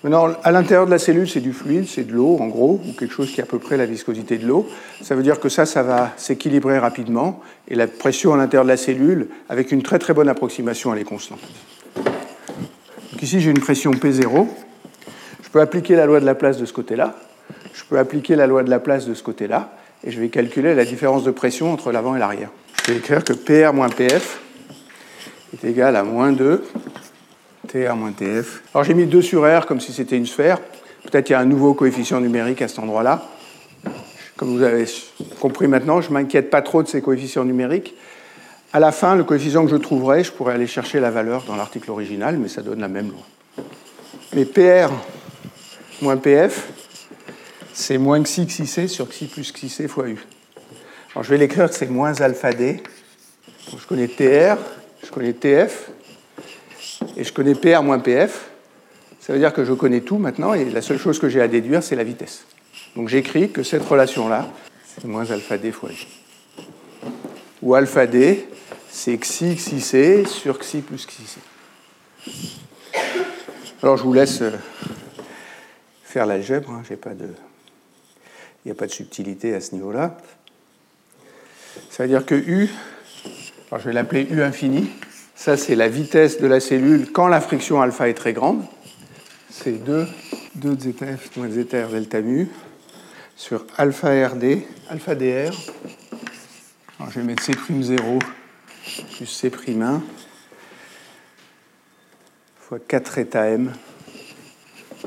Maintenant, 0.04 0.28
à 0.44 0.52
l'intérieur 0.52 0.86
de 0.86 0.90
la 0.90 0.98
cellule, 0.98 1.28
c'est 1.28 1.40
du 1.40 1.52
fluide, 1.52 1.86
c'est 1.88 2.04
de 2.04 2.12
l'eau 2.12 2.36
en 2.38 2.46
gros, 2.46 2.80
ou 2.86 2.92
quelque 2.92 3.12
chose 3.12 3.32
qui 3.32 3.40
est 3.40 3.42
à 3.42 3.46
peu 3.46 3.58
près 3.58 3.76
la 3.76 3.86
viscosité 3.86 4.36
de 4.38 4.46
l'eau. 4.46 4.68
Ça 5.02 5.14
veut 5.14 5.22
dire 5.22 5.40
que 5.40 5.48
ça, 5.48 5.66
ça 5.66 5.82
va 5.82 6.12
s'équilibrer 6.16 6.78
rapidement, 6.78 7.40
et 7.68 7.74
la 7.74 7.86
pression 7.86 8.34
à 8.34 8.36
l'intérieur 8.36 8.64
de 8.64 8.68
la 8.68 8.76
cellule, 8.76 9.28
avec 9.48 9.72
une 9.72 9.82
très 9.82 9.98
très 9.98 10.12
bonne 10.14 10.28
approximation, 10.28 10.92
elle 10.92 11.00
est 11.00 11.04
constante. 11.04 11.40
Donc 11.96 13.22
ici, 13.22 13.40
j'ai 13.40 13.50
une 13.50 13.60
pression 13.60 13.90
P0, 13.92 14.46
je 15.42 15.48
peux 15.48 15.60
appliquer 15.60 15.96
la 15.96 16.06
loi 16.06 16.20
de 16.20 16.26
la 16.26 16.34
place 16.34 16.58
de 16.58 16.66
ce 16.66 16.72
côté-là, 16.72 17.14
je 17.72 17.82
peux 17.84 17.98
appliquer 17.98 18.36
la 18.36 18.46
loi 18.46 18.62
de 18.62 18.70
la 18.70 18.78
place 18.78 19.06
de 19.06 19.14
ce 19.14 19.22
côté-là, 19.22 19.72
et 20.04 20.10
je 20.10 20.20
vais 20.20 20.28
calculer 20.28 20.74
la 20.74 20.84
différence 20.84 21.24
de 21.24 21.30
pression 21.30 21.72
entre 21.72 21.90
l'avant 21.90 22.14
et 22.14 22.18
l'arrière. 22.18 22.50
Je 22.84 22.92
vais 22.92 22.98
écrire 22.98 23.24
que 23.24 23.32
PR 23.32 23.72
moins 23.72 23.88
PF 23.88 24.40
est 25.54 25.66
égal 25.66 25.96
à 25.96 26.04
moins 26.04 26.32
2 26.32 26.62
TR 27.66 27.94
moins 27.96 28.12
TF. 28.12 28.62
Alors 28.74 28.84
j'ai 28.84 28.94
mis 28.94 29.06
2 29.06 29.22
sur 29.22 29.42
R 29.42 29.66
comme 29.66 29.80
si 29.80 29.92
c'était 29.92 30.16
une 30.16 30.26
sphère. 30.26 30.58
Peut-être 31.04 31.26
qu'il 31.26 31.34
y 31.34 31.36
a 31.36 31.40
un 31.40 31.46
nouveau 31.46 31.74
coefficient 31.74 32.20
numérique 32.20 32.62
à 32.62 32.68
cet 32.68 32.78
endroit-là. 32.78 33.28
Comme 34.36 34.56
vous 34.56 34.62
avez 34.62 34.86
compris 35.40 35.66
maintenant, 35.66 36.00
je 36.00 36.08
ne 36.08 36.14
m'inquiète 36.14 36.50
pas 36.50 36.62
trop 36.62 36.82
de 36.82 36.88
ces 36.88 37.00
coefficients 37.00 37.44
numériques. 37.44 37.94
À 38.72 38.80
la 38.80 38.92
fin, 38.92 39.16
le 39.16 39.24
coefficient 39.24 39.64
que 39.64 39.70
je 39.70 39.76
trouverai, 39.76 40.24
je 40.24 40.32
pourrais 40.32 40.54
aller 40.54 40.66
chercher 40.66 41.00
la 41.00 41.10
valeur 41.10 41.44
dans 41.44 41.56
l'article 41.56 41.90
original, 41.90 42.36
mais 42.36 42.48
ça 42.48 42.62
donne 42.62 42.80
la 42.80 42.88
même 42.88 43.10
loi. 43.10 43.64
Mais 44.34 44.44
PR 44.44 44.92
moins 46.02 46.16
PF, 46.18 46.68
c'est 47.72 47.96
moins 47.98 48.22
xi 48.22 48.46
xi 48.46 48.88
sur 48.88 49.08
xi 49.08 49.26
plus 49.26 49.52
xi 49.52 49.68
c 49.68 49.88
fois 49.88 50.08
u. 50.08 50.18
Alors 51.12 51.24
je 51.24 51.30
vais 51.30 51.38
l'écrire 51.38 51.72
c'est 51.72 51.88
moins 51.88 52.20
alpha 52.20 52.52
d. 52.52 52.82
je 53.70 53.86
connais 53.86 54.08
TR, 54.08 54.58
je 55.02 55.10
connais 55.10 55.32
TF, 55.32 55.90
et 57.16 57.24
je 57.24 57.32
connais 57.32 57.54
PR 57.54 57.82
moins 57.82 57.98
PF. 57.98 58.50
Ça 59.20 59.32
veut 59.32 59.38
dire 59.38 59.52
que 59.52 59.64
je 59.64 59.72
connais 59.72 60.02
tout 60.02 60.18
maintenant, 60.18 60.54
et 60.54 60.66
la 60.66 60.82
seule 60.82 60.98
chose 60.98 61.18
que 61.18 61.28
j'ai 61.28 61.40
à 61.40 61.48
déduire, 61.48 61.82
c'est 61.82 61.96
la 61.96 62.04
vitesse. 62.04 62.44
Donc 62.94 63.08
j'écris 63.08 63.50
que 63.50 63.62
cette 63.62 63.84
relation-là, 63.84 64.48
c'est 64.86 65.04
moins 65.04 65.30
alpha 65.30 65.58
d 65.58 65.72
fois 65.72 65.90
u. 65.90 66.06
Ou 67.62 67.74
alpha 67.74 68.06
d, 68.06 68.46
c'est 68.88 69.16
xi 69.18 69.56
xi 69.56 69.80
c 69.80 70.24
sur 70.26 70.58
xi 70.58 70.80
plus 70.80 71.06
xi 71.06 71.22
c. 71.26 71.40
Alors 73.82 73.96
je 73.96 74.04
vous 74.04 74.12
laisse 74.12 74.42
euh, 74.42 74.52
faire 76.04 76.26
l'algèbre, 76.26 76.70
hein, 76.70 76.82
pas 76.96 77.14
de... 77.14 77.26
il 77.26 78.66
n'y 78.66 78.72
a 78.72 78.74
pas 78.74 78.86
de 78.86 78.92
subtilité 78.92 79.54
à 79.54 79.60
ce 79.60 79.74
niveau-là. 79.74 80.16
Ça 81.90 82.04
veut 82.04 82.08
dire 82.08 82.24
que 82.24 82.34
U, 82.34 82.70
alors 83.70 83.80
je 83.80 83.88
vais 83.88 83.92
l'appeler 83.92 84.26
U 84.30 84.42
infini, 84.42 84.88
ça 85.36 85.56
c'est 85.56 85.76
la 85.76 85.88
vitesse 85.88 86.40
de 86.40 86.46
la 86.46 86.58
cellule 86.58 87.12
quand 87.12 87.28
la 87.28 87.40
friction 87.40 87.80
alpha 87.80 88.08
est 88.08 88.14
très 88.14 88.32
grande. 88.32 88.64
C'est 89.50 89.84
2, 89.84 90.06
2 90.56 90.76
ZF 90.78 91.36
moins 91.36 91.48
ZR 91.48 91.88
delta 91.92 92.20
mu 92.20 92.48
sur 93.36 93.64
alpha 93.76 94.08
RD, 94.28 94.62
alpha 94.90 95.14
DR. 95.14 95.52
Alors 96.98 97.12
je 97.12 97.20
vais 97.20 97.26
mettre 97.26 97.44
C'0 97.44 98.18
plus 99.16 99.26
C'1 99.26 100.00
fois 102.58 102.78
4 102.88 103.18
état 103.18 103.46
M 103.46 103.72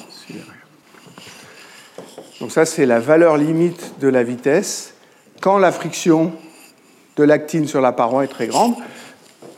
sur 0.10 0.36
donc 2.39 2.52
ça, 2.52 2.65
c'est 2.65 2.86
la 2.86 3.00
valeur 3.00 3.38
limite 3.38 4.00
de 4.00 4.08
la 4.08 4.24
vitesse 4.24 4.94
quand 5.42 5.58
la 5.58 5.72
friction 5.72 6.32
de 7.18 7.24
l'actine 7.24 7.68
sur 7.68 7.82
la 7.82 7.92
paroi 7.92 8.24
est 8.24 8.30
très 8.30 8.48
grande. 8.48 8.76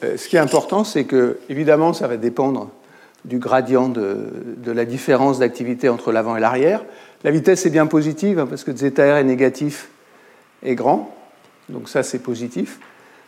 Euh, 0.04 0.18
ce 0.18 0.28
qui 0.28 0.36
est 0.36 0.40
important, 0.40 0.84
c'est 0.84 1.04
que, 1.04 1.38
évidemment, 1.50 1.94
ça 1.94 2.08
va 2.08 2.18
dépendre 2.18 2.70
du 3.26 3.38
gradient 3.38 3.88
de, 3.88 4.26
la 4.66 4.86
différence 4.86 5.40
d'activité 5.40 5.90
entre 5.90 6.12
l'avant 6.12 6.36
et 6.36 6.40
l'arrière. 6.40 6.84
La 7.24 7.32
vitesse 7.32 7.66
est 7.66 7.70
bien 7.70 7.86
positive, 7.86 8.40
hein, 8.40 8.48
parce 8.50 8.64
que 8.64 8.76
zr 8.76 9.00
est 9.00 9.24
négatif 9.24 9.90
et 10.64 10.74
grand. 10.76 11.16
Donc 11.70 11.88
ça, 11.88 12.02
c'est 12.02 12.20
positif. 12.20 12.80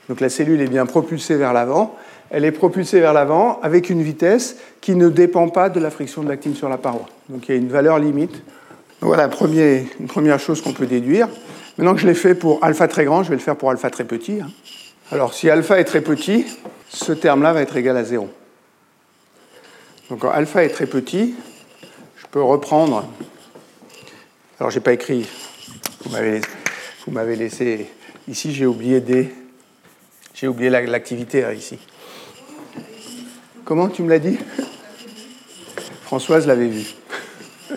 Donc 0.09 0.19
la 0.19 0.29
cellule 0.29 0.61
est 0.61 0.67
bien 0.67 0.85
propulsée 0.85 1.35
vers 1.35 1.53
l'avant. 1.53 1.95
Elle 2.31 2.43
est 2.43 2.51
propulsée 2.51 2.99
vers 2.99 3.13
l'avant 3.13 3.59
avec 3.61 3.89
une 3.89 4.01
vitesse 4.01 4.57
qui 4.81 4.95
ne 4.95 5.09
dépend 5.09 5.49
pas 5.49 5.69
de 5.69 5.79
la 5.79 5.91
friction 5.91 6.23
de 6.23 6.29
l'actine 6.29 6.55
sur 6.55 6.69
la 6.69 6.77
paroi. 6.77 7.05
Donc 7.29 7.47
il 7.47 7.51
y 7.51 7.55
a 7.55 7.61
une 7.61 7.69
valeur 7.69 7.99
limite 7.99 8.41
voilà 9.03 9.29
une 9.99 10.07
première 10.07 10.39
chose 10.39 10.61
qu'on 10.61 10.73
peut 10.73 10.85
déduire. 10.85 11.27
Maintenant 11.77 11.93
que 11.93 12.01
je 12.01 12.07
l'ai 12.07 12.13
fait 12.13 12.35
pour 12.35 12.63
alpha 12.63 12.87
très 12.87 13.05
grand, 13.05 13.23
je 13.23 13.29
vais 13.29 13.35
le 13.35 13.41
faire 13.41 13.55
pour 13.55 13.69
alpha 13.69 13.89
très 13.89 14.05
petit. 14.05 14.39
Hein. 14.41 14.49
Alors 15.11 15.33
si 15.33 15.49
alpha 15.49 15.79
est 15.79 15.83
très 15.83 16.01
petit, 16.01 16.45
ce 16.89 17.11
terme-là 17.11 17.53
va 17.53 17.61
être 17.61 17.75
égal 17.75 17.97
à 17.97 18.03
0. 18.03 18.29
Donc 20.09 20.19
quand 20.19 20.31
alpha 20.31 20.63
est 20.63 20.69
très 20.69 20.87
petit, 20.87 21.35
je 22.17 22.25
peux 22.27 22.41
reprendre. 22.41 23.07
Alors 24.59 24.71
j'ai 24.71 24.79
pas 24.79 24.93
écrit, 24.93 25.27
vous 26.05 27.11
m'avez 27.11 27.35
laissé. 27.35 27.89
Ici 28.27 28.53
j'ai 28.53 28.65
oublié 28.65 29.01
des. 29.01 29.33
J'ai 30.33 30.47
oublié 30.47 30.69
l'activité 30.69 31.45
ici. 31.55 31.77
Comment 33.65 33.89
tu 33.89 34.01
me 34.03 34.09
l'as 34.09 34.19
dit? 34.19 34.37
Françoise 36.03 36.47
l'avait 36.47 36.67
vu 36.67 36.85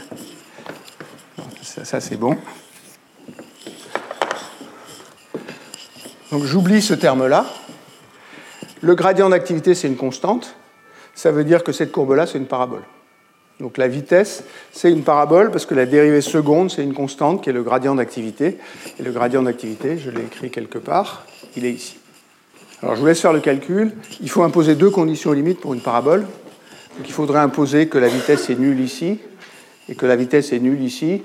ça 1.62 2.00
c'est 2.00 2.16
bon. 2.16 2.36
Donc 6.36 6.44
j'oublie 6.44 6.82
ce 6.82 6.92
terme-là. 6.92 7.46
Le 8.82 8.94
gradient 8.94 9.30
d'activité, 9.30 9.74
c'est 9.74 9.88
une 9.88 9.96
constante. 9.96 10.54
Ça 11.14 11.32
veut 11.32 11.44
dire 11.44 11.64
que 11.64 11.72
cette 11.72 11.90
courbe-là, 11.90 12.26
c'est 12.26 12.36
une 12.36 12.44
parabole. 12.44 12.82
Donc 13.58 13.78
la 13.78 13.88
vitesse, 13.88 14.44
c'est 14.70 14.92
une 14.92 15.02
parabole 15.02 15.50
parce 15.50 15.64
que 15.64 15.74
la 15.74 15.86
dérivée 15.86 16.20
seconde, 16.20 16.70
c'est 16.70 16.82
une 16.82 16.92
constante 16.92 17.42
qui 17.42 17.48
est 17.48 17.54
le 17.54 17.62
gradient 17.62 17.94
d'activité. 17.94 18.58
Et 18.98 19.02
le 19.02 19.12
gradient 19.12 19.44
d'activité, 19.44 19.96
je 19.96 20.10
l'ai 20.10 20.20
écrit 20.20 20.50
quelque 20.50 20.76
part, 20.76 21.24
il 21.56 21.64
est 21.64 21.72
ici. 21.72 21.96
Alors 22.82 22.96
je 22.96 23.00
vous 23.00 23.06
laisse 23.06 23.22
faire 23.22 23.32
le 23.32 23.40
calcul. 23.40 23.94
Il 24.20 24.28
faut 24.28 24.42
imposer 24.42 24.74
deux 24.74 24.90
conditions 24.90 25.32
limites 25.32 25.60
pour 25.60 25.72
une 25.72 25.80
parabole. 25.80 26.20
Donc 26.20 27.06
il 27.06 27.12
faudrait 27.12 27.40
imposer 27.40 27.88
que 27.88 27.96
la 27.96 28.08
vitesse 28.08 28.50
est 28.50 28.56
nulle 28.56 28.80
ici 28.80 29.20
et 29.88 29.94
que 29.94 30.04
la 30.04 30.16
vitesse 30.16 30.52
est 30.52 30.58
nulle 30.58 30.82
ici 30.82 31.22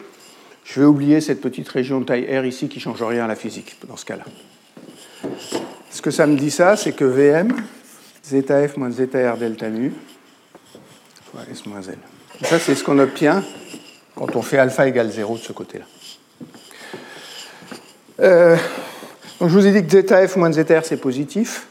je 0.64 0.80
vais 0.80 0.86
oublier 0.86 1.22
cette 1.22 1.41
petite 1.41 1.68
région 1.68 1.99
de 1.99 2.05
taille 2.05 2.26
R 2.38 2.45
ici 2.45 2.70
qui 2.70 2.78
ne 2.78 2.84
change 2.84 3.03
rien 3.03 3.26
à 3.26 3.28
la 3.28 3.36
physique 3.36 3.78
dans 3.88 3.97
ce 3.97 4.05
cas-là. 4.05 4.26
Ce 5.89 6.01
que 6.01 6.11
ça 6.11 6.26
me 6.26 6.38
dit 6.38 6.51
ça, 6.51 6.76
c'est 6.76 6.93
que 6.93 7.05
Vm, 7.05 7.53
zf 8.26 8.78
moins 8.78 8.91
zr 8.91 9.38
delta 9.38 9.69
mu, 9.69 9.93
fois 11.32 11.41
S 11.51 11.65
moins 11.65 11.82
L. 11.82 11.97
ça, 12.43 12.59
c'est 12.59 12.76
ce 12.76 12.84
qu'on 12.84 12.99
obtient 12.99 13.43
quand 14.15 14.36
on 14.36 14.41
fait 14.41 14.57
alpha 14.57 14.88
égale 14.88 15.11
0 15.11 15.38
de 15.38 15.41
ce 15.41 15.51
côté-là. 15.51 15.86
Euh, 18.19 18.55
donc 19.39 19.49
je 19.49 19.53
vous 19.53 19.65
ai 19.65 19.82
dit 19.82 19.88
que 19.88 20.01
zf 20.01 20.36
moins 20.38 20.51
zr, 20.51 20.84
c'est 20.84 20.97
positif, 20.97 21.67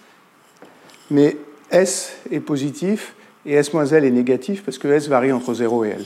mais 1.10 1.36
S 1.70 2.12
est 2.30 2.40
positif 2.40 3.14
et 3.46 3.54
S 3.54 3.72
moins 3.72 3.86
L 3.86 4.04
est 4.04 4.10
négatif 4.10 4.64
parce 4.64 4.78
que 4.78 4.88
S 4.88 5.08
varie 5.08 5.32
entre 5.32 5.54
0 5.54 5.84
et 5.84 5.90
L. 5.90 6.04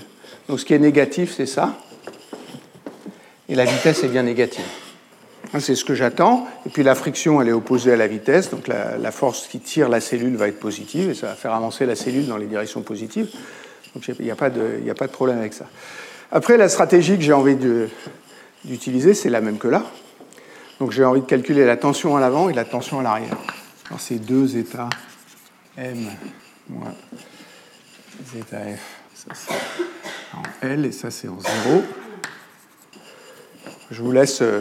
Donc 0.49 0.61
ce 0.61 0.64
qui 0.64 0.74
est 0.74 0.78
négatif, 0.78 1.34
c'est 1.34 1.47
ça. 1.47 1.78
et 3.49 3.55
la 3.55 3.64
vitesse 3.64 4.05
est 4.05 4.09
bien 4.09 4.22
négative. 4.22 4.64
C'est 5.59 5.74
ce 5.74 5.84
que 5.84 5.95
j'attends. 5.95 6.49
Et 6.66 6.70
puis 6.70 6.82
la 6.82 6.95
friction, 6.95 7.40
elle 7.40 7.49
est 7.49 7.53
opposée 7.53 7.92
à 7.92 7.97
la 7.97 8.07
vitesse, 8.07 8.51
donc 8.51 8.66
la, 8.66 9.11
force 9.11 9.47
qui 9.47 9.61
tire 9.61 9.88
la 9.88 10.01
cellule 10.01 10.36
va 10.36 10.49
être 10.49 10.59
positive 10.59 11.11
et 11.11 11.14
ça 11.14 11.28
va 11.28 11.34
faire 11.34 11.53
avancer 11.53 11.86
la 11.86 11.95
cellule 11.95 12.26
dans 12.26 12.36
les 12.36 12.47
directions 12.47 12.82
positives. 12.82 13.28
Donc 13.95 14.09
il 14.09 14.24
n'y 14.24 14.30
a, 14.30 14.34
pas 14.34 14.51
de, 14.51 15.12
problème 15.12 15.38
avec 15.38 15.53
ça. 15.53 15.66
Après, 16.32 16.57
la 16.57 16.68
stratégie 16.68 17.16
que 17.16 17.22
j'ai 17.22 17.32
envie 17.32 17.57
d'utiliser, 18.64 19.14
c'est 19.14 19.30
la 19.30 19.40
même 19.40 19.59
que 19.59 19.68
là. 19.68 19.84
Donc 20.80 20.90
j'ai 20.90 21.05
envie 21.05 21.20
de 21.20 21.26
calculer 21.26 21.64
la 21.64 21.76
tension 21.76 22.16
à 22.16 22.20
l'avant 22.20 22.49
et 22.49 22.53
la 22.53 22.64
tension 22.64 22.99
à 22.99 23.03
l'arrière. 23.03 23.36
Alors 23.86 24.01
c'est 24.01 24.18
deux 24.18 24.57
états 24.57 24.90
M 25.76 26.11
moins 26.68 26.95
zeta 28.32 28.59
F. 28.59 28.80
Ça 29.14 29.34
c'est 29.34 29.55
en 30.36 30.68
L 30.68 30.86
et 30.86 30.92
ça 30.92 31.12
c'est 31.12 31.28
en 31.28 31.38
0. 31.38 31.82
Je 33.90 34.03
vous 34.03 34.11
laisse 34.11 34.40
euh, 34.42 34.61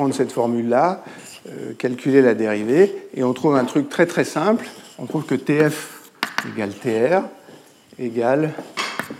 prendre 0.00 0.14
cette 0.14 0.32
formule-là, 0.32 1.04
euh, 1.46 1.74
calculer 1.76 2.22
la 2.22 2.32
dérivée, 2.32 2.90
et 3.14 3.22
on 3.22 3.34
trouve 3.34 3.54
un 3.54 3.66
truc 3.66 3.90
très 3.90 4.06
très 4.06 4.24
simple. 4.24 4.64
On 4.98 5.04
trouve 5.04 5.26
que 5.26 5.34
TF 5.34 6.10
égale 6.48 6.70
TR 6.70 7.20
égale 7.98 8.54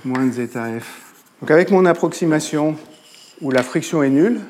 moins 0.06 0.32
zeta 0.32 0.64
F. 0.80 1.12
Donc 1.42 1.50
avec 1.50 1.70
mon 1.70 1.84
approximation 1.84 2.76
où 3.42 3.50
la 3.50 3.62
friction 3.62 4.02
est 4.02 4.08
nulle, 4.08 4.40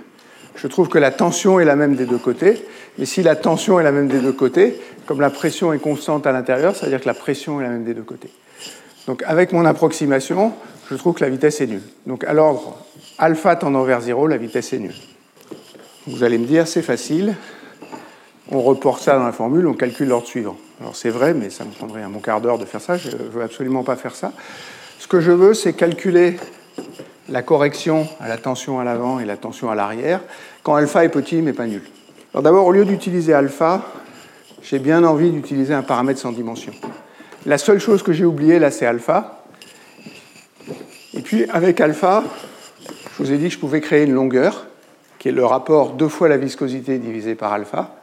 je 0.55 0.69
trouve 0.69 0.89
que 0.89 0.99
la 0.99 1.11
tension 1.11 1.59
est 1.59 1.65
la 1.65 1.75
même 1.75 1.97
des 1.97 2.07
deux 2.07 2.19
côtés. 2.19 2.65
Et 2.97 3.07
si 3.07 3.25
la 3.25 3.35
tension 3.35 3.81
est 3.81 3.85
la 3.85 3.91
même 3.91 4.07
des 4.07 4.21
deux 4.21 4.33
côtés, 4.33 4.81
comme 5.07 5.21
la 5.21 5.31
pression 5.31 5.73
est 5.73 5.81
constante 5.81 6.29
à 6.29 6.33
l'intérieur, 6.33 6.77
ça 6.77 6.87
veut 6.87 6.93
dire 6.93 7.01
que 7.01 7.09
la 7.09 7.15
pression 7.15 7.61
est 7.61 7.65
la 7.65 7.71
même 7.71 7.85
des 7.85 7.95
deux 7.95 8.05
côtés. 8.05 8.31
Donc 9.09 9.25
avec 9.27 9.51
mon 9.51 9.65
approximation, 9.65 10.53
je 10.89 10.95
trouve 10.95 11.15
que 11.15 11.25
la 11.25 11.31
vitesse 11.31 11.61
est 11.61 11.67
nulle. 11.67 11.83
Donc 12.07 12.23
à 12.23 12.35
l'ordre 12.35 12.79
alpha 13.19 13.57
tendant 13.57 13.83
vers 13.83 14.01
0, 14.01 14.29
la 14.29 14.37
vitesse 14.37 14.73
est 14.73 14.79
nulle. 14.79 14.95
Vous 16.07 16.25
allez 16.25 16.39
me 16.39 16.47
dire, 16.47 16.67
c'est 16.67 16.83
facile, 16.83 17.35
on 18.51 18.63
reporte 18.63 19.03
ça 19.03 19.19
dans 19.19 19.27
la 19.27 19.33
formule, 19.33 19.67
on 19.67 19.75
calcule 19.75 20.09
l'ordre 20.09 20.27
suivant. 20.27 20.57
Alors 20.81 20.97
c'est 20.97 21.11
vrai, 21.11 21.35
mais 21.35 21.51
ça 21.51 21.65
me 21.65 21.71
prendrait 21.71 22.03
un 22.03 22.09
bon 22.09 22.21
quart 22.21 22.41
d'heure 22.41 22.59
de 22.59 22.65
faire 22.65 22.81
ça, 22.81 22.97
je 22.97 23.11
ne 23.11 23.23
veux 23.31 23.43
absolument 23.43 23.85
pas 23.85 23.97
faire 23.97 24.15
ça. 24.15 24.33
Ce 24.99 25.07
que 25.07 25.21
je 25.21 25.31
veux, 25.31 25.53
c'est 25.53 25.75
calculer 25.75 26.39
la 27.29 27.43
correction 27.43 28.09
à 28.19 28.29
la 28.29 28.39
tension 28.39 28.81
à 28.81 28.85
l'avant 28.85 29.21
et 29.21 29.25
la 29.25 29.37
tension 29.37 29.71
à 29.71 29.75
l'arrière 29.75 30.21
quand 30.63 30.75
alpha 30.75 31.05
est 31.05 31.11
petit 31.11 31.43
mais 31.43 31.53
pas 31.53 31.67
nul. 31.67 31.83
Alors 32.33 32.43
d'abord, 32.43 32.67
au 32.67 32.73
lieu 32.73 32.85
d'utiliser 32.85 33.35
alpha, 33.35 33.83
j'ai 34.63 34.79
bien 34.79 35.05
envie 35.05 35.31
d'utiliser 35.31 35.75
un 35.75 35.83
paramètre 35.83 36.21
sans 36.21 36.33
dimension. 36.33 36.73
La 37.47 37.59
seule 37.59 37.79
chose 37.79 38.03
que 38.03 38.13
j'ai 38.13 38.25
oubliée 38.25 38.59
là, 38.59 38.71
c'est 38.71 38.87
alpha. 38.87 39.45
Et 41.15 41.21
puis 41.21 41.45
avec 41.51 41.81
alpha, 41.81 42.25
je 42.87 43.23
vous 43.23 43.33
ai 43.33 43.37
dit 43.37 43.49
que 43.49 43.55
je 43.55 43.59
pouvais 43.59 43.81
créer 43.81 44.05
une 44.05 44.15
longueur, 44.15 44.67
qui 45.21 45.29
est 45.29 45.33
le 45.33 45.45
rapport 45.45 45.93
deux 45.93 46.09
fois 46.09 46.29
la 46.29 46.39
viscosité 46.39 46.99
divisé 46.99 47.35
par 47.35 47.53
alpha. 47.53 47.95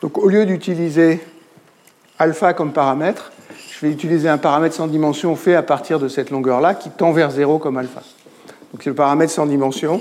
Donc 0.00 0.16
au 0.18 0.28
lieu 0.28 0.46
d'utiliser 0.46 1.20
alpha 2.16 2.54
comme 2.54 2.72
paramètre, 2.72 3.32
je 3.72 3.84
vais 3.84 3.92
utiliser 3.92 4.28
un 4.28 4.38
paramètre 4.38 4.76
sans 4.76 4.86
dimension 4.86 5.34
fait 5.34 5.56
à 5.56 5.64
partir 5.64 5.98
de 5.98 6.06
cette 6.06 6.30
longueur-là 6.30 6.74
qui 6.74 6.90
tend 6.90 7.10
vers 7.10 7.32
0 7.32 7.58
comme 7.58 7.76
alpha. 7.76 8.02
Donc 8.72 8.84
le 8.84 8.94
paramètre 8.94 9.32
sans 9.32 9.46
dimension, 9.46 10.00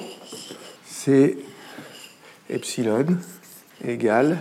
c'est 0.85 1.37
epsilon 2.51 3.07
égale. 3.83 4.37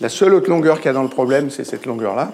La 0.00 0.08
seule 0.08 0.34
autre 0.34 0.50
longueur 0.50 0.76
qu'il 0.76 0.86
y 0.86 0.90
a 0.90 0.92
dans 0.92 1.02
le 1.02 1.08
problème, 1.08 1.50
c'est 1.50 1.64
cette 1.64 1.84
longueur-là. 1.84 2.30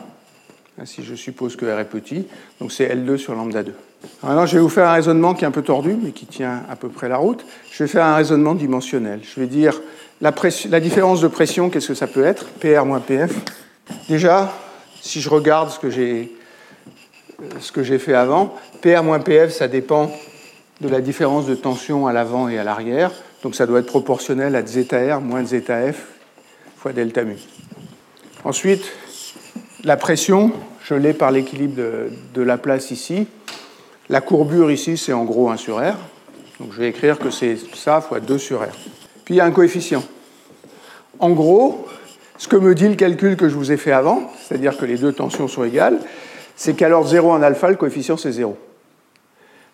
Hein, 0.79 0.87
si 0.87 1.05
je 1.05 1.15
suppose 1.15 1.57
que 1.57 1.67
R 1.67 1.79
est 1.81 1.85
petit, 1.85 2.27
donc 2.59 2.73
c'est 2.73 2.89
L2 2.89 3.19
sur 3.19 3.35
lambda 3.35 3.63
2. 3.63 3.75
maintenant, 4.23 4.47
je 4.47 4.57
vais 4.57 4.63
vous 4.63 4.71
faire 4.71 4.89
un 4.89 4.95
raisonnement 4.95 5.35
qui 5.35 5.45
est 5.45 5.47
un 5.47 5.53
peu 5.53 5.63
tordu, 5.63 5.97
mais 6.03 6.13
qui 6.13 6.25
tient 6.25 6.63
à 6.71 6.77
peu 6.77 6.89
près 6.89 7.11
la 7.11 7.19
route. 7.19 7.45
Je 7.71 7.85
vais 7.85 7.89
faire 7.89 8.07
un 8.07 8.15
raisonnement 8.15 8.55
dimensionnel. 8.55 9.21
Je 9.23 9.39
vais 9.39 9.47
dire 9.47 9.81
la, 10.23 10.33
différence 10.81 11.21
de 11.21 11.29
pression, 11.29 11.69
qu'est-ce 11.69 11.89
que 11.89 11.95
ça 11.95 12.07
peut 12.07 12.25
être? 12.25 12.47
PR 12.61 12.87
moins 12.87 13.01
PF. 13.01 13.33
Déjà, 14.09 14.51
si 15.03 15.21
je 15.21 15.29
regarde 15.29 15.71
ce 15.71 15.79
que 15.79 15.91
j'ai 15.91 16.33
ce 17.59 17.73
que 17.73 17.83
j'ai 17.83 17.99
fait 17.99 18.15
avant, 18.15 18.55
PR 18.83 19.03
moins 19.03 19.19
PF, 19.19 19.53
ça 19.53 19.67
dépend 19.67 20.13
de 20.81 20.89
la 20.89 21.01
différence 21.01 21.45
de 21.47 21.57
tension 21.57 22.07
à 22.07 22.13
l'avant 22.13 22.49
et 22.49 22.57
à 22.57 22.65
l'arrière. 22.65 23.11
Donc 23.43 23.57
ça 23.57 23.67
doit 23.67 23.81
être 23.81 23.87
proportionnel 23.87 24.55
à 24.55 24.65
zeta 24.65 25.17
R 25.17 25.21
moins 25.21 25.45
zeta 25.45 25.93
F 25.93 26.07
fois 26.77 26.93
delta 26.93 27.25
mu. 27.25 27.37
Ensuite, 28.45 28.85
la 29.85 29.97
pression, 29.97 30.53
je 30.85 30.95
l'ai 30.95 31.13
par 31.13 31.31
l'équilibre 31.31 31.81
de, 32.35 32.43
la 32.43 32.59
place 32.59 32.91
ici. 32.91 33.27
La 34.09 34.21
courbure 34.21 34.71
ici, 34.71 34.97
c'est 34.97 35.13
en 35.13 35.25
gros 35.25 35.51
1 35.51 35.57
sur 35.57 35.79
R. 35.79 35.97
Donc 36.61 36.73
je 36.73 36.79
vais 36.79 36.89
écrire 36.89 37.19
que 37.19 37.31
c'est 37.31 37.57
ça 37.75 38.01
fois 38.01 38.21
2 38.21 38.39
sur 38.39 38.61
R. 38.61 38.69
Puis 39.25 39.35
il 39.35 39.37
y 39.39 39.41
a 39.41 39.45
un 39.45 39.51
coefficient. 39.51 40.05
En 41.19 41.31
gros, 41.31 41.87
ce 42.39 42.49
que 42.49 42.57
me 42.57 42.75
dit 42.75 42.89
le 42.89 42.95
calcul 42.95 43.37
que 43.37 43.49
je 43.49 43.55
vous 43.55 43.73
ai 43.73 43.77
fait 43.77 43.93
avant, 43.93 44.31
c'est-à-dire 44.41 44.77
que 44.77 44.85
les 44.85 44.97
deux 44.97 45.13
tensions 45.13 45.49
sont 45.49 45.65
égales, 45.65 45.99
c'est 46.57 46.75
qu'à 46.75 46.89
l'ordre 46.89 47.09
0 47.09 47.33
en 47.33 47.43
alpha, 47.43 47.69
le 47.69 47.77
coefficient 47.77 48.17
c'est 48.17 48.33
0. 48.33 48.57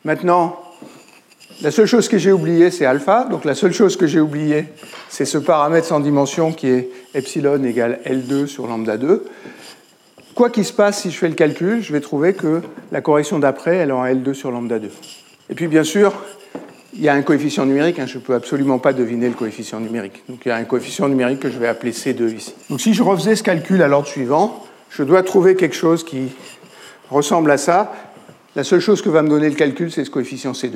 Maintenant, 0.05 0.59
la 1.61 1.71
seule 1.71 1.87
chose 1.87 2.09
que 2.09 2.19
j'ai 2.19 2.33
oubliée, 2.33 2.71
c'est 2.71 2.87
alpha. 2.87 3.25
Donc 3.25 3.45
la 3.45 3.55
seule 3.55 3.73
chose 3.73 3.97
que 3.97 4.07
j'ai 4.07 4.21
oubliée, 4.21 4.67
c'est 5.09 5.25
ce 5.25 5.39
paramètre 5.39 5.87
sans 5.87 6.01
dimension 6.01 6.53
qui 6.53 6.69
est 6.69 6.91
epsilon 7.15 7.63
égale 7.65 8.01
L2 8.07 8.47
sur 8.47 8.67
lambda 8.67 8.97
2. 8.97 9.25
Quoi 10.39 10.51
qu'il 10.51 10.65
se 10.65 10.73
passe, 10.73 11.01
si 11.01 11.11
je 11.11 11.19
fais 11.19 11.27
le 11.27 11.35
calcul, 11.35 11.83
je 11.83 11.93
vais 11.93 12.01
trouver 12.01 12.33
que 12.33 12.63
la 12.93 13.01
correction 13.01 13.41
d'après, 13.41 13.75
elle 13.75 13.89
est 13.89 13.93
en 13.93 14.05
L2 14.05 14.35
sur 14.35 14.53
lambda 14.53 14.79
2. 14.79 14.89
Et 15.51 15.55
puis 15.57 15.67
bien 15.67 15.83
sûr, 15.83 16.13
il 16.95 17.03
y 17.03 17.09
a 17.09 17.15
un 17.15 17.23
coefficient 17.23 17.67
numérique, 17.67 17.99
hein, 17.99 18.07
je 18.07 18.19
ne 18.19 18.23
peux 18.23 18.35
absolument 18.35 18.79
pas 18.79 18.93
deviner 18.93 19.27
le 19.27 19.35
coefficient 19.35 19.81
numérique. 19.81 20.23
Donc 20.29 20.43
il 20.45 20.51
y 20.51 20.53
a 20.53 20.55
un 20.55 20.63
coefficient 20.63 21.09
numérique 21.09 21.41
que 21.41 21.51
je 21.51 21.59
vais 21.59 21.67
appeler 21.67 21.91
C2 21.91 22.37
ici. 22.37 22.55
Donc 22.71 22.81
si 22.81 22.95
je 22.95 23.03
refaisais 23.03 23.35
ce 23.35 23.43
calcul 23.43 23.83
à 23.83 23.89
l'ordre 23.89 24.07
suivant, 24.07 24.65
je 24.91 25.03
dois 25.03 25.25
trouver 25.25 25.57
quelque 25.57 25.75
chose 25.75 26.05
qui 26.05 26.29
ressemble 27.11 27.51
à 27.51 27.59
ça. 27.59 27.93
La 28.55 28.63
seule 28.63 28.79
chose 28.79 29.03
que 29.03 29.09
va 29.09 29.23
me 29.23 29.29
donner 29.29 29.51
le 29.51 29.57
calcul, 29.57 29.91
c'est 29.91 30.05
ce 30.05 30.11
coefficient 30.11 30.53
C2. 30.53 30.75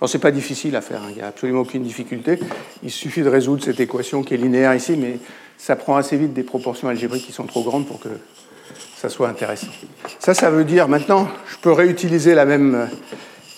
Alors, 0.00 0.08
ce 0.08 0.16
n'est 0.16 0.20
pas 0.20 0.32
difficile 0.32 0.74
à 0.74 0.80
faire, 0.80 1.00
hein. 1.00 1.10
il 1.10 1.14
n'y 1.14 1.22
a 1.22 1.28
absolument 1.28 1.60
aucune 1.60 1.84
difficulté. 1.84 2.40
Il 2.82 2.90
suffit 2.90 3.22
de 3.22 3.28
résoudre 3.28 3.62
cette 3.62 3.78
équation 3.78 4.24
qui 4.24 4.34
est 4.34 4.36
linéaire 4.36 4.74
ici, 4.74 4.96
mais 4.96 5.20
ça 5.58 5.76
prend 5.76 5.94
assez 5.94 6.16
vite 6.16 6.32
des 6.32 6.42
proportions 6.42 6.88
algébriques 6.88 7.24
qui 7.24 7.32
sont 7.32 7.46
trop 7.46 7.62
grandes 7.62 7.86
pour 7.86 8.00
que 8.00 8.08
ça 9.04 9.10
soit 9.10 9.28
intéressant. 9.28 9.66
Ça, 10.18 10.32
ça 10.32 10.50
veut 10.50 10.64
dire, 10.64 10.88
maintenant, 10.88 11.28
je 11.46 11.58
peux 11.58 11.72
réutiliser 11.72 12.34
la 12.34 12.46
même, 12.46 12.88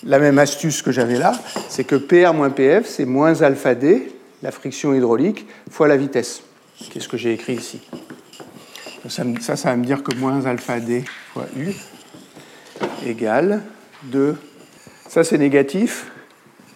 même 0.03 0.39
astuce 0.39 0.81
que 0.81 0.91
j'avais 0.91 1.17
là, 1.17 1.31
c'est 1.69 1.85
que 1.85 1.95
PR 1.95 2.33
moins 2.33 2.49
PF, 2.49 2.85
c'est 2.85 3.05
moins 3.05 3.41
alpha 3.41 3.73
D, 3.73 4.11
la 4.43 4.51
friction 4.51 4.93
hydraulique, 4.93 5.47
fois 5.71 5.87
la 5.87 5.95
vitesse, 5.95 6.41
qui 6.77 6.97
est 6.97 7.01
ce 7.01 7.07
que 7.07 7.15
j'ai 7.15 7.31
écrit 7.31 7.53
ici. 7.53 7.79
Ça, 9.07 9.23
ça, 9.39 9.55
ça 9.55 9.69
va 9.69 9.77
me 9.77 9.85
dire 9.85 10.03
que 10.03 10.13
moins 10.17 10.45
alpha 10.45 10.81
D 10.81 11.05
fois 11.33 11.45
U 11.55 11.71
égale 13.05 13.61
2. 14.03 14.35
Ça, 15.07 15.23
c'est 15.23 15.37
négatif. 15.37 16.11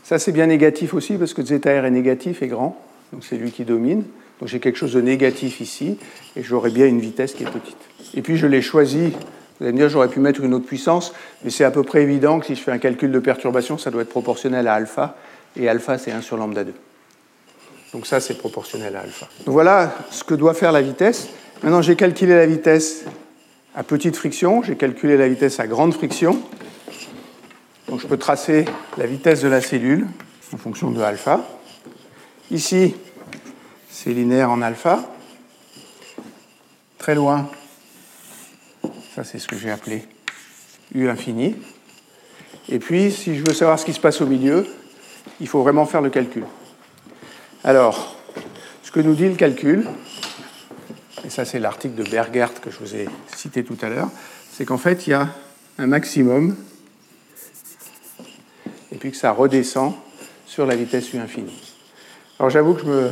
Ça, 0.03 0.17
c'est 0.17 0.31
bien 0.31 0.47
négatif 0.47 0.93
aussi 0.93 1.15
parce 1.15 1.33
que 1.33 1.43
zeta 1.43 1.81
R 1.81 1.83
est 1.83 1.91
négatif 1.91 2.41
et 2.41 2.47
grand, 2.47 2.81
donc 3.11 3.25
c'est 3.25 3.35
lui 3.35 3.51
qui 3.51 3.65
domine. 3.65 4.03
Donc 4.39 4.47
j'ai 4.47 4.61
quelque 4.61 4.77
chose 4.77 4.93
de 4.93 5.01
négatif 5.01 5.59
ici 5.59 5.97
et 6.37 6.41
j'aurai 6.41 6.71
bien 6.71 6.87
une 6.87 7.01
vitesse 7.01 7.33
qui 7.33 7.43
est 7.43 7.51
petite. 7.51 7.90
Et 8.13 8.21
puis 8.21 8.37
je 8.37 8.47
l'ai 8.47 8.61
choisi, 8.61 9.09
vous 9.09 9.65
allez 9.65 9.71
me 9.71 9.77
dire 9.77 9.89
j'aurais 9.89 10.09
pu 10.09 10.19
mettre 10.19 10.41
une 10.41 10.53
autre 10.53 10.65
puissance, 10.65 11.13
mais 11.43 11.49
c'est 11.49 11.63
à 11.63 11.71
peu 11.71 11.83
près 11.83 12.01
évident 12.01 12.39
que 12.39 12.45
si 12.47 12.55
je 12.55 12.61
fais 12.61 12.71
un 12.71 12.77
calcul 12.77 13.11
de 13.11 13.19
perturbation, 13.19 13.77
ça 13.77 13.91
doit 13.91 14.01
être 14.01 14.09
proportionnel 14.09 14.67
à 14.67 14.73
alpha, 14.73 15.15
et 15.55 15.69
alpha 15.69 15.97
c'est 15.97 16.11
1 16.11 16.21
sur 16.21 16.37
lambda 16.37 16.63
2. 16.63 16.73
Donc 17.93 18.07
ça 18.07 18.19
c'est 18.19 18.35
proportionnel 18.35 18.95
à 18.95 19.01
alpha. 19.01 19.27
Donc 19.45 19.53
voilà 19.53 19.93
ce 20.11 20.23
que 20.23 20.33
doit 20.33 20.53
faire 20.53 20.71
la 20.71 20.81
vitesse. 20.81 21.29
Maintenant 21.63 21.81
j'ai 21.81 21.95
calculé 21.95 22.35
la 22.35 22.45
vitesse 22.45 23.05
à 23.75 23.83
petite 23.83 24.15
friction, 24.15 24.63
j'ai 24.63 24.75
calculé 24.75 25.17
la 25.17 25.27
vitesse 25.27 25.59
à 25.59 25.67
grande 25.67 25.93
friction. 25.93 26.41
Donc 27.87 27.99
je 27.99 28.07
peux 28.07 28.17
tracer 28.17 28.65
la 28.97 29.05
vitesse 29.05 29.41
de 29.41 29.47
la 29.47 29.61
cellule 29.61 30.07
en 30.53 30.57
fonction 30.57 30.91
de 30.91 31.01
alpha. 31.01 31.41
Ici, 32.49 32.95
c'est 33.89 34.11
linéaire 34.11 34.49
en 34.49 34.61
alpha. 34.61 35.03
Très 36.97 37.15
loin, 37.15 37.49
ça 39.15 39.23
c'est 39.23 39.39
ce 39.39 39.47
que 39.47 39.57
j'ai 39.57 39.71
appelé 39.71 40.05
U 40.93 41.09
infini. 41.09 41.55
Et 42.69 42.79
puis, 42.79 43.11
si 43.11 43.35
je 43.35 43.43
veux 43.45 43.53
savoir 43.53 43.79
ce 43.79 43.85
qui 43.85 43.93
se 43.93 43.99
passe 43.99 44.21
au 44.21 44.25
milieu, 44.25 44.65
il 45.39 45.47
faut 45.47 45.61
vraiment 45.61 45.85
faire 45.85 46.01
le 46.01 46.09
calcul. 46.09 46.45
Alors, 47.63 48.15
ce 48.83 48.91
que 48.91 48.99
nous 48.99 49.13
dit 49.13 49.27
le 49.27 49.35
calcul, 49.35 49.85
et 51.25 51.29
ça 51.29 51.45
c'est 51.45 51.59
l'article 51.59 51.95
de 51.95 52.09
Bergert 52.09 52.59
que 52.61 52.71
je 52.71 52.79
vous 52.79 52.95
ai 52.95 53.07
cité 53.35 53.63
tout 53.63 53.77
à 53.81 53.89
l'heure, 53.89 54.09
c'est 54.51 54.65
qu'en 54.65 54.77
fait 54.77 55.07
il 55.07 55.11
y 55.11 55.13
a 55.13 55.29
un 55.77 55.87
maximum 55.87 56.55
et 58.91 58.97
puis 58.97 59.11
que 59.11 59.17
ça 59.17 59.31
redescend 59.31 59.93
sur 60.45 60.65
la 60.65 60.75
vitesse 60.75 61.13
u 61.13 61.19
infinie. 61.19 61.73
Alors 62.39 62.49
j'avoue 62.49 62.73
que 62.73 62.81
je 62.81 62.85
me 62.87 63.11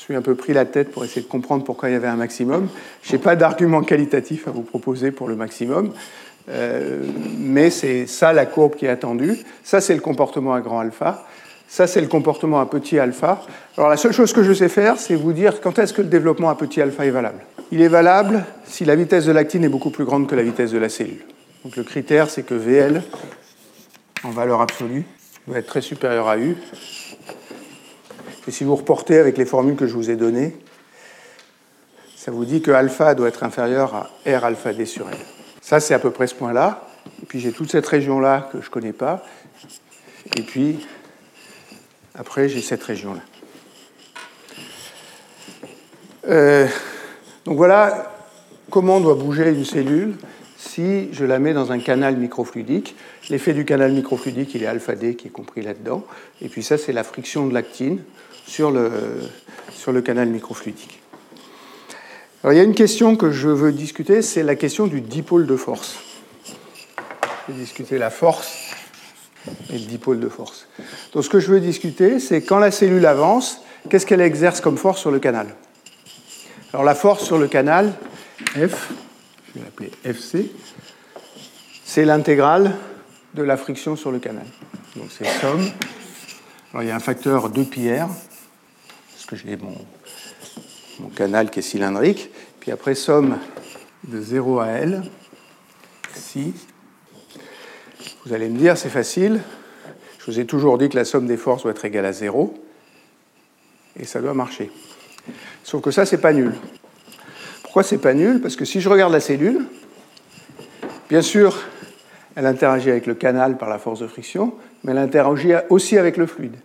suis 0.00 0.14
un 0.14 0.22
peu 0.22 0.34
pris 0.34 0.52
la 0.52 0.64
tête 0.64 0.90
pour 0.90 1.04
essayer 1.04 1.22
de 1.22 1.28
comprendre 1.28 1.64
pourquoi 1.64 1.88
il 1.88 1.92
y 1.92 1.96
avait 1.96 2.08
un 2.08 2.16
maximum. 2.16 2.68
Je 3.02 3.12
n'ai 3.12 3.18
pas 3.18 3.36
d'argument 3.36 3.82
qualitatif 3.82 4.48
à 4.48 4.50
vous 4.50 4.62
proposer 4.62 5.10
pour 5.10 5.28
le 5.28 5.36
maximum. 5.36 5.92
mais 7.38 7.70
c'est 7.70 8.06
ça 8.06 8.32
la 8.32 8.46
courbe 8.46 8.74
qui 8.76 8.86
est 8.86 8.90
attendue. 8.90 9.38
Ça, 9.62 9.80
c'est 9.80 9.94
le 9.94 10.00
comportement 10.00 10.54
à 10.54 10.60
grand 10.60 10.80
alpha. 10.80 11.24
Ça, 11.70 11.86
c'est 11.86 12.00
le 12.00 12.08
comportement 12.08 12.60
à 12.60 12.66
petit 12.66 12.98
alpha. 12.98 13.42
Alors 13.76 13.88
la 13.88 13.96
seule 13.96 14.12
chose 14.12 14.32
que 14.32 14.42
je 14.42 14.52
sais 14.52 14.68
faire, 14.68 14.98
c'est 14.98 15.14
vous 15.14 15.32
dire 15.32 15.60
quand 15.60 15.78
est-ce 15.78 15.92
que 15.92 16.02
le 16.02 16.08
développement 16.08 16.50
à 16.50 16.56
petit 16.56 16.80
alpha 16.80 17.06
est 17.06 17.10
valable. 17.10 17.38
Il 17.70 17.80
est 17.80 17.88
valable 17.88 18.44
si 18.64 18.84
la 18.84 18.96
vitesse 18.96 19.26
de 19.26 19.30
l'actine 19.30 19.62
est 19.62 19.68
beaucoup 19.68 19.90
plus 19.90 20.04
grande 20.04 20.26
que 20.26 20.34
la 20.34 20.42
vitesse 20.42 20.72
de 20.72 20.78
la 20.78 20.88
cellule. 20.88 21.20
Donc 21.64 21.76
le 21.76 21.84
critère, 21.84 22.28
c'est 22.28 22.42
que 22.42 22.54
VL, 22.54 23.02
en 24.24 24.30
valeur 24.30 24.60
absolue, 24.60 25.04
doit 25.46 25.58
être 25.58 25.68
très 25.68 25.80
supérieur 25.80 26.26
à 26.28 26.38
U. 26.38 26.56
Et 28.48 28.50
si 28.50 28.64
vous 28.64 28.76
reportez 28.76 29.18
avec 29.18 29.36
les 29.36 29.44
formules 29.44 29.76
que 29.76 29.86
je 29.86 29.94
vous 29.94 30.10
ai 30.10 30.16
données, 30.16 30.56
ça 32.16 32.30
vous 32.30 32.44
dit 32.44 32.62
que 32.62 32.70
alpha 32.70 33.14
doit 33.14 33.28
être 33.28 33.44
inférieur 33.44 33.94
à 33.94 34.10
R 34.26 34.44
alpha 34.44 34.72
D 34.72 34.86
sur 34.86 35.08
L. 35.08 35.16
Ça, 35.60 35.80
c'est 35.80 35.94
à 35.94 35.98
peu 35.98 36.10
près 36.10 36.26
ce 36.26 36.34
point-là. 36.34 36.86
Et 37.22 37.26
puis 37.26 37.40
j'ai 37.40 37.52
toute 37.52 37.70
cette 37.70 37.86
région-là 37.86 38.48
que 38.52 38.60
je 38.60 38.66
ne 38.66 38.70
connais 38.70 38.92
pas. 38.92 39.24
Et 40.36 40.42
puis 40.42 40.86
après, 42.14 42.48
j'ai 42.48 42.60
cette 42.60 42.82
région-là. 42.82 43.20
Euh, 46.28 46.66
donc 47.44 47.56
voilà 47.56 48.12
comment 48.70 49.00
doit 49.00 49.14
bouger 49.14 49.48
une 49.50 49.64
cellule 49.64 50.16
si 50.58 51.12
je 51.12 51.24
la 51.24 51.38
mets 51.38 51.54
dans 51.54 51.72
un 51.72 51.78
canal 51.78 52.16
microfluidique. 52.16 52.94
L'effet 53.30 53.54
du 53.54 53.64
canal 53.64 53.92
microfluidique, 53.92 54.54
il 54.54 54.62
est 54.62 54.66
alpha 54.66 54.94
D 54.94 55.16
qui 55.16 55.28
est 55.28 55.30
compris 55.30 55.62
là-dedans. 55.62 56.04
Et 56.42 56.48
puis 56.48 56.62
ça, 56.62 56.76
c'est 56.76 56.92
la 56.92 57.04
friction 57.04 57.46
de 57.46 57.54
l'actine 57.54 58.02
sur 58.50 58.72
le, 58.72 60.00
canal 60.02 60.28
microfluidique. 60.28 61.00
Alors 62.42 62.52
il 62.52 62.56
y 62.56 62.60
a 62.60 62.64
une 62.64 62.74
question 62.74 63.16
que 63.16 63.30
je 63.30 63.48
veux 63.48 63.70
discuter, 63.70 64.22
c'est 64.22 64.42
la 64.42 64.56
question 64.56 64.86
du 64.86 65.00
dipôle 65.00 65.46
de 65.46 65.56
force. 65.56 65.98
Je 67.46 67.52
vais 67.52 67.58
discuter 67.58 67.96
la 67.96 68.10
force 68.10 68.74
et 69.70 69.74
le 69.78 69.86
dipôle 69.86 70.18
de 70.18 70.28
force. 70.28 70.66
Donc 71.12 71.24
ce 71.24 71.30
que 71.30 71.38
je 71.38 71.52
veux 71.52 71.60
discuter, 71.60 72.18
c'est 72.18 72.42
quand 72.42 72.58
la 72.58 72.72
cellule 72.72 73.06
avance, 73.06 73.60
qu'est-ce 73.88 74.04
qu'elle 74.04 74.20
exerce 74.20 74.60
comme 74.60 74.76
force 74.76 75.00
sur 75.00 75.12
le 75.12 75.20
canal? 75.20 75.54
Alors 76.72 76.84
la 76.84 76.96
force 76.96 77.24
sur 77.24 77.38
le 77.38 77.46
canal, 77.46 77.92
F, 78.56 78.90
je 79.48 79.58
vais 79.58 79.64
l'appeler 79.64 79.92
FC, 80.04 80.50
c'est 81.84 82.04
l'intégrale 82.04 82.74
de 83.34 83.44
la 83.44 83.56
friction 83.56 83.94
sur 83.94 84.10
le 84.10 84.18
canal. 84.18 84.46
Donc 84.96 85.08
c'est 85.16 85.26
somme. 85.40 85.70
Alors 86.72 86.82
il 86.82 86.88
y 86.88 86.90
a 86.92 86.96
un 86.96 87.00
facteur 87.00 87.48
2 87.48 87.64
πr, 87.64 88.06
parce 88.06 88.29
que 89.30 89.36
j'ai 89.36 89.56
mon, 89.56 89.76
mon 90.98 91.08
canal 91.08 91.50
qui 91.50 91.60
est 91.60 91.62
cylindrique, 91.62 92.30
puis 92.58 92.72
après 92.72 92.96
somme 92.96 93.38
de 94.04 94.20
0 94.20 94.58
à 94.58 94.68
L, 94.68 95.02
si 96.12 96.52
vous 98.26 98.32
allez 98.32 98.48
me 98.48 98.58
dire, 98.58 98.76
c'est 98.76 98.88
facile. 98.88 99.40
Je 100.18 100.26
vous 100.26 100.40
ai 100.40 100.46
toujours 100.46 100.78
dit 100.78 100.88
que 100.88 100.96
la 100.96 101.04
somme 101.04 101.26
des 101.28 101.36
forces 101.36 101.62
doit 101.62 101.70
être 101.70 101.84
égale 101.84 102.06
à 102.06 102.12
0. 102.12 102.52
Et 103.96 104.04
ça 104.04 104.20
doit 104.20 104.34
marcher. 104.34 104.70
Sauf 105.62 105.80
que 105.80 105.90
ça, 105.90 106.04
c'est 106.04 106.18
pas 106.18 106.32
nul. 106.32 106.52
Pourquoi 107.62 107.84
c'est 107.84 107.98
pas 107.98 108.14
nul? 108.14 108.40
Parce 108.40 108.56
que 108.56 108.64
si 108.64 108.80
je 108.80 108.88
regarde 108.88 109.12
la 109.12 109.20
cellule, 109.20 109.64
bien 111.08 111.22
sûr, 111.22 111.56
elle 112.34 112.46
interagit 112.46 112.90
avec 112.90 113.06
le 113.06 113.14
canal 113.14 113.58
par 113.58 113.68
la 113.68 113.78
force 113.78 114.00
de 114.00 114.08
friction, 114.08 114.54
mais 114.82 114.92
elle 114.92 114.98
interagit 114.98 115.52
aussi 115.68 115.98
avec 115.98 116.16
le 116.16 116.26
fluide. 116.26 116.56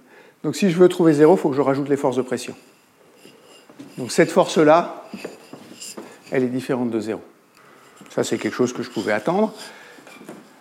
Donc 0.45 0.55
si 0.55 0.69
je 0.69 0.77
veux 0.77 0.87
trouver 0.87 1.11
0, 1.11 1.33
il 1.33 1.39
faut 1.39 1.49
que 1.49 1.55
je 1.55 1.61
rajoute 1.61 1.89
les 1.89 1.97
forces 1.97 2.17
de 2.17 2.21
pression. 2.21 2.53
Donc 3.97 4.11
cette 4.11 4.29
force-là, 4.29 5.03
elle 6.29 6.43
est 6.43 6.49
différente 6.49 6.91
de 6.91 6.99
0. 6.99 7.19
Ça, 8.11 8.23
c'est 8.23 8.37
quelque 8.37 8.53
chose 8.53 8.71
que 8.71 8.83
je 8.83 8.91
pouvais 8.91 9.11
attendre. 9.11 9.51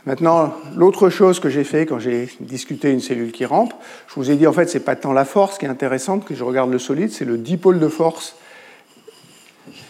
Maintenant, 0.07 0.55
l'autre 0.74 1.11
chose 1.11 1.39
que 1.39 1.51
j'ai 1.51 1.64
fait 1.64 1.85
quand 1.85 1.99
j'ai 1.99 2.30
discuté 2.41 2.93
une 2.93 3.01
cellule 3.01 3.30
qui 3.30 3.45
rampe, 3.45 3.74
je 4.09 4.14
vous 4.14 4.30
ai 4.30 4.37
dit 4.37 4.47
en 4.47 4.55
fait, 4.55 4.70
c'est 4.70 4.80
pas 4.80 4.97
tant 4.97 5.12
la 5.12 5.26
force 5.26 5.59
qui 5.59 5.66
est 5.66 5.68
intéressante 5.68 6.24
que 6.24 6.35
je 6.35 6.45
regarde 6.45 6.70
le 6.70 6.78
solide, 6.78 7.12
c'est 7.12 7.26
le 7.26 7.37
dipôle 7.37 7.78
de 7.78 7.89
force 7.89 8.37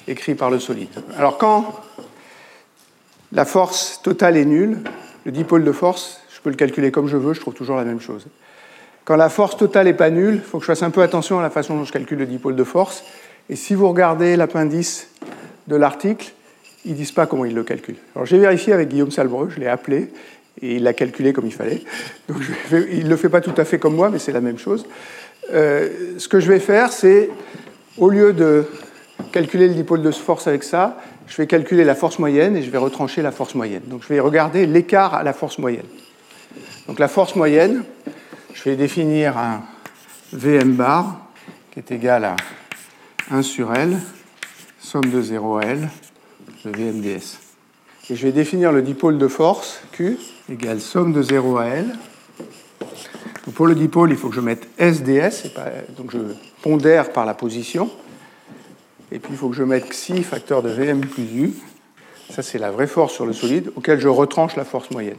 écrit 0.09 0.35
par 0.35 0.51
le 0.51 0.59
solide. 0.59 0.91
Alors 1.17 1.39
quand 1.39 1.73
la 3.31 3.45
force 3.45 4.03
totale 4.03 4.37
est 4.37 4.45
nulle, 4.45 4.81
le 5.25 5.31
dipôle 5.31 5.63
de 5.63 5.71
force, 5.73 6.21
je 6.35 6.41
peux 6.41 6.51
le 6.51 6.57
calculer 6.57 6.91
comme 6.91 7.07
je 7.07 7.17
veux, 7.17 7.33
je 7.33 7.41
trouve 7.41 7.55
toujours 7.55 7.77
la 7.77 7.85
même 7.85 8.01
chose. 8.01 8.27
Quand 9.05 9.17
la 9.17 9.29
force 9.29 9.57
totale 9.57 9.87
n'est 9.87 9.95
pas 9.95 10.11
nulle, 10.11 10.37
il 10.37 10.41
faut 10.41 10.59
que 10.59 10.65
je 10.65 10.69
fasse 10.69 10.83
un 10.83 10.91
peu 10.91 11.03
attention 11.03 11.39
à 11.39 11.43
la 11.43 11.51
façon 11.51 11.77
dont 11.77 11.85
je 11.85 11.93
calcule 11.93 12.19
le 12.19 12.27
dipôle 12.27 12.57
de 12.57 12.65
force. 12.65 13.05
Et 13.51 13.57
si 13.57 13.75
vous 13.75 13.89
regardez 13.89 14.37
l'appendice 14.37 15.09
de 15.69 15.77
l'article, 15.77 16.33
ils 16.87 16.93
ne 16.93 16.97
disent 16.97 17.13
pas 17.13 17.27
comment 17.27 17.45
ils 17.45 17.55
le 17.55 17.65
calculent. 17.65 17.99
Alors 18.15 18.27
j'ai 18.27 18.39
vérifié 18.39 18.73
avec 18.73 18.89
Guillaume 18.89 19.11
Salbreux, 19.11 19.51
je 19.51 19.61
l'ai 19.61 19.69
appelé, 19.69 20.11
et 20.63 20.77
il 20.77 20.83
l'a 20.83 20.95
calculé 20.95 21.33
comme 21.33 21.47
il 21.47 21.53
fallait. 21.53 21.83
Donc 22.29 22.39
il 22.73 23.05
ne 23.05 23.11
le 23.11 23.17
fait 23.17 23.29
pas 23.29 23.43
tout 23.43 23.55
à 23.59 23.65
fait 23.65 23.79
comme 23.79 23.95
moi, 23.95 24.09
mais 24.09 24.19
c'est 24.19 24.33
la 24.33 24.41
même 24.41 24.59
chose. 24.59 24.87
Euh, 25.53 26.15
ce 26.17 26.29
que 26.29 26.41
je 26.41 26.49
vais 26.49 26.61
faire, 26.61 26.93
c'est, 26.93 27.29
au 27.99 28.09
lieu 28.09 28.33
de 28.33 28.65
calculer 29.33 29.69
le 29.69 29.75
dipôle 29.75 30.01
de 30.01 30.11
force 30.11 30.47
avec 30.47 30.65
ça, 30.65 30.99
je 31.27 31.37
vais 31.37 31.47
calculer 31.47 31.85
la 31.85 31.95
force 31.95 32.19
moyenne 32.19 32.57
et 32.57 32.63
je 32.63 32.71
vais 32.71 32.79
retrancher 32.79 33.21
la 33.21 33.33
force 33.33 33.55
moyenne. 33.55 33.83
Donc 33.87 34.03
je 34.03 34.09
vais 34.09 34.21
regarder 34.21 34.67
l'écart 34.67 35.15
à 35.15 35.23
la 35.23 35.33
force 35.33 35.59
moyenne. 35.59 35.87
Donc 36.87 36.99
la 36.99 37.09
force 37.09 37.35
moyenne, 37.35 37.83
je 38.55 38.63
vais 38.63 38.77
définir 38.77 39.37
un 39.37 39.63
Vm 40.33 40.75
bar 40.75 41.21
qui 41.73 41.81
est 41.81 41.91
égal 41.91 42.25
à 42.25 42.37
1 43.31 43.43
sur 43.43 43.75
L, 43.75 44.01
somme 44.79 45.11
de 45.11 45.21
0 45.21 45.59
à 45.59 45.65
L, 45.65 45.91
VMDS. 46.65 47.39
Et 48.09 48.17
je 48.17 48.27
vais 48.27 48.33
définir 48.33 48.71
le 48.73 48.83
dipôle 48.83 49.19
de 49.19 49.29
force, 49.29 49.81
Q, 49.93 50.19
égale 50.49 50.81
somme 50.81 51.13
de 51.13 51.21
0 51.21 51.59
à 51.59 51.67
L. 51.67 51.97
pour 53.55 53.67
le 53.67 53.75
dipôle, 53.75 54.13
il 54.13 54.17
faut 54.17 54.29
que 54.29 54.37
je 54.37 54.41
mette 54.41 54.69
SDS, 54.79 55.51
donc 55.97 56.13
je 56.13 56.19
pondère 56.63 57.13
par 57.13 57.27
la 57.27 57.35
position. 57.35 57.91
Et 59.11 59.19
puis 59.19 59.33
il 59.33 59.37
faut 59.37 59.49
que 59.49 59.57
je 59.57 59.65
mette 59.65 59.89
xi, 59.89 60.23
facteur 60.23 60.63
de 60.63 60.71
Vm 60.71 61.01
plus 61.01 61.25
U. 61.35 61.53
Ça, 62.31 62.43
c'est 62.43 62.59
la 62.59 62.71
vraie 62.71 62.87
force 62.87 63.13
sur 63.13 63.27
le 63.27 63.33
solide, 63.33 63.71
auquel 63.77 64.01
je 64.01 64.09
retranche 64.09 64.57
la 64.57 64.65
force 64.65 64.91
moyenne. 64.91 65.19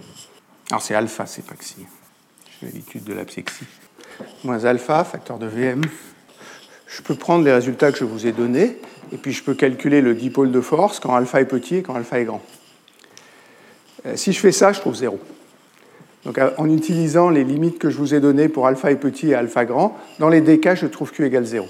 Alors 0.69 0.81
c'est 0.81 0.95
alpha, 0.95 1.25
c'est 1.25 1.45
pas 1.45 1.55
xi. 1.55 1.86
J'ai 2.62 2.68
l'habitude 2.68 3.03
de 3.03 3.14
l'appeler 3.14 3.43
xi. 3.43 3.66
Moins 4.43 4.64
alpha, 4.64 5.03
facteur 5.03 5.38
de 5.38 5.45
Vm. 5.45 5.82
Je 6.88 7.01
peux 7.01 7.16
prendre 7.16 7.43
les 7.43 7.51
résultats 7.51 7.91
que 7.91 7.97
je 7.97 8.06
vous 8.06 8.28
ai 8.28 8.32
donnés 8.32 8.78
et 9.12 9.18
puis 9.18 9.34
je 9.34 9.43
peux 9.43 9.53
calculer 9.53 10.01
le 10.01 10.14
dipôle 10.14 10.51
de 10.51 10.62
force 10.62 10.99
quand 10.99 11.14
alpha 11.16 11.41
est 11.41 11.45
petit 11.45 11.78
et 11.78 11.82
quand 11.82 11.95
alpha 11.95 12.20
est 12.20 12.26
grand. 12.26 12.41
Euh, 14.06 14.16
si 14.16 14.32
je 14.32 14.39
fais 14.39 14.51
ça, 14.51 14.72
je 14.72 14.80
trouve 14.80 14.95
0. 14.95 15.20
Donc 16.26 16.39
en 16.58 16.70
utilisant 16.70 17.30
les 17.30 17.43
limites 17.43 17.78
que 17.78 17.89
je 17.89 17.97
vous 17.97 18.16
ai 18.16 18.20
données 18.20 18.47
pour 18.47 18.66
alpha 18.68 18.91
est 18.91 18.95
petit 18.95 19.30
et 19.30 19.36
alpha 19.36 19.66
grand, 19.66 19.97
dans 20.20 20.30
les 20.30 20.41
deux 20.41 20.58
cas, 20.58 20.74
je 20.76 20.88
trouve 20.88 21.12
Q 21.12 21.26
égale 21.26 21.45
0. 21.45 21.68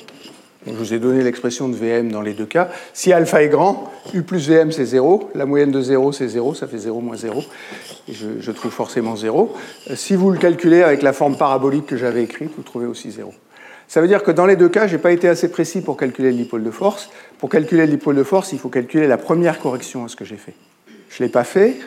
je 0.65 0.71
vous 0.71 0.93
ai 0.93 0.99
donné 0.99 1.23
l'expression 1.23 1.67
de 1.67 1.75
VM 1.75 2.11
dans 2.11 2.21
les 2.21 2.33
deux 2.33 2.45
cas. 2.45 2.69
Si 2.93 3.11
alpha 3.11 3.43
est 3.43 3.49
grand, 3.49 3.91
U 4.13 4.21
plus 4.21 4.47
VM 4.47 4.71
c'est 4.71 4.85
0, 4.85 5.31
la 5.35 5.45
moyenne 5.45 5.71
de 5.71 5.81
0 5.81 6.13
c'est 6.13 6.29
0, 6.29 6.53
ça 6.53 6.67
fait 6.67 6.77
0 6.77 7.01
moins 7.01 7.17
0, 7.17 7.41
et 7.41 7.84
je, 8.09 8.51
trouve 8.51 8.71
forcément 8.71 9.15
0. 9.15 9.55
Euh, 9.89 9.95
si 9.95 10.15
vous 10.15 10.31
le 10.31 10.37
calculez 10.37 10.83
avec 10.83 11.01
la 11.01 11.13
forme 11.13 11.37
parabolique 11.37 11.87
que 11.87 11.97
j'avais 11.97 12.23
écrite, 12.23 12.51
vous 12.55 12.63
trouvez 12.63 12.85
aussi 12.85 13.11
0. 13.11 13.33
Ça 13.87 14.01
veut 14.01 14.07
dire 14.07 14.23
que 14.23 14.31
dans 14.31 14.45
les 14.45 14.55
deux 14.55 14.69
cas, 14.69 14.87
je 14.87 14.95
n'ai 14.95 15.01
pas 15.01 15.11
été 15.11 15.27
assez 15.27 15.49
précis 15.49 15.81
pour 15.81 15.97
calculer 15.97 16.31
le 16.31 16.37
dipôle 16.37 16.63
de 16.63 16.71
force. 16.71 17.09
Pour 17.37 17.49
calculer 17.49 17.85
le 17.85 17.91
dipôle 17.91 18.15
de 18.15 18.23
force, 18.23 18.51
il 18.51 18.59
faut 18.59 18.69
calculer 18.69 19.07
la 19.07 19.17
première 19.17 19.59
correction 19.59 20.05
à 20.05 20.07
ce 20.07 20.15
que 20.15 20.25
j'ai 20.25 20.37
fait. 20.37 20.53
Je 21.09 21.21
ne 21.21 21.27
l'ai 21.27 21.31
pas 21.31 21.43
fait, 21.43 21.77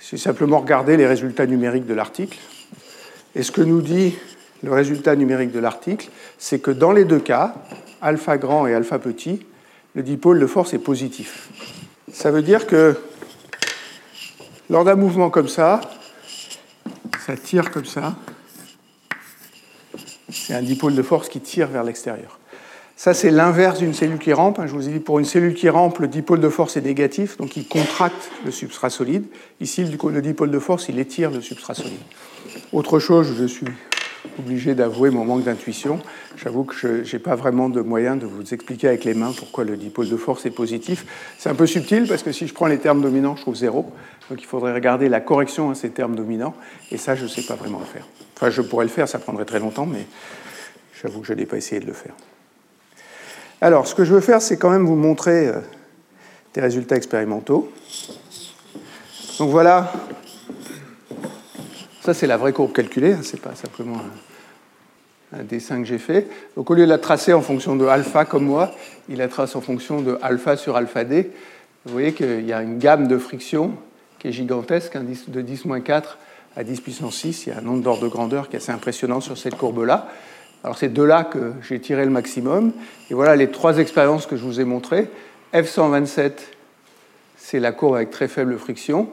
j'ai 0.00 0.16
simplement 0.16 0.58
regardé 0.58 0.96
les 0.96 1.06
résultats 1.06 1.46
numériques 1.46 1.86
de 1.86 1.94
l'article. 1.94 2.38
Et 3.34 3.42
ce 3.42 3.52
que 3.52 3.60
nous 3.60 3.82
dit 3.82 4.14
le 4.62 4.72
résultat 4.72 5.16
numérique 5.16 5.52
de 5.52 5.60
l'article, 5.60 6.08
c'est 6.38 6.58
que 6.58 6.70
dans 6.70 6.92
les 6.92 7.04
deux 7.04 7.20
cas, 7.20 7.54
alpha 8.00 8.38
grand 8.38 8.66
et 8.66 8.74
alpha 8.74 8.98
petit, 8.98 9.44
le 9.94 10.02
dipôle 10.02 10.40
de 10.40 10.46
force 10.46 10.74
est 10.74 10.78
positif. 10.78 11.50
Ça 12.12 12.30
veut 12.30 12.42
dire 12.42 12.66
que 12.66 12.96
lors 14.70 14.84
d'un 14.84 14.96
mouvement 14.96 15.30
comme 15.30 15.48
ça, 15.48 15.80
ça 17.26 17.36
tire 17.36 17.70
comme 17.70 17.84
ça, 17.84 18.16
c'est 20.30 20.54
un 20.54 20.62
dipôle 20.62 20.94
de 20.94 21.02
force 21.02 21.28
qui 21.28 21.40
tire 21.40 21.68
vers 21.68 21.84
l'extérieur. 21.84 22.38
Ça, 22.96 23.14
c'est 23.14 23.30
l'inverse 23.30 23.78
d'une 23.78 23.94
cellule 23.94 24.18
qui 24.18 24.32
rampe. 24.32 24.60
Je 24.66 24.72
vous 24.72 24.88
ai 24.88 24.92
dit, 24.92 24.98
pour 24.98 25.20
une 25.20 25.24
cellule 25.24 25.54
qui 25.54 25.68
rampe, 25.68 26.00
le 26.00 26.08
dipôle 26.08 26.40
de 26.40 26.48
force 26.48 26.76
est 26.76 26.80
négatif, 26.80 27.36
donc 27.36 27.56
il 27.56 27.66
contracte 27.66 28.30
le 28.44 28.50
substrat 28.50 28.90
solide. 28.90 29.24
Ici, 29.60 29.84
le 29.84 30.20
dipôle 30.20 30.50
de 30.50 30.58
force, 30.58 30.88
il 30.88 30.98
étire 30.98 31.30
le 31.30 31.40
substrat 31.40 31.74
solide. 31.74 32.00
Autre 32.72 32.98
chose, 32.98 33.36
je 33.38 33.44
suis 33.44 33.66
obligé 34.38 34.74
d'avouer 34.74 35.10
mon 35.10 35.24
manque 35.24 35.44
d'intuition. 35.44 36.00
J'avoue 36.36 36.64
que 36.64 36.74
je 37.04 37.12
n'ai 37.12 37.18
pas 37.18 37.34
vraiment 37.34 37.68
de 37.68 37.80
moyen 37.80 38.16
de 38.16 38.26
vous 38.26 38.54
expliquer 38.54 38.88
avec 38.88 39.04
les 39.04 39.14
mains 39.14 39.32
pourquoi 39.36 39.64
le 39.64 39.76
dipôle 39.76 40.08
de 40.08 40.16
force 40.16 40.46
est 40.46 40.50
positif. 40.50 41.06
C'est 41.38 41.48
un 41.48 41.54
peu 41.54 41.66
subtil 41.66 42.06
parce 42.08 42.22
que 42.22 42.32
si 42.32 42.46
je 42.46 42.54
prends 42.54 42.66
les 42.66 42.78
termes 42.78 43.00
dominants, 43.00 43.36
je 43.36 43.42
trouve 43.42 43.56
zéro. 43.56 43.92
Donc 44.30 44.40
il 44.40 44.46
faudrait 44.46 44.72
regarder 44.72 45.08
la 45.08 45.20
correction 45.20 45.70
à 45.70 45.74
ces 45.74 45.90
termes 45.90 46.16
dominants. 46.16 46.54
Et 46.90 46.98
ça, 46.98 47.14
je 47.14 47.24
ne 47.24 47.28
sais 47.28 47.42
pas 47.42 47.54
vraiment 47.54 47.78
le 47.78 47.86
faire. 47.86 48.06
Enfin, 48.36 48.50
je 48.50 48.62
pourrais 48.62 48.84
le 48.84 48.90
faire, 48.90 49.08
ça 49.08 49.18
prendrait 49.18 49.44
très 49.44 49.58
longtemps, 49.58 49.86
mais 49.86 50.06
j'avoue 51.02 51.20
que 51.20 51.26
je 51.26 51.32
n'ai 51.32 51.46
pas 51.46 51.56
essayé 51.56 51.80
de 51.80 51.86
le 51.86 51.92
faire. 51.92 52.14
Alors, 53.60 53.88
ce 53.88 53.94
que 53.94 54.04
je 54.04 54.14
veux 54.14 54.20
faire, 54.20 54.40
c'est 54.40 54.56
quand 54.56 54.70
même 54.70 54.86
vous 54.86 54.94
montrer 54.94 55.48
euh, 55.48 55.60
des 56.54 56.60
résultats 56.60 56.94
expérimentaux. 56.94 57.72
Donc 59.38 59.50
voilà, 59.50 59.92
ça 62.08 62.14
c'est 62.14 62.26
la 62.26 62.38
vraie 62.38 62.54
courbe 62.54 62.72
calculée, 62.72 63.12
hein, 63.12 63.20
c'est 63.22 63.38
pas 63.38 63.54
simplement 63.54 63.98
un, 65.34 65.42
dessin 65.42 65.76
que 65.82 65.84
j'ai 65.84 65.98
fait. 65.98 66.26
Donc 66.56 66.70
au 66.70 66.74
lieu 66.74 66.84
de 66.84 66.88
la 66.88 66.96
tracer 66.96 67.34
en 67.34 67.42
fonction 67.42 67.76
de 67.76 67.84
alpha 67.84 68.24
comme 68.24 68.46
moi, 68.46 68.70
il 69.10 69.18
la 69.18 69.28
trace 69.28 69.54
en 69.56 69.60
fonction 69.60 70.00
de 70.00 70.18
alpha 70.22 70.56
sur 70.56 70.76
alpha 70.76 71.04
d. 71.04 71.30
Vous 71.84 71.92
voyez 71.92 72.14
qu'il 72.14 72.46
y 72.46 72.52
a 72.54 72.62
une 72.62 72.78
gamme 72.78 73.08
de 73.08 73.18
friction 73.18 73.72
qui 74.18 74.28
est 74.28 74.32
gigantesque, 74.32 74.96
de 74.96 75.42
10-4 75.42 76.02
à 76.56 76.64
10 76.64 76.80
puissance 76.80 77.14
6. 77.16 77.46
Il 77.46 77.50
y 77.50 77.52
a 77.52 77.58
un 77.58 77.60
nombre 77.60 77.82
d'ordre 77.82 78.04
de 78.04 78.08
grandeur 78.08 78.48
qui 78.48 78.56
est 78.56 78.60
assez 78.60 78.72
impressionnant 78.72 79.20
sur 79.20 79.36
cette 79.36 79.56
courbe-là. 79.56 80.08
Alors 80.64 80.78
c'est 80.78 80.90
de 80.90 81.02
là 81.02 81.24
que 81.24 81.52
j'ai 81.60 81.78
tiré 81.78 82.06
le 82.06 82.10
maximum. 82.10 82.72
Et 83.10 83.14
voilà 83.14 83.36
les 83.36 83.50
trois 83.50 83.76
expériences 83.76 84.24
que 84.24 84.36
je 84.36 84.44
vous 84.44 84.60
ai 84.60 84.64
montrées. 84.64 85.10
F127, 85.52 86.32
c'est 87.36 87.60
la 87.60 87.72
courbe 87.72 87.96
avec 87.96 88.10
très 88.10 88.28
faible 88.28 88.56
friction. 88.56 89.10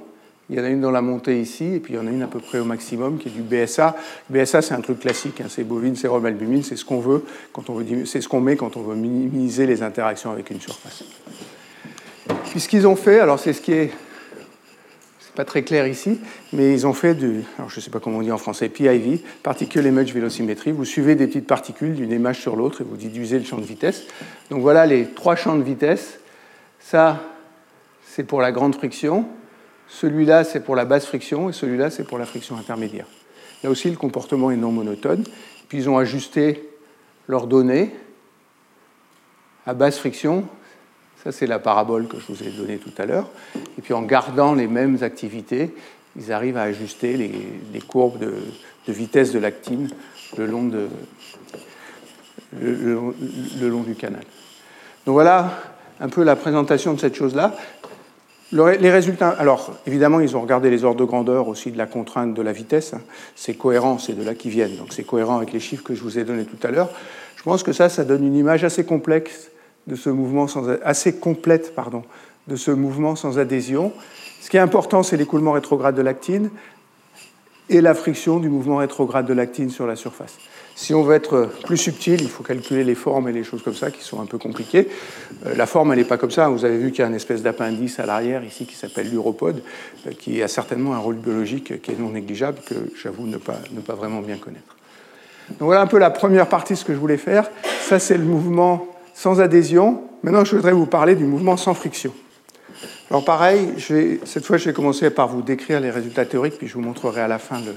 Il 0.50 0.58
y 0.58 0.60
en 0.60 0.64
a 0.64 0.70
une 0.70 0.82
dans 0.82 0.92
la 0.92 1.02
montée 1.02 1.42
ici, 1.42 1.66
et 1.74 1.80
puis 1.80 1.94
il 1.94 1.96
y 1.98 2.00
en 2.00 2.06
a 2.06 2.12
une 2.12 2.22
à 2.22 2.28
peu 2.28 2.40
près 2.40 2.60
au 2.60 2.66
maximum 2.66 3.18
qui 3.18 3.30
est 3.30 3.32
du 3.32 3.42
BSA. 3.42 3.96
BSA, 4.30 4.62
c'est 4.62 4.74
un 4.76 4.82
truc 4.82 5.00
classique, 5.00 5.42
hein. 5.42 5.48
c'est 5.50 5.64
bovine, 5.64 5.96
c'est 5.96 6.08
albumine, 6.08 6.62
c'est 6.62 6.76
ce 6.76 6.86
qu'on 6.86 7.00
veut 7.00 7.26
quand 7.52 7.70
on 7.70 7.76
veut, 7.76 8.06
c'est 8.06 8.22
ce 8.22 8.28
qu'on 8.28 8.42
met 8.42 8.56
quand 8.56 8.78
on 8.78 8.82
veut 8.82 8.96
minimiser 8.96 9.66
les 9.66 9.82
interactions 9.82 10.32
avec 10.32 10.52
une 10.52 10.62
surface. 10.62 11.04
Puis 12.52 12.60
ce 12.60 12.70
qu'ils 12.70 12.86
ont 12.88 12.96
fait, 12.96 13.20
alors 13.20 13.40
c'est 13.40 13.54
ce 13.54 13.62
qui 13.62 13.74
est 13.74 13.92
pas 15.36 15.46
très 15.46 15.64
clair 15.64 15.86
ici, 15.88 16.20
mais 16.54 16.74
ils 16.74 16.88
ont 16.88 16.94
fait 16.94 17.14
du, 17.14 17.44
alors 17.58 17.70
je 17.70 17.80
sais 17.80 17.92
pas 17.92 18.00
comment 18.00 18.20
on 18.20 18.22
dit 18.22 18.32
en 18.32 18.38
français, 18.38 18.70
PIV, 18.70 19.22
Particle 19.44 19.86
Image 19.86 20.14
Velocimetry. 20.14 20.72
Vous 20.72 20.86
suivez 20.86 21.16
des 21.16 21.28
petites 21.28 21.48
particules 21.48 21.94
d'une 21.94 22.12
image 22.12 22.40
sur 22.40 22.56
l'autre 22.56 22.82
et 22.82 22.84
vous 22.84 22.96
déduisez 22.96 23.38
le 23.38 23.46
champ 23.46 23.58
de 23.58 23.66
vitesse. 23.66 24.04
Donc 24.50 24.62
voilà 24.62 24.86
les 24.86 25.06
trois 25.08 25.36
champs 25.36 25.58
de 25.58 25.64
vitesse. 25.64 26.20
Ça, 26.80 27.22
c'est 28.06 28.24
pour 28.24 28.42
la 28.42 28.52
grande 28.52 28.76
friction. 28.76 29.26
Celui-là, 29.88 30.44
c'est 30.44 30.62
pour 30.62 30.76
la 30.76 30.86
basse 30.86 31.06
friction 31.06 31.50
et 31.50 31.54
celui-là, 31.54 31.90
c'est 31.90 32.04
pour 32.04 32.18
la 32.18 32.26
friction 32.26 32.58
intermédiaire. 32.58 33.08
Là 33.64 33.70
aussi, 33.70 33.90
le 33.90 33.98
comportement 33.98 34.52
est 34.52 34.58
non 34.58 34.72
monotone. 34.72 35.24
Puis 35.68 35.80
ils 35.80 35.90
ont 35.90 35.98
ajusté 35.98 36.70
leurs 37.28 37.48
données 37.48 37.92
à 39.66 39.74
basse 39.74 39.98
friction, 39.98 40.48
ça, 41.24 41.32
c'est 41.32 41.48
la 41.48 41.58
parabole 41.58 42.08
que 42.08 42.20
je 42.20 42.32
vous 42.32 42.44
ai 42.44 42.52
donnée 42.52 42.78
tout 42.78 42.94
à 43.00 43.08
l'heure. 43.08 43.28
Et 43.56 43.82
puis 43.82 43.96
en 43.96 44.04
gardant 44.04 44.54
les 44.54 44.68
mêmes 44.68 45.02
activités, 45.02 45.74
ils 46.16 46.32
arrivent 46.32 46.58
à 46.58 46.62
ajuster 46.64 47.18
les, 47.18 47.82
courbes 47.82 48.20
de, 48.20 48.32
vitesse 48.88 49.32
de 49.32 49.40
l'actine 49.40 49.90
le 50.38 50.46
long, 50.46 50.72
le, 52.62 53.68
long 53.68 53.82
du 53.82 53.96
canal. 53.96 54.24
Donc 55.08 55.14
voilà 55.14 55.64
un 56.00 56.10
peu 56.10 56.24
la 56.24 56.36
présentation 56.36 56.94
de 56.94 57.00
cette 57.00 57.16
chose-là. 57.16 57.56
Les 58.56 58.90
résultats, 58.90 59.30
alors 59.30 59.74
évidemment, 59.86 60.22
ils 60.22 60.38
ont 60.38 60.42
regardé 60.42 60.70
les 60.70 60.86
ordres 60.86 61.00
de 61.02 61.04
grandeur 61.04 61.50
aussi 61.50 61.72
de 61.72 61.78
la 61.78 61.88
contrainte 61.88 62.34
de 62.34 62.42
la 62.42 62.54
vitesse. 62.54 62.94
C'est 63.36 63.56
cohérent, 63.56 63.98
c'est 63.98 64.14
de 64.14 64.24
là 64.24 64.34
qu'ils 64.34 64.52
viennent. 64.52 64.78
Donc 64.78 64.94
c'est 64.94 65.04
cohérent 65.04 65.36
avec 65.36 65.52
les 65.52 65.60
chiffres 65.60 65.84
que 65.84 65.94
je 65.94 66.02
vous 66.02 66.18
ai 66.18 66.24
donnés 66.24 66.46
tout 66.46 66.66
à 66.66 66.72
l'heure. 66.72 66.90
Je 67.36 67.44
pense 67.44 67.64
que 67.64 67.74
ça, 67.74 67.90
ça 67.90 68.06
donne 68.06 68.26
une 68.26 68.36
image 68.36 68.64
assez 68.64 68.86
complexe 68.86 69.52
de 69.88 69.96
ce 69.98 70.10
mouvement 70.10 70.48
assez 70.86 71.18
complète 71.18 71.74
de 72.48 72.56
ce 72.56 72.72
mouvement 72.72 73.18
sans 73.18 73.40
adhésion. 73.40 73.92
Ce 74.40 74.50
qui 74.50 74.56
est 74.56 74.62
important, 74.62 75.04
c'est 75.04 75.18
l'écoulement 75.18 75.52
rétrograde 75.52 75.96
de 75.96 76.02
l'actine 76.02 76.50
et 77.70 77.82
la 77.82 77.94
friction 77.94 78.40
du 78.40 78.48
mouvement 78.48 78.78
rétrograde 78.78 79.26
de 79.26 79.34
l'actine 79.34 79.70
sur 79.70 79.86
la 79.86 79.98
surface. 79.98 80.38
Si 80.78 80.94
on 80.94 81.04
veut 81.04 81.16
être 81.16 81.50
plus 81.64 81.78
subtil, 81.78 82.22
il 82.22 82.28
faut 82.28 82.44
calculer 82.44 82.84
les 82.84 82.96
formes 82.96 83.30
et 83.30 83.32
les 83.32 83.46
choses 83.46 83.64
comme 83.64 83.74
ça 83.74 83.92
qui 83.92 84.04
sont 84.04 84.22
un 84.22 84.26
peu 84.26 84.38
compliquées. 84.38 84.90
Euh, 85.46 85.56
la 85.56 85.66
forme, 85.66 85.94
elle 85.94 86.00
n'est 86.00 86.06
pas 86.06 86.18
comme 86.18 86.32
ça. 86.32 86.50
Vous 86.50 86.66
avez 86.66 86.78
vu 86.78 86.92
qu'il 86.92 87.00
y 87.00 87.04
a 87.04 87.08
une 87.08 87.16
espèce 87.16 87.42
d'appendice 87.42 87.98
à 88.00 88.06
l'arrière 88.06 88.44
ici 88.44 88.66
qui 88.66 88.76
s'appelle 88.76 89.10
l'uropode, 89.10 89.64
euh, 90.06 90.12
qui 90.12 90.44
a 90.44 90.50
certainement 90.50 90.94
un 90.94 90.98
rôle 90.98 91.16
biologique 91.16 91.82
qui 91.82 91.92
est 91.92 91.98
non 91.98 92.10
négligeable, 92.10 92.60
que 92.68 92.76
j'avoue 93.02 93.26
ne 93.26 93.38
pas, 93.38 93.60
ne 93.72 93.80
pas 93.80 93.96
vraiment 93.96 94.20
bien 94.20 94.36
connaître. 94.36 94.76
Donc 95.52 95.68
voilà 95.68 95.82
un 95.82 95.88
peu 95.88 95.98
la 95.98 96.10
première 96.10 96.50
partie 96.50 96.74
de 96.74 96.78
ce 96.78 96.84
que 96.84 96.94
je 96.94 97.00
voulais 97.00 97.18
faire. 97.18 97.50
Ça, 97.82 97.98
c'est 97.98 98.18
le 98.18 98.26
mouvement 98.26 98.86
sans 99.14 99.40
adhésion. 99.40 100.02
Maintenant, 100.24 100.44
je 100.44 100.58
voudrais 100.58 100.74
vous 100.74 100.88
parler 100.88 101.16
du 101.16 101.24
mouvement 101.24 101.56
sans 101.56 101.74
friction. 101.74 102.12
Alors 103.10 103.24
pareil, 103.24 103.70
cette 104.26 104.46
fois, 104.46 104.58
je 104.58 104.66
vais 104.66 104.74
commencer 104.74 105.10
par 105.10 105.28
vous 105.28 105.42
décrire 105.42 105.80
les 105.80 105.92
résultats 105.92 106.26
théoriques, 106.26 106.58
puis 106.58 106.68
je 106.68 106.74
vous 106.74 106.82
montrerai 106.82 107.22
à 107.22 107.28
la 107.28 107.38
fin 107.38 107.60
le, 107.60 107.76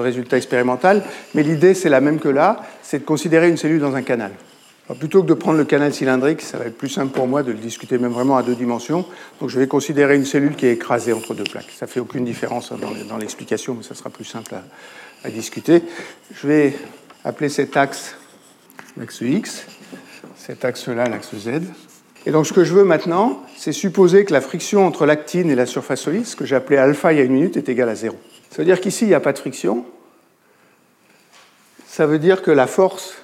résultat 0.00 0.36
expérimental. 0.36 1.02
Mais 1.34 1.42
l'idée, 1.42 1.74
c'est 1.74 1.88
la 1.88 2.00
même 2.00 2.18
que 2.18 2.28
là, 2.28 2.60
c'est 2.82 3.00
de 3.00 3.04
considérer 3.04 3.48
une 3.48 3.56
cellule 3.56 3.80
dans 3.80 3.94
un 3.94 4.02
canal. 4.02 4.32
plutôt 4.98 5.22
que 5.22 5.28
de 5.28 5.34
prendre 5.34 5.58
le 5.58 5.64
canal 5.64 5.92
cylindrique, 5.92 6.42
ça 6.42 6.58
va 6.58 6.66
être 6.66 6.78
plus 6.78 6.88
simple 6.88 7.12
pour 7.12 7.26
moi 7.26 7.42
de 7.42 7.52
le 7.52 7.58
discuter 7.58 7.98
même 7.98 8.12
vraiment 8.12 8.36
à 8.36 8.42
deux 8.42 8.54
dimensions. 8.54 9.04
Donc 9.40 9.50
je 9.50 9.58
vais 9.58 9.66
considérer 9.66 10.16
une 10.16 10.24
cellule 10.24 10.54
qui 10.54 10.66
est 10.66 10.72
écrasée 10.72 11.12
entre 11.12 11.34
deux 11.34 11.44
plaques. 11.44 11.72
Ça 11.76 11.86
fait 11.86 12.00
aucune 12.00 12.24
différence 12.24 12.72
dans 12.72 13.16
l'explication, 13.16 13.74
mais 13.74 13.82
ça 13.82 13.94
sera 13.94 14.10
plus 14.10 14.24
simple 14.24 14.54
à, 14.54 15.30
discuter. 15.30 15.82
Je 16.32 16.46
vais 16.46 16.74
appeler 17.24 17.48
cet 17.48 17.76
axe 17.76 18.14
l'axe 18.96 19.20
X 19.20 19.66
cet 20.46 20.64
axe-là, 20.64 21.08
l'axe 21.08 21.34
Z. 21.34 21.62
Et 22.24 22.30
donc 22.30 22.46
ce 22.46 22.52
que 22.52 22.64
je 22.64 22.72
veux 22.72 22.84
maintenant, 22.84 23.42
c'est 23.56 23.72
supposer 23.72 24.24
que 24.24 24.32
la 24.32 24.40
friction 24.40 24.86
entre 24.86 25.06
l'actine 25.06 25.50
et 25.50 25.54
la 25.54 25.66
surface 25.66 26.00
solide, 26.00 26.26
ce 26.26 26.36
que 26.36 26.52
appelé 26.54 26.76
alpha 26.76 27.12
il 27.12 27.18
y 27.18 27.20
a 27.20 27.24
une 27.24 27.32
minute, 27.32 27.56
est 27.56 27.68
égale 27.68 27.88
à 27.88 27.94
zéro. 27.94 28.16
Ça 28.50 28.58
veut 28.58 28.64
dire 28.64 28.80
qu'ici, 28.80 29.04
il 29.04 29.08
n'y 29.08 29.14
a 29.14 29.20
pas 29.20 29.32
de 29.32 29.38
friction. 29.38 29.84
Ça 31.86 32.06
veut 32.06 32.18
dire 32.18 32.42
que 32.42 32.50
la 32.50 32.66
force 32.66 33.14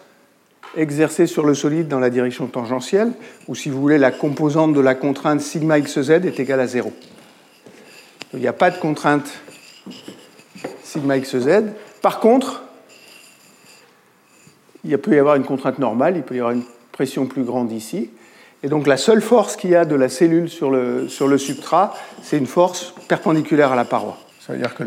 exercée 0.77 1.27
sur 1.27 1.45
le 1.45 1.55
solide 1.55 1.89
dans 1.89 2.01
la 2.01 2.11
direction 2.11 2.47
tangentielle, 2.47 3.12
ou 3.49 3.55
si 3.55 3.68
vous 3.68 3.81
voulez, 3.81 3.99
la 3.99 4.11
composante 4.11 4.73
de 4.73 4.81
la 4.81 4.95
contrainte 4.95 5.41
sigma 5.41 5.79
xz 5.81 6.11
est 6.11 6.41
égale 6.41 6.61
à 6.61 6.66
zéro. 6.66 6.93
Il 8.33 8.41
n'y 8.41 8.47
a 8.47 8.53
pas 8.53 8.70
de 8.70 8.79
contrainte 8.79 9.31
sigma 10.83 11.18
xz. 11.18 11.64
Par 12.01 12.20
contre, 12.20 12.62
il 14.85 14.97
peut 14.99 15.14
y 15.14 15.18
avoir 15.18 15.37
une 15.37 15.45
contrainte 15.45 15.79
normale, 15.79 16.16
il 16.16 16.23
peut 16.23 16.35
y 16.35 16.39
avoir 16.39 16.53
une 16.53 16.64
pression 16.91 17.27
plus 17.27 17.45
grande 17.45 17.73
ici. 17.73 18.11
Et 18.62 18.68
donc 18.68 18.87
la 18.87 18.97
seule 18.97 19.23
force 19.23 19.57
qu'il 19.57 19.70
y 19.70 19.77
a 19.77 19.85
de 19.85 19.95
la 19.95 20.09
cellule 20.09 20.49
sur 20.49 20.70
le, 20.70 21.09
sur 21.09 21.27
le 21.29 21.37
substrat, 21.37 21.95
c'est 22.23 22.39
une 22.39 22.47
force 22.47 22.95
perpendiculaire 23.09 23.73
à 23.73 23.77
la 23.77 23.85
paroi. 23.85 24.16
Ça 24.45 24.53
veut 24.53 24.59
dire 24.59 24.74
que 24.74 24.84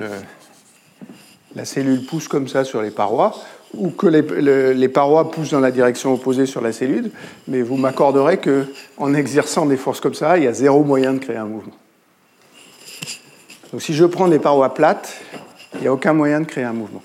la 1.55 1.65
cellule 1.65 2.05
pousse 2.05 2.27
comme 2.27 2.47
ça 2.47 2.63
sur 2.63 2.81
les 2.81 2.91
parois, 2.91 3.33
ou 3.73 3.89
que 3.89 4.07
les, 4.07 4.89
parois 4.89 5.31
poussent 5.31 5.51
dans 5.51 5.59
la 5.59 5.71
direction 5.71 6.13
opposée 6.13 6.45
sur 6.45 6.61
la 6.61 6.71
cellule, 6.71 7.11
mais 7.47 7.61
vous 7.61 7.77
m'accorderez 7.77 8.39
qu'en 8.39 9.13
exerçant 9.13 9.65
des 9.65 9.77
forces 9.77 10.01
comme 10.01 10.13
ça, 10.13 10.37
il 10.37 10.43
y 10.43 10.47
a 10.47 10.53
zéro 10.53 10.83
moyen 10.83 11.13
de 11.13 11.19
créer 11.19 11.37
un 11.37 11.45
mouvement. 11.45 11.73
Donc 13.71 13.81
si 13.81 13.93
je 13.93 14.05
prends 14.05 14.27
des 14.27 14.39
parois 14.39 14.73
plates, 14.73 15.17
il 15.75 15.81
n'y 15.81 15.87
a 15.87 15.93
aucun 15.93 16.13
moyen 16.13 16.41
de 16.41 16.45
créer 16.45 16.63
un 16.63 16.73
mouvement 16.73 17.01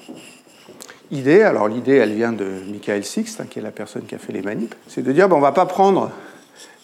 idée, 1.10 1.42
alors 1.42 1.68
l'idée 1.68 1.96
elle 1.96 2.14
vient 2.14 2.32
de 2.32 2.46
Michael 2.70 3.04
Sixt, 3.04 3.40
hein, 3.40 3.46
qui 3.48 3.58
est 3.58 3.62
la 3.62 3.72
personne 3.72 4.04
qui 4.04 4.14
a 4.14 4.18
fait 4.18 4.32
les 4.32 4.42
manips, 4.42 4.74
c'est 4.86 5.02
de 5.02 5.12
dire 5.12 5.28
bon, 5.28 5.36
on 5.36 5.38
ne 5.38 5.44
va 5.44 5.52
pas 5.52 5.66
prendre 5.66 6.10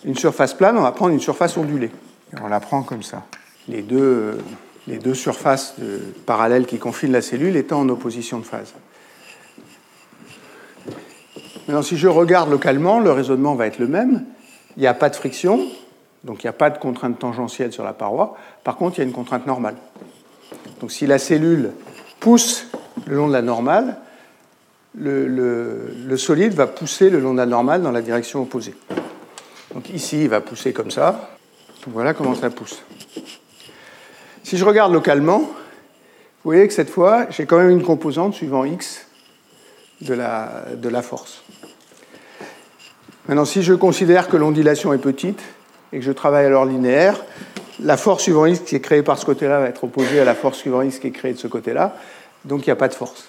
une 0.05 0.17
surface 0.17 0.55
plane, 0.55 0.77
on 0.77 0.83
va 0.83 0.93
prendre 0.93 1.13
une 1.13 1.21
surface 1.21 1.57
ondulée. 1.57 1.91
on 2.43 2.49
la 2.49 2.61
prend 2.61 2.83
comme 2.83 3.03
ça. 3.03 3.25
Les 3.69 3.83
deux, 3.83 4.39
les 4.87 4.99
deux 4.99 5.15
surfaces 5.15 5.75
parallèles 6.27 6.67
qui 6.67 6.79
confinent 6.79 7.13
la 7.13 7.23
cellule 7.23 7.57
étant 7.57 7.81
en 7.81 7.89
opposition 7.89 8.39
de 8.39 8.45
phase. 8.45 8.75
Maintenant, 11.67 11.83
si 11.83 11.97
je 11.97 12.07
regarde 12.07 12.51
localement, 12.51 13.01
le 13.01 13.11
raisonnement 13.11 13.57
va 13.57 13.67
être 13.67 13.79
le 13.79 13.89
même. 13.89 14.25
Il 14.77 14.81
n'y 14.81 14.87
a 14.87 14.95
pas 14.95 15.11
de 15.11 15.17
friction, 15.17 15.61
donc 16.23 16.45
il 16.45 16.47
n'y 16.47 16.51
a 16.51 16.53
pas 16.53 16.71
de 16.71 16.79
contrainte 16.79 17.19
tangentielle 17.19 17.73
sur 17.73 17.83
la 17.83 17.93
paroi. 17.93 18.37
Par 18.63 18.77
contre, 18.77 18.97
il 18.97 19.01
y 19.01 19.05
a 19.05 19.07
une 19.07 19.13
contrainte 19.13 19.47
normale. 19.47 19.77
Donc 20.81 20.93
si 20.93 21.07
la 21.07 21.19
cellule 21.19 21.73
pousse 22.21 22.69
le 23.07 23.17
long 23.17 23.27
de 23.27 23.33
la 23.33 23.43
normale, 23.43 23.97
le, 24.95 26.17
solide 26.17 26.55
va 26.55 26.67
pousser 26.67 27.11
le 27.11 27.21
long 27.21 27.33
de 27.33 27.39
la 27.39 27.47
normale 27.47 27.83
dans 27.83 27.93
la 27.93 28.03
direction 28.03 28.43
opposée. 28.43 28.75
Donc 29.75 29.91
ici, 29.91 30.23
il 30.23 30.29
va 30.29 30.41
pousser 30.41 30.73
comme 30.73 30.91
ça. 30.91 31.31
Voilà 31.89 32.15
comment 32.15 32.35
ça 32.35 32.51
pousse. 32.51 32.83
Si 34.47 34.57
je 34.59 34.65
regarde 34.65 34.93
localement, 34.93 35.41
vous 35.41 35.49
voyez 36.45 36.69
que 36.69 36.73
cette 36.73 36.89
fois, 36.89 37.27
j'ai 37.31 37.47
quand 37.47 37.59
même 37.59 37.71
une 37.71 37.83
composante 37.83 38.33
suivant 38.33 38.65
x 38.65 39.05
de 40.03 40.15
la, 40.15 41.03
force. 41.03 41.43
Maintenant, 43.27 43.45
si 43.45 43.65
je 43.65 43.75
considère 43.75 44.29
que 44.29 44.37
l'ondulation 44.37 44.93
est 44.93 44.99
petite 44.99 45.41
et 45.93 45.99
que 45.99 46.05
je 46.05 46.13
travaille 46.13 46.47
alors 46.47 46.65
linéaire, 46.65 47.25
la 47.81 47.97
force 47.97 48.23
suivant 48.23 48.47
x 48.47 48.61
qui 48.61 48.77
est 48.77 48.81
créée 48.81 49.03
par 49.03 49.19
ce 49.19 49.27
côté-là 49.27 49.59
va 49.59 49.67
être 49.67 49.83
opposée 49.83 50.21
à 50.21 50.25
la 50.25 50.37
force 50.37 50.59
suivant 50.59 50.83
x 50.83 51.01
qui 51.01 51.09
est 51.09 51.11
créée 51.11 51.33
de 51.33 51.39
ce 51.39 51.49
côté-là. 51.49 51.97
Donc 52.45 52.65
il 52.65 52.69
n'y 52.69 52.73
a 52.73 52.77
pas 52.77 52.87
de 52.87 52.95
force. 52.95 53.27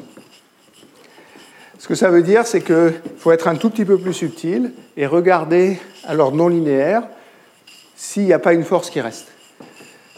Ce 1.80 1.88
que 1.88 1.96
ça 1.96 2.12
veut 2.12 2.22
dire, 2.22 2.46
c'est 2.46 2.62
qu'il 2.62 2.94
faut 3.18 3.32
être 3.32 3.48
un 3.48 3.56
tout 3.56 3.72
petit 3.72 3.86
peu 3.86 3.98
plus 3.98 4.14
subtil 4.14 4.72
et 4.96 5.08
regarder 5.08 5.80
à 6.06 6.14
l'ordre 6.14 6.38
non 6.38 6.48
linéaire 6.48 7.02
s'il 7.96 8.26
n'y 8.26 8.34
a 8.34 8.40
pas 8.40 8.54
une 8.54 8.64
force 8.64 8.92
qui 8.92 9.02
reste. 9.02 9.30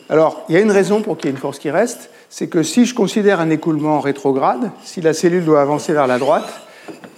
Alors, 0.10 0.44
il 0.50 0.56
y 0.56 0.58
a 0.58 0.62
une 0.62 0.72
raison 0.72 1.04
pour 1.04 1.18
qu'il 1.18 1.28
y 1.28 1.30
ait 1.30 1.36
une 1.36 1.40
force 1.40 1.60
qui 1.60 1.70
reste, 1.70 2.10
c'est 2.30 2.48
que 2.48 2.64
si 2.64 2.86
je 2.86 2.96
considère 2.96 3.40
un 3.40 3.52
écoulement 3.52 4.00
rétrograde, 4.00 4.72
si 4.84 5.02
la 5.02 5.14
cellule 5.14 5.46
doit 5.46 5.62
avancer 5.62 5.94
vers 5.94 6.08
la 6.08 6.18
droite, 6.18 6.50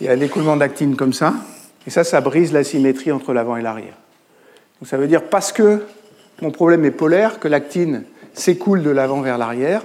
il 0.02 0.08
y 0.08 0.10
a 0.10 0.12
un 0.12 0.20
écoulement 0.20 0.58
d'actine 0.58 0.98
comme 0.98 1.14
ça, 1.14 1.34
et 1.88 1.90
ça, 1.90 2.04
ça 2.04 2.20
brise 2.20 2.52
la 2.52 2.66
symétrie 2.66 3.14
entre 3.14 3.32
l'avant 3.32 3.56
et 3.56 3.62
l'arrière. 3.62 3.96
Donc 4.80 4.90
ça 4.90 4.98
veut 4.98 5.08
dire 5.08 5.24
parce 5.24 5.54
que 5.54 5.84
mon 6.42 6.52
problème 6.52 6.84
est 6.84 6.92
polaire, 6.92 7.40
que 7.40 7.48
l'actine 7.48 8.04
s'écoule 8.34 8.84
de 8.84 8.90
l'avant 8.90 9.22
vers 9.22 9.38
l'arrière. 9.38 9.84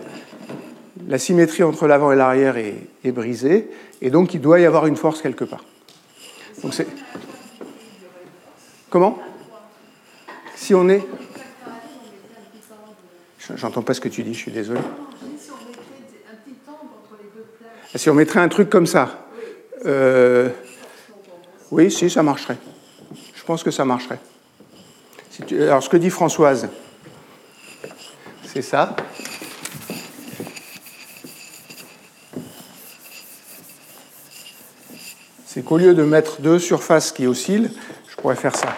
La 1.07 1.19
symétrie 1.19 1.63
entre 1.63 1.87
l'avant 1.87 2.11
et 2.11 2.17
l'arrière 2.17 2.57
est, 2.57 3.13
brisée, 3.13 3.71
et 4.03 4.11
donc 4.11 4.35
il 4.35 4.41
doit 4.41 4.59
y 4.59 4.65
avoir 4.65 4.87
une 4.87 4.97
force 4.97 5.23
quelque 5.23 5.45
part. 5.45 5.65
Donc 6.63 6.75
c'est... 6.75 6.89
Comment? 8.91 9.19
Si 10.57 10.75
on 10.75 10.89
est... 10.89 11.07
J'entends 13.55 13.83
pas 13.83 13.95
ce 13.95 14.01
que 14.01 14.09
tu 14.09 14.23
dis, 14.23 14.35
je 14.35 14.39
suis 14.39 14.51
désolé. 14.51 14.81
Si 17.95 18.11
on 18.11 18.15
mettrait 18.15 18.41
un 18.41 18.49
truc 18.49 18.69
comme 18.69 18.87
ça, 18.87 19.27
euh, 19.87 20.51
oui, 21.71 21.91
si, 21.91 22.11
ça 22.11 22.23
marcherait. 22.23 22.59
Je 23.35 23.45
pense 23.45 23.63
que 23.63 23.71
ça 23.71 23.85
marcherait. 23.85 24.19
Alors, 25.53 25.83
ce 25.83 25.89
que 25.89 25.97
dit 25.97 26.11
Françoise, 26.11 26.69
c'est 28.45 28.63
ça. 28.63 28.97
C'est 35.47 35.63
qu'au 35.63 35.79
lieu 35.79 35.95
de 35.95 36.03
mettre 36.03 36.41
deux 36.41 36.59
surfaces 36.59 37.13
qui 37.13 37.27
oscillent, 37.27 37.71
je 38.09 38.17
pourrais 38.17 38.37
faire 38.37 38.57
ça. 38.57 38.77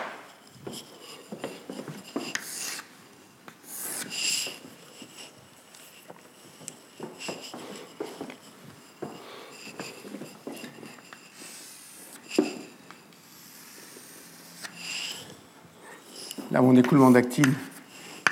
Là, 16.89 16.97
mon 16.97 17.11
écoulement 17.11 17.11
d'actine, 17.11 17.55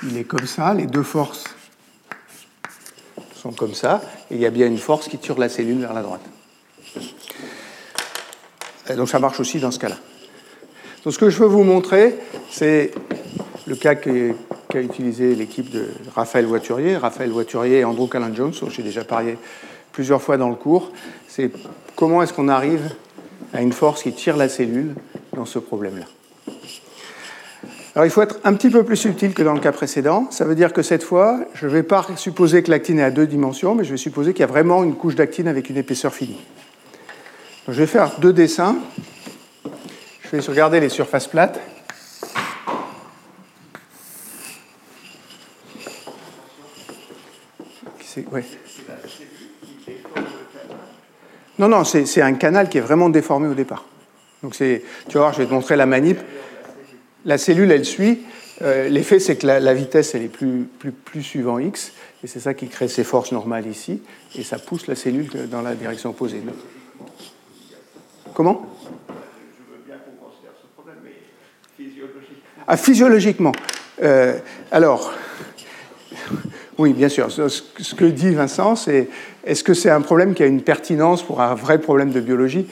il 0.02 0.16
est 0.16 0.24
comme 0.24 0.46
ça. 0.46 0.72
Les 0.72 0.86
deux 0.86 1.02
forces 1.02 1.44
sont 3.34 3.52
comme 3.52 3.74
ça. 3.74 4.00
Et 4.30 4.36
il 4.36 4.40
y 4.40 4.46
a 4.46 4.50
bien 4.50 4.66
une 4.66 4.78
force 4.78 5.09
qui 5.09 5.18
tire 5.18 5.38
la 5.38 5.50
cellule 5.50 5.80
vers 5.80 5.92
la 5.92 6.00
droite. 6.00 6.22
Donc 8.96 9.09
ça 9.09 9.18
marche 9.18 9.40
aussi 9.40 9.59
dans 9.59 9.70
ce 9.70 9.78
cas-là. 9.78 9.96
Donc 11.04 11.12
ce 11.12 11.18
que 11.18 11.28
je 11.28 11.38
veux 11.38 11.48
vous 11.48 11.64
montrer, 11.64 12.14
c'est 12.50 12.92
le 13.66 13.76
cas 13.76 13.94
qu'a 13.94 14.80
utilisé 14.80 15.34
l'équipe 15.34 15.68
de 15.70 15.88
Raphaël 16.14 16.46
Voiturier. 16.46 16.96
Raphaël 16.96 17.30
Voiturier 17.30 17.80
et 17.80 17.84
Andrew 17.84 18.09
Callan 18.09 18.34
Jones, 18.34 18.54
dont 18.59 18.70
j'ai 18.70 18.82
déjà 18.82 19.04
parlé 19.04 19.36
plusieurs 19.92 20.22
fois 20.22 20.38
dans 20.38 20.48
le 20.48 20.57
cours. 20.57 20.92
C'est 21.28 21.50
comment 21.94 22.22
est-ce 22.22 22.32
qu'on 22.32 22.48
arrive 22.48 22.90
à 23.52 23.61
une 23.61 23.72
force 23.72 24.02
qui 24.02 24.12
tire 24.12 24.38
la 24.38 24.48
cellule 24.48 24.94
dans 25.34 25.44
ce 25.44 25.59
problème-là. 25.59 26.07
Alors 27.97 28.05
il 28.05 28.11
faut 28.11 28.20
être 28.20 28.36
un 28.44 28.53
petit 28.53 28.68
peu 28.68 28.84
plus 28.84 28.97
subtil 28.97 29.32
que 29.32 29.42
dans 29.42 29.55
le 29.55 29.61
cas 29.61 29.72
précédent. 29.72 30.28
Ça 30.30 30.44
veut 30.44 30.55
dire 30.55 30.74
que 30.74 30.82
cette 30.82 31.03
fois, 31.03 31.40
je 31.55 31.66
ne 31.66 31.72
vais 31.72 31.82
pas 31.82 32.07
supposer 32.16 32.62
que 32.62 32.70
l'actine 32.70 32.99
est 32.99 33.03
à 33.03 33.11
deux 33.11 33.26
dimensions, 33.26 33.74
mais 33.74 33.84
je 33.84 33.90
vais 33.90 33.97
supposer 33.97 34.34
qu'il 34.34 34.40
y 34.40 34.44
a 34.44 34.49
vraiment 34.49 34.84
une 34.84 34.94
couche 34.94 35.14
d'actine 35.14 35.49
avec 35.49 35.70
une 35.70 35.78
épaisseur 35.78 36.12
finie. 36.12 36.38
Donc, 37.66 37.74
je 37.74 37.80
vais 37.80 37.86
faire 37.86 38.20
deux 38.20 38.34
dessins. 38.34 38.76
Je 40.20 40.36
vais 40.36 40.40
regarder 40.40 40.78
les 40.78 40.90
surfaces 40.90 41.26
plates. 41.26 41.59
Non, 51.59 51.68
non, 51.68 51.84
c'est 51.84 52.20
un 52.20 52.34
canal 52.34 52.68
qui 52.68 52.76
est 52.76 52.82
vraiment 52.82 53.09
déformé 53.09 53.49
au 53.49 53.55
départ. 53.55 53.86
Donc 54.42 54.53
tu 54.55 54.82
vas 55.14 55.20
voir, 55.20 55.32
je 55.32 55.38
vais 55.38 55.47
te 55.47 55.53
montrer 55.55 55.76
la 55.76 55.86
manip 55.86 56.18
la 57.27 57.39
cellule, 57.39 57.70
elle 57.70 57.85
suit. 57.85 58.20
Euh, 58.62 58.89
l'effet, 58.89 59.18
c'est 59.18 59.37
que 59.37 59.47
la, 59.47 59.74
vitesse, 59.74 60.14
elle 60.14 60.22
est 60.22 60.29
plus, 60.29 60.66
plus, 61.05 61.22
suivant 61.22 61.59
x, 61.59 61.93
et 62.24 62.27
c'est 62.27 62.41
ça 62.41 62.55
qui 62.55 62.68
crée 62.68 62.89
ces 62.89 63.05
forces 63.05 63.33
normales 63.33 63.66
ici, 63.66 64.01
et 64.35 64.43
ça 64.43 64.59
pousse 64.59 64.87
la 64.87 64.95
cellule 64.95 65.29
dans 65.51 65.61
la 65.61 65.74
direction 65.74 66.11
opposée. 66.11 66.41
Comment? 68.33 68.64
Ah, 72.66 72.77
physiologiquement. 72.77 73.53
Euh, 74.03 74.39
alors, 74.70 75.12
oui, 76.79 76.93
bien 76.95 77.09
sûr. 77.09 77.31
Ce 77.31 77.95
que 77.95 78.05
dit 78.05 78.35
Vincent, 78.35 78.74
c'est 78.74 79.09
est-ce 79.45 79.62
que 79.62 79.74
c'est 79.74 79.91
un 79.91 80.01
problème 80.01 80.35
qui 80.35 80.43
a 80.43 80.47
une 80.47 80.62
pertinence 80.62 81.22
pour 81.22 81.41
un 81.41 81.55
vrai 81.55 81.81
problème 81.81 82.11
de 82.11 82.20
biologie? 82.20 82.66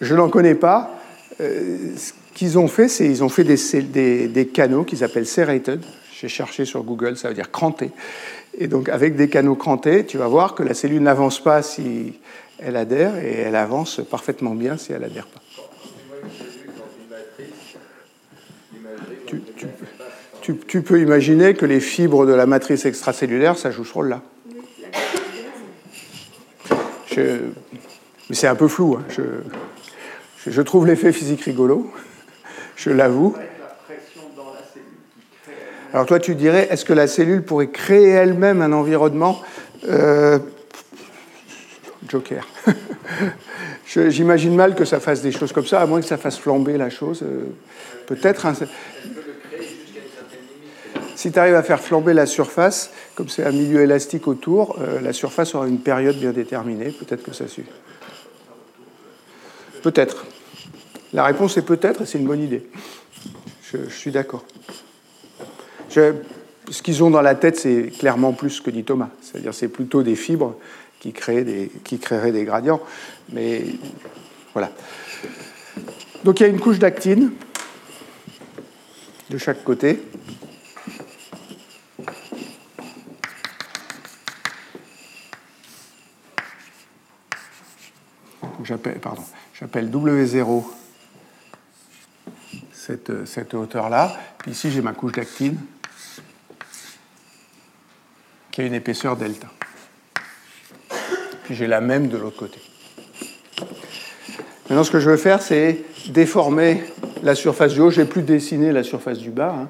Je 0.00 0.14
n'en 0.14 0.28
connais 0.28 0.54
pas. 0.54 1.00
Euh, 1.40 1.94
qu'ils 2.36 2.58
ont 2.58 2.68
fait, 2.68 2.88
c'est 2.88 3.06
ils 3.06 3.24
ont 3.24 3.30
fait 3.30 3.44
des, 3.44 4.50
canaux 4.52 4.84
qu'ils 4.84 5.02
appellent 5.02 5.26
serrated. 5.26 5.82
J'ai 6.20 6.28
cherché 6.28 6.66
sur 6.66 6.82
Google, 6.82 7.16
ça 7.16 7.28
veut 7.28 7.34
dire 7.34 7.50
cranté. 7.50 7.90
Et 8.58 8.68
donc, 8.68 8.90
avec 8.90 9.16
des 9.16 9.30
canaux 9.30 9.54
crantés, 9.54 10.04
tu 10.04 10.18
vas 10.18 10.28
voir 10.28 10.54
que 10.54 10.62
la 10.62 10.74
cellule 10.74 11.02
n'avance 11.02 11.42
pas 11.42 11.62
si 11.62 12.12
elle 12.58 12.76
adhère 12.76 13.16
et 13.16 13.40
elle 13.40 13.56
avance 13.56 14.02
parfaitement 14.10 14.54
bien 14.54 14.76
si 14.76 14.92
elle 14.92 15.04
adhère 15.04 15.26
pas. 15.26 15.40
Tu, 20.42 20.82
peux 20.82 21.00
imaginer 21.00 21.54
que 21.54 21.64
les 21.64 21.80
fibres 21.80 22.26
de 22.26 22.34
la 22.34 22.44
matrice 22.44 22.84
extracellulaire, 22.84 23.56
ça 23.56 23.70
joue 23.70 23.84
ce 23.84 23.94
rôle-là. 23.94 24.22
mais 27.16 27.40
c'est 28.30 28.46
un 28.46 28.54
peu 28.54 28.68
flou. 28.68 28.98
Hein. 29.00 29.04
Je 30.46 30.62
trouve 30.62 30.86
l'effet 30.86 31.12
physique 31.12 31.40
rigolo 31.40 31.90
je 32.76 32.90
l'avoue. 32.90 33.34
Alors 35.92 36.06
toi, 36.06 36.18
tu 36.18 36.34
dirais, 36.34 36.68
est-ce 36.70 36.84
que 36.84 36.92
la 36.92 37.06
cellule 37.06 37.42
pourrait 37.42 37.68
créer 37.68 38.10
elle-même 38.10 38.60
un 38.60 38.72
environnement 38.72 39.40
euh, 39.88 40.38
Joker. 42.08 42.46
J'imagine 43.86 44.54
mal 44.54 44.74
que 44.74 44.84
ça 44.84 45.00
fasse 45.00 45.22
des 45.22 45.32
choses 45.32 45.52
comme 45.52 45.66
ça, 45.66 45.80
à 45.80 45.86
moins 45.86 46.00
que 46.00 46.06
ça 46.06 46.18
fasse 46.18 46.38
flamber 46.38 46.76
la 46.76 46.90
chose. 46.90 47.22
Euh, 47.22 47.46
peut-être. 48.06 48.46
Si 51.14 51.32
tu 51.32 51.38
arrives 51.38 51.54
à 51.54 51.62
faire 51.62 51.80
flamber 51.80 52.12
la 52.12 52.26
surface, 52.26 52.90
comme 53.14 53.28
c'est 53.28 53.44
un 53.44 53.52
milieu 53.52 53.80
élastique 53.80 54.28
autour, 54.28 54.78
euh, 54.80 55.00
la 55.00 55.12
surface 55.12 55.54
aura 55.54 55.66
une 55.66 55.80
période 55.80 56.16
bien 56.16 56.32
déterminée. 56.32 56.90
Peut-être 56.90 57.22
que 57.22 57.32
ça 57.32 57.48
suffit. 57.48 57.70
Peut-être. 59.82 60.26
La 61.12 61.24
réponse 61.24 61.56
est 61.56 61.62
peut-être, 61.62 62.02
et 62.02 62.06
c'est 62.06 62.18
une 62.18 62.26
bonne 62.26 62.42
idée. 62.42 62.66
Je, 63.72 63.88
suis 63.90 64.10
d'accord. 64.10 64.44
Ce 65.88 66.82
qu'ils 66.82 67.02
ont 67.02 67.10
dans 67.10 67.22
la 67.22 67.34
tête, 67.34 67.58
c'est 67.58 67.90
clairement 67.98 68.32
plus 68.32 68.60
que 68.60 68.70
dit 68.70 68.84
Thomas. 68.84 69.08
C'est-à-dire 69.22 69.54
c'est 69.54 69.68
plutôt 69.68 70.02
des 70.02 70.16
fibres 70.16 70.56
qui, 71.00 71.12
qui 71.12 71.98
créeraient 71.98 72.32
des 72.32 72.44
gradients. 72.44 72.80
Mais 73.32 73.64
voilà. 74.52 74.72
Donc 76.24 76.40
il 76.40 76.42
y 76.42 76.46
a 76.46 76.48
une 76.48 76.60
couche 76.60 76.78
d'actine 76.78 77.32
de 79.30 79.38
chaque 79.38 79.64
côté. 79.64 80.00
J'appelle 89.58 89.90
W0 89.90 90.64
cette, 93.24 93.54
hauteur-là. 93.54 94.16
Puis 94.38 94.52
ici, 94.52 94.70
j'ai 94.70 94.82
ma 94.82 94.92
couche 94.92 95.12
d'actine 95.12 95.58
qui 98.50 98.60
a 98.60 98.64
une 98.64 98.74
épaisseur 98.74 99.16
delta. 99.16 99.48
Puis 101.44 101.54
j'ai 101.54 101.66
la 101.66 101.80
même 101.80 102.08
de 102.08 102.16
l'autre 102.16 102.36
côté. 102.36 102.60
Maintenant, 104.68 104.84
ce 104.84 104.90
que 104.90 105.00
je 105.00 105.10
veux 105.10 105.16
faire, 105.16 105.42
c'est 105.42 105.84
déformer 106.08 106.84
la 107.22 107.34
surface 107.34 107.72
du 107.72 107.80
haut. 107.80 107.90
Je 107.90 108.00
n'ai 108.00 108.06
plus 108.06 108.22
dessiné 108.22 108.72
la 108.72 108.82
surface 108.82 109.18
du 109.18 109.30
bas. 109.30 109.54
Hein. 109.54 109.68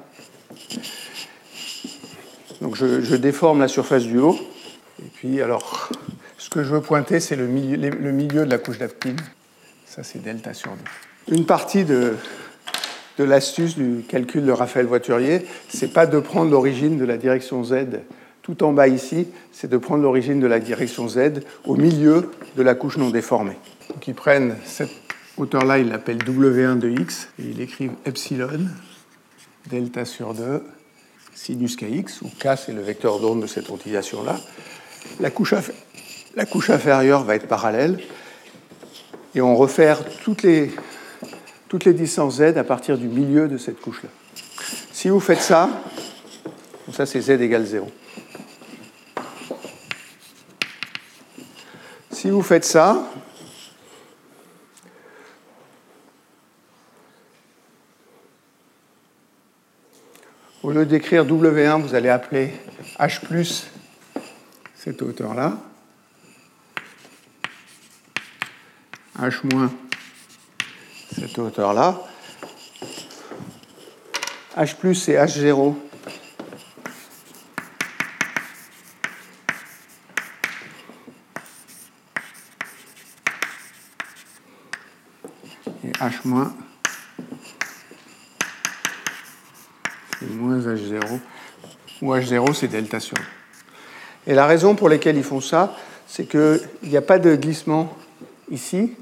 Donc 2.61 2.75
je, 2.75 3.15
déforme 3.15 3.59
la 3.59 3.67
surface 3.67 4.03
du 4.03 4.17
haut. 4.17 4.37
Et 4.99 5.09
puis, 5.13 5.41
alors, 5.41 5.89
ce 6.37 6.49
que 6.49 6.63
je 6.63 6.69
veux 6.69 6.81
pointer, 6.81 7.19
c'est 7.19 7.35
le 7.35 7.47
milieu, 7.47 7.89
le 7.89 8.11
milieu 8.11 8.45
de 8.45 8.49
la 8.49 8.57
couche 8.57 8.79
d'actine. 8.79 9.17
Ça, 9.85 10.03
c'est 10.03 10.21
delta 10.21 10.53
sur 10.53 10.71
2. 11.27 11.35
Une 11.35 11.45
partie 11.45 11.83
de, 11.83 12.15
de 13.17 13.23
l'astuce 13.23 13.75
du 13.75 14.03
calcul 14.07 14.45
de 14.45 14.51
Raphaël 14.51 14.85
Voiturier, 14.85 15.45
c'est 15.69 15.93
pas 15.93 16.05
de 16.05 16.19
prendre 16.19 16.51
l'origine 16.51 16.97
de 16.97 17.05
la 17.05 17.17
direction 17.17 17.63
z 17.63 17.73
tout 18.47 18.63
en 18.63 18.71
bas 18.71 18.87
ici, 18.87 19.27
c'est 19.51 19.69
de 19.69 19.75
prendre 19.75 20.03
l'origine 20.03 20.39
de 20.39 20.47
la 20.47 20.59
direction 20.59 21.09
z 21.09 21.41
au 21.65 21.75
milieu 21.75 22.31
de 22.55 22.63
la 22.63 22.75
couche 22.75 22.95
non 22.95 23.09
déformée. 23.09 23.57
Donc 23.89 24.07
ils 24.07 24.15
prennent 24.15 24.55
cette 24.63 24.93
hauteur-là, 25.37 25.79
ils 25.79 25.89
l'appellent 25.89 26.19
W1 26.19 26.79
de 26.79 26.89
x, 26.89 27.27
et 27.39 27.43
ils 27.43 27.59
écrivent 27.59 27.91
epsilon, 28.05 28.69
delta 29.69 30.05
sur 30.05 30.33
2, 30.33 30.63
sinus 31.35 31.75
kx, 31.75 32.21
où 32.21 32.29
k 32.39 32.55
c'est 32.55 32.71
le 32.71 32.81
vecteur 32.81 33.19
d'onde 33.19 33.41
de 33.41 33.47
cette 33.47 33.69
ondulation-là. 33.69 34.39
La 35.19 35.29
couche, 35.29 35.53
la 36.33 36.45
couche 36.45 36.69
inférieure 36.69 37.25
va 37.25 37.35
être 37.35 37.47
parallèle, 37.47 37.99
et 39.35 39.41
on 39.41 39.57
refaire 39.57 39.99
toutes 40.23 40.43
les 40.43 40.71
toutes 41.67 41.85
les 41.85 41.93
distances 41.93 42.37
z 42.37 42.57
à 42.57 42.63
partir 42.63 42.97
du 42.97 43.07
milieu 43.07 43.47
de 43.47 43.57
cette 43.57 43.81
couche-là. 43.81 44.09
Si 44.91 45.09
vous 45.09 45.19
faites 45.19 45.41
ça, 45.41 45.69
ça 46.93 47.05
c'est 47.05 47.21
z 47.21 47.31
égale 47.31 47.65
0. 47.65 47.91
Si 52.11 52.29
vous 52.29 52.41
faites 52.41 52.65
ça, 52.65 53.07
au 60.63 60.71
lieu 60.71 60.85
d'écrire 60.85 61.25
W1, 61.25 61.81
vous 61.81 61.93
allez 61.93 62.09
appeler 62.09 62.53
H 62.99 63.21
plus 63.25 63.67
cette 64.75 65.01
hauteur-là. 65.01 65.57
H 69.19 69.53
moins 69.53 69.71
cette 71.19 71.39
hauteur-là. 71.39 72.01
H 74.55 74.75
plus 74.75 74.95
c'est 74.95 75.13
H0 75.13 75.75
H 85.99 86.13
moins, 86.25 86.53
c'est 90.19 90.29
moins 90.29 90.59
H0, 90.59 91.19
ou 92.03 92.13
H0 92.13 92.53
c'est 92.53 92.67
delta 92.67 92.99
sur 92.99 93.17
Et 94.27 94.35
la 94.35 94.45
raison 94.45 94.75
pour 94.75 94.89
laquelle 94.89 95.17
ils 95.17 95.23
font 95.23 95.41
ça, 95.41 95.75
c'est 96.05 96.25
qu'il 96.25 96.61
n'y 96.83 96.97
a 96.97 97.01
pas 97.01 97.17
de 97.17 97.35
glissement 97.35 97.97
ici. 98.51 98.95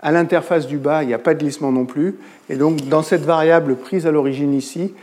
À 0.00 0.12
l'interface 0.12 0.66
du 0.66 0.78
bas, 0.78 1.02
il 1.02 1.08
n'y 1.08 1.14
a 1.14 1.18
pas 1.18 1.34
de 1.34 1.40
glissement 1.40 1.72
non 1.72 1.84
plus. 1.84 2.16
Et 2.48 2.56
donc, 2.56 2.88
dans 2.88 3.02
cette 3.02 3.22
variable 3.22 3.76
prise 3.76 4.06
à 4.06 4.10
l'origine 4.10 4.54
ici, 4.54 4.94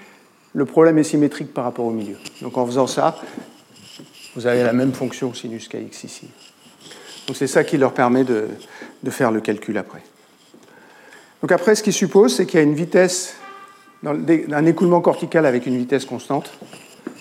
le 0.54 0.66
problème 0.66 0.98
est 0.98 1.04
symétrique 1.04 1.54
par 1.54 1.66
rapport 1.66 1.86
au 1.86 1.92
milieu. 1.92 2.16
Donc, 2.42 2.58
en 2.58 2.66
faisant 2.66 2.88
ça, 2.88 3.18
vous 4.36 4.48
avez 4.48 4.64
la 4.64 4.74
même 4.74 4.94
fonction 4.94 5.34
sinus 5.34 5.68
kx 5.68 6.04
ici. 6.04 6.28
Donc, 7.28 7.36
c'est 7.36 7.48
ça 7.48 7.64
qui 7.64 7.78
leur 7.78 7.94
permet 7.94 8.24
de, 8.24 8.48
faire 9.10 9.32
le 9.32 9.42
calcul 9.42 9.78
après. 9.78 10.02
Donc 11.42 11.52
après, 11.52 11.76
ce 11.76 11.84
qu'il 11.84 11.94
suppose, 11.94 12.36
c'est 12.36 12.48
qu'il 12.48 12.60
y 12.60 12.64
a 12.64 12.66
une 12.66 12.74
vitesse, 12.74 13.36
un 14.04 14.66
écoulement 14.66 15.00
cortical 15.00 15.46
avec 15.46 15.68
une 15.68 15.78
vitesse 15.78 16.06
constante. 16.06 16.52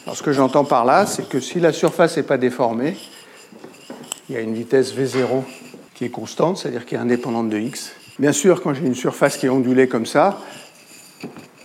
Alors 0.05 0.17
ce 0.17 0.23
que 0.23 0.33
j'entends 0.33 0.65
par 0.65 0.85
là, 0.85 1.05
c'est 1.07 1.29
que 1.29 1.41
si 1.41 1.61
la 1.61 1.73
surface 1.73 2.17
n'est 2.17 2.23
pas 2.23 2.39
déformée, 2.39 2.97
il 4.29 4.35
y 4.35 4.39
a 4.39 4.41
une 4.41 4.55
vitesse 4.55 4.95
V0 4.95 5.43
qui 5.95 6.05
est 6.05 6.11
constante, 6.11 6.59
c'est-à-dire 6.59 6.87
qui 6.87 6.95
est 6.95 6.99
indépendante 6.99 7.49
de 7.49 7.59
x. 7.59 7.93
Bien 8.19 8.33
sûr, 8.33 8.63
quand 8.63 8.75
j'ai 8.75 8.85
une 8.85 8.95
surface 8.95 9.37
qui 9.37 9.47
est 9.47 9.51
ondulée 9.51 9.89
comme 9.89 10.07
ça, 10.07 10.41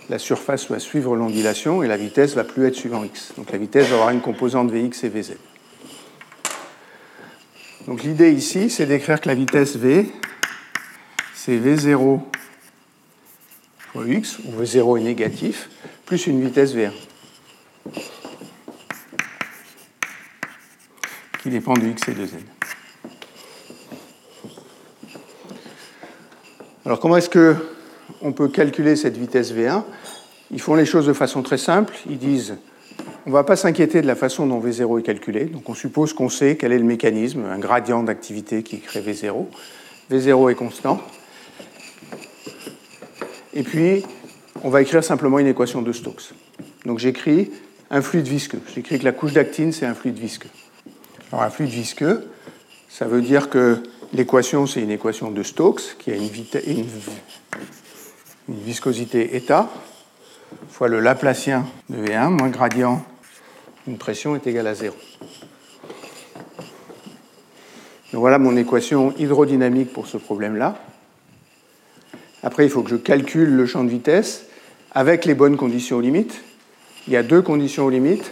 la 0.08 0.18
surface 0.18 0.68
va 0.70 0.78
suivre 0.78 1.14
l'ondulation 1.14 1.82
et 1.82 1.88
la 1.88 1.96
vitesse 1.96 2.34
va 2.34 2.44
plus 2.44 2.66
être 2.66 2.74
suivant 2.74 3.04
x. 3.04 3.32
Donc 3.36 3.52
la 3.52 3.58
vitesse 3.58 3.88
va 3.88 3.96
avoir 3.96 4.10
une 4.10 4.20
composante 4.20 4.70
Vx 4.70 5.04
et 5.04 5.08
Vz. 5.08 5.34
Donc 7.86 8.02
l'idée 8.02 8.32
ici, 8.32 8.70
c'est 8.70 8.86
d'écrire 8.86 9.20
que 9.20 9.28
la 9.28 9.34
vitesse 9.34 9.76
V, 9.76 10.10
c'est 11.34 11.58
V0 11.58 12.20
fois 13.92 14.06
x, 14.06 14.38
où 14.40 14.62
V0 14.62 15.00
est 15.00 15.04
négatif, 15.04 15.68
plus 16.06 16.26
une 16.26 16.44
vitesse 16.44 16.74
V1, 16.74 16.92
qui 21.42 21.50
dépend 21.50 21.74
de 21.74 21.86
x 21.86 22.08
et 22.08 22.12
de 22.12 22.26
z. 22.26 22.34
Alors 26.86 26.98
comment 26.98 27.18
est-ce 27.18 27.28
qu'on 27.28 28.32
peut 28.32 28.48
calculer 28.48 28.96
cette 28.96 29.16
vitesse 29.16 29.52
V1 29.52 29.82
Ils 30.50 30.60
font 30.60 30.74
les 30.74 30.86
choses 30.86 31.06
de 31.06 31.12
façon 31.12 31.42
très 31.42 31.58
simple. 31.58 31.94
Ils 32.08 32.16
disent, 32.16 32.56
on 33.26 33.30
ne 33.30 33.34
va 33.34 33.44
pas 33.44 33.56
s'inquiéter 33.56 34.00
de 34.00 34.06
la 34.06 34.14
façon 34.14 34.46
dont 34.46 34.60
V0 34.60 34.98
est 34.98 35.02
calculé. 35.02 35.44
Donc 35.44 35.68
on 35.68 35.74
suppose 35.74 36.14
qu'on 36.14 36.30
sait 36.30 36.56
quel 36.56 36.72
est 36.72 36.78
le 36.78 36.84
mécanisme, 36.84 37.44
un 37.44 37.58
gradient 37.58 38.02
d'activité 38.02 38.62
qui 38.62 38.80
crée 38.80 39.02
V0. 39.02 39.46
V0 40.10 40.50
est 40.50 40.54
constant. 40.54 41.02
Et 43.52 43.62
puis, 43.62 44.04
on 44.62 44.70
va 44.70 44.80
écrire 44.80 45.04
simplement 45.04 45.38
une 45.38 45.48
équation 45.48 45.82
de 45.82 45.92
Stokes. 45.92 46.32
Donc 46.86 46.98
j'écris 46.98 47.50
un 47.90 48.00
fluide 48.00 48.26
visqueux. 48.26 48.60
J'écris 48.74 48.98
que 48.98 49.04
la 49.04 49.12
couche 49.12 49.34
d'actine, 49.34 49.72
c'est 49.72 49.84
un 49.84 49.94
fluide 49.94 50.18
visqueux. 50.18 50.48
Alors 51.30 51.42
un 51.42 51.50
fluide 51.50 51.70
visqueux, 51.70 52.26
ça 52.88 53.04
veut 53.04 53.20
dire 53.20 53.50
que 53.50 53.82
l'équation, 54.12 54.66
c'est 54.66 54.80
une 54.80 54.90
équation 54.90 55.30
de 55.30 55.42
Stokes 55.42 55.96
qui 55.98 56.10
a 56.10 56.16
une, 56.16 56.28
une, 56.66 56.86
viscosité 58.48 59.36
état 59.36 59.68
fois 60.70 60.88
le 60.88 61.00
Laplacien 61.00 61.66
de 61.88 62.04
V1 62.04 62.30
moins 62.30 62.48
gradient 62.48 63.04
d'une 63.86 63.98
pression 63.98 64.34
est 64.34 64.46
égal 64.46 64.66
à 64.66 64.74
0. 64.74 64.94
Donc 68.12 68.20
voilà 68.20 68.38
mon 68.38 68.56
équation 68.56 69.14
hydrodynamique 69.16 69.92
pour 69.92 70.08
ce 70.08 70.16
problème-là. 70.16 70.76
Après, 72.42 72.64
il 72.64 72.70
faut 72.70 72.82
que 72.82 72.90
je 72.90 72.96
calcule 72.96 73.50
le 73.50 73.66
champ 73.66 73.84
de 73.84 73.90
vitesse 73.90 74.46
avec 74.92 75.24
les 75.24 75.34
bonnes 75.34 75.56
conditions 75.56 75.98
aux 75.98 76.00
limites. 76.00 76.42
Il 77.06 77.12
y 77.12 77.16
a 77.16 77.22
deux 77.22 77.42
conditions 77.42 77.86
aux 77.86 77.90
limites. 77.90 78.30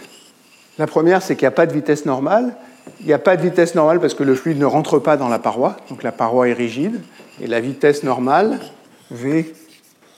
La 0.77 0.87
première, 0.87 1.21
c'est 1.21 1.35
qu'il 1.35 1.43
n'y 1.43 1.49
a 1.49 1.51
pas 1.51 1.65
de 1.65 1.73
vitesse 1.73 2.05
normale. 2.05 2.55
Il 3.01 3.05
n'y 3.05 3.13
a 3.13 3.19
pas 3.19 3.37
de 3.37 3.41
vitesse 3.41 3.75
normale 3.75 3.99
parce 3.99 4.13
que 4.13 4.23
le 4.23 4.35
fluide 4.35 4.59
ne 4.59 4.65
rentre 4.65 4.99
pas 4.99 5.17
dans 5.17 5.29
la 5.29 5.39
paroi, 5.39 5.77
donc 5.89 6.03
la 6.03 6.11
paroi 6.11 6.49
est 6.49 6.53
rigide. 6.53 7.01
Et 7.41 7.47
la 7.47 7.59
vitesse 7.59 8.03
normale, 8.03 8.59
V 9.11 9.53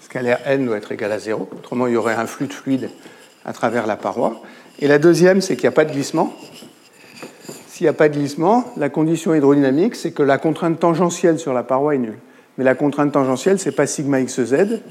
scalaire 0.01 0.39
n, 0.45 0.65
doit 0.65 0.78
être 0.78 0.91
égale 0.91 1.13
à 1.13 1.19
0. 1.19 1.47
Autrement, 1.57 1.88
il 1.88 1.93
y 1.93 1.97
aurait 1.97 2.15
un 2.15 2.28
flux 2.28 2.47
de 2.47 2.53
fluide 2.53 2.89
à 3.45 3.53
travers 3.53 3.88
la 3.88 3.95
paroi. 3.95 4.41
Et 4.80 4.88
la 4.88 4.99
deuxième, 4.99 5.39
c'est 5.39 5.55
qu'il 5.55 5.63
n'y 5.63 5.69
a 5.69 5.72
pas 5.72 5.86
de 5.86 5.93
glissement. 5.93 6.34
S'il 7.67 7.86
n'y 7.86 7.89
a 7.89 7.93
pas 7.93 8.09
de 8.09 8.17
glissement, 8.17 8.65
la 8.76 8.89
condition 8.89 9.34
hydrodynamique, 9.34 9.95
c'est 9.95 10.11
que 10.11 10.22
la 10.22 10.38
contrainte 10.38 10.80
tangentielle 10.80 11.39
sur 11.39 11.53
la 11.53 11.63
paroi 11.63 11.95
est 11.95 11.99
nulle. 11.99 12.19
Mais 12.57 12.65
la 12.65 12.76
contrainte 12.76 13.13
tangentielle, 13.13 13.57
ce 13.57 13.69
n'est 13.69 13.76
pas 13.76 13.88
sigma 13.88 14.22
xz, 14.22 14.82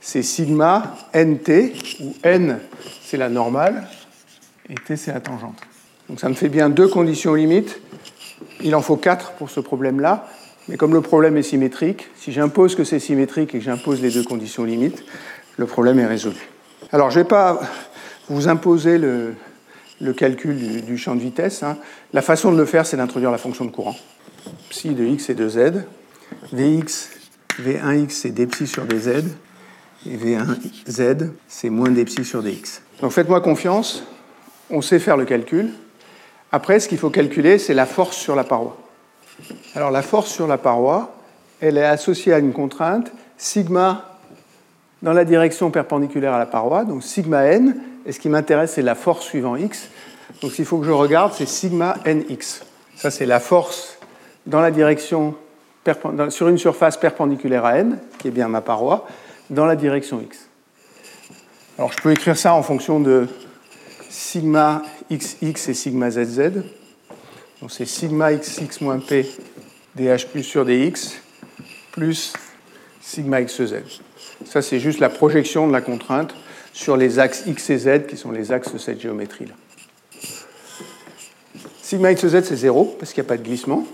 c'est 0.00 0.22
sigma 0.22 0.96
nt, 1.14 1.72
où 2.00 2.14
n, 2.24 2.58
c'est 3.02 3.16
la 3.16 3.28
normale, 3.28 3.86
et 4.68 4.74
t, 4.74 4.96
c'est 4.96 5.12
la 5.12 5.20
tangente. 5.20 5.60
Donc 6.08 6.20
ça 6.20 6.28
me 6.28 6.34
fait 6.34 6.48
bien 6.48 6.68
deux 6.68 6.88
conditions 6.88 7.34
limites. 7.34 7.80
Il 8.62 8.74
en 8.74 8.82
faut 8.82 8.96
quatre 8.96 9.32
pour 9.32 9.50
ce 9.50 9.60
problème-là. 9.60 10.28
Mais 10.68 10.76
comme 10.76 10.94
le 10.94 11.00
problème 11.00 11.36
est 11.36 11.42
symétrique, 11.42 12.08
si 12.16 12.32
j'impose 12.32 12.74
que 12.74 12.84
c'est 12.84 12.98
symétrique 12.98 13.54
et 13.54 13.58
que 13.58 13.64
j'impose 13.64 14.02
les 14.02 14.10
deux 14.10 14.24
conditions 14.24 14.64
limites, 14.64 15.04
le 15.56 15.66
problème 15.66 15.98
est 16.00 16.06
résolu. 16.06 16.48
Alors 16.92 17.10
je 17.10 17.18
ne 17.18 17.24
vais 17.24 17.28
pas 17.28 17.60
vous 18.28 18.48
imposer 18.48 18.98
le, 18.98 19.34
calcul 20.16 20.82
du, 20.84 20.98
champ 20.98 21.14
de 21.14 21.20
vitesse. 21.20 21.62
Hein. 21.62 21.78
La 22.12 22.22
façon 22.22 22.52
de 22.52 22.58
le 22.58 22.64
faire, 22.64 22.84
c'est 22.84 22.96
d'introduire 22.96 23.30
la 23.30 23.38
fonction 23.38 23.64
de 23.64 23.70
courant. 23.70 23.96
Psi 24.70 24.90
de 24.90 25.04
x 25.04 25.30
et 25.30 25.34
de 25.34 25.48
z. 25.48 25.84
Vx, 26.52 27.10
V1x, 27.60 28.10
c'est 28.10 28.30
dψ 28.30 28.66
sur 28.66 28.84
dz. 28.84 29.24
Et 30.04 30.16
V1z, 30.16 31.30
c'est 31.48 31.70
moins 31.70 31.90
dψ 31.90 32.22
sur 32.24 32.42
dx. 32.42 32.82
Donc 33.00 33.12
faites-moi 33.12 33.40
confiance, 33.40 34.04
on 34.70 34.82
sait 34.82 34.98
faire 34.98 35.16
le 35.16 35.24
calcul. 35.24 35.70
Après, 36.52 36.80
ce 36.80 36.88
qu'il 36.88 36.98
faut 36.98 37.10
calculer, 37.10 37.58
c'est 37.58 37.74
la 37.74 37.86
force 37.86 38.16
sur 38.16 38.36
la 38.36 38.44
paroi. 38.44 38.76
Alors 39.74 39.90
la 39.90 40.02
force 40.02 40.30
sur 40.30 40.46
la 40.46 40.58
paroi, 40.58 41.14
elle 41.60 41.76
est 41.76 41.84
associée 41.84 42.32
à 42.32 42.38
une 42.38 42.52
contrainte, 42.52 43.12
sigma 43.36 44.18
dans 45.02 45.12
la 45.12 45.24
direction 45.24 45.70
perpendiculaire 45.70 46.32
à 46.32 46.38
la 46.38 46.46
paroi, 46.46 46.84
donc 46.84 47.02
sigma 47.02 47.44
n, 47.44 47.76
et 48.06 48.12
ce 48.12 48.20
qui 48.20 48.28
m'intéresse, 48.28 48.72
c'est 48.74 48.82
la 48.82 48.94
force 48.94 49.24
suivant 49.24 49.56
x. 49.56 49.88
Donc 50.40 50.52
qu'il 50.52 50.64
faut 50.64 50.78
que 50.78 50.86
je 50.86 50.92
regarde, 50.92 51.32
c'est 51.34 51.46
sigma 51.46 51.96
nx. 52.06 52.62
Ça, 52.96 53.10
c'est 53.10 53.26
la 53.26 53.40
force 53.40 53.98
dans 54.46 54.60
la 54.60 54.70
direction 54.70 55.34
sur 56.30 56.48
une 56.48 56.58
surface 56.58 56.96
perpendiculaire 56.96 57.64
à 57.64 57.78
n, 57.78 57.98
qui 58.18 58.28
est 58.28 58.32
bien 58.32 58.48
ma 58.48 58.60
paroi, 58.60 59.06
dans 59.50 59.66
la 59.66 59.76
direction 59.76 60.20
x. 60.20 60.48
Alors 61.78 61.92
je 61.92 62.00
peux 62.00 62.10
écrire 62.10 62.36
ça 62.36 62.54
en 62.54 62.62
fonction 62.62 63.00
de 63.00 63.28
sigma 64.08 64.82
xx 65.10 65.68
et 65.68 65.74
sigma 65.74 66.10
zz. 66.10 66.62
Donc 67.60 67.70
c'est 67.70 67.86
sigma 67.86 68.34
xx 68.34 68.80
moins 68.80 68.98
p 68.98 69.28
dh 69.96 70.26
plus 70.30 70.42
sur 70.42 70.64
dx 70.64 71.20
plus 71.92 72.32
sigma 73.00 73.42
xz. 73.42 73.74
Ça 74.44 74.62
c'est 74.62 74.80
juste 74.80 75.00
la 75.00 75.08
projection 75.08 75.66
de 75.66 75.72
la 75.72 75.80
contrainte 75.80 76.34
sur 76.72 76.96
les 76.96 77.18
axes 77.18 77.44
x 77.46 77.70
et 77.70 77.78
z 77.78 78.06
qui 78.06 78.16
sont 78.16 78.30
les 78.30 78.52
axes 78.52 78.72
de 78.72 78.78
cette 78.78 79.00
géométrie-là. 79.00 79.54
Sigma 81.82 82.12
xz 82.14 82.42
c'est 82.42 82.56
0 82.56 82.96
parce 82.98 83.12
qu'il 83.12 83.22
n'y 83.22 83.26
a 83.26 83.30
pas 83.30 83.36
de 83.36 83.44
glissement. 83.44 83.86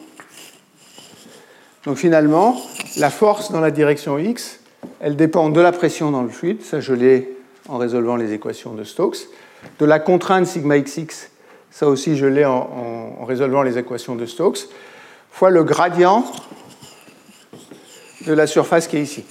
Donc 1.85 1.97
finalement, 1.97 2.61
la 2.97 3.11
force 3.11 3.51
dans 3.51 3.61
la 3.61 3.71
direction 3.71 4.19
x, 4.19 4.61
elle 5.01 5.17
dépend 5.17 5.51
de 5.51 5.61
la 5.61 5.73
pression 5.73 6.11
dans 6.11 6.23
le 6.23 6.29
fluide, 6.29 6.63
ça 6.63 6.81
je 6.81 6.95
l'ai 6.95 7.37
en 7.69 7.79
résolvant 7.79 8.17
les 8.17 8.33
équations 8.33 8.75
de 8.75 8.85
Stokes, 8.85 9.29
de 9.79 9.87
la 9.87 9.99
contrainte 9.99 10.47
sigma 10.47 10.79
xx, 10.79 11.31
ça 11.71 11.89
aussi 11.89 12.17
je 12.17 12.27
l'ai 12.27 12.45
en, 12.45 13.25
résolvant 13.25 13.63
les 13.63 13.79
équations 13.79 14.15
de 14.15 14.27
Stokes, 14.27 14.69
fois 15.31 15.51
le 15.51 15.65
gradient 15.65 16.25
de 18.27 18.33
la 18.33 18.47
surface 18.47 18.87
qui 18.87 18.99
est 18.99 19.03
ici. 19.03 19.25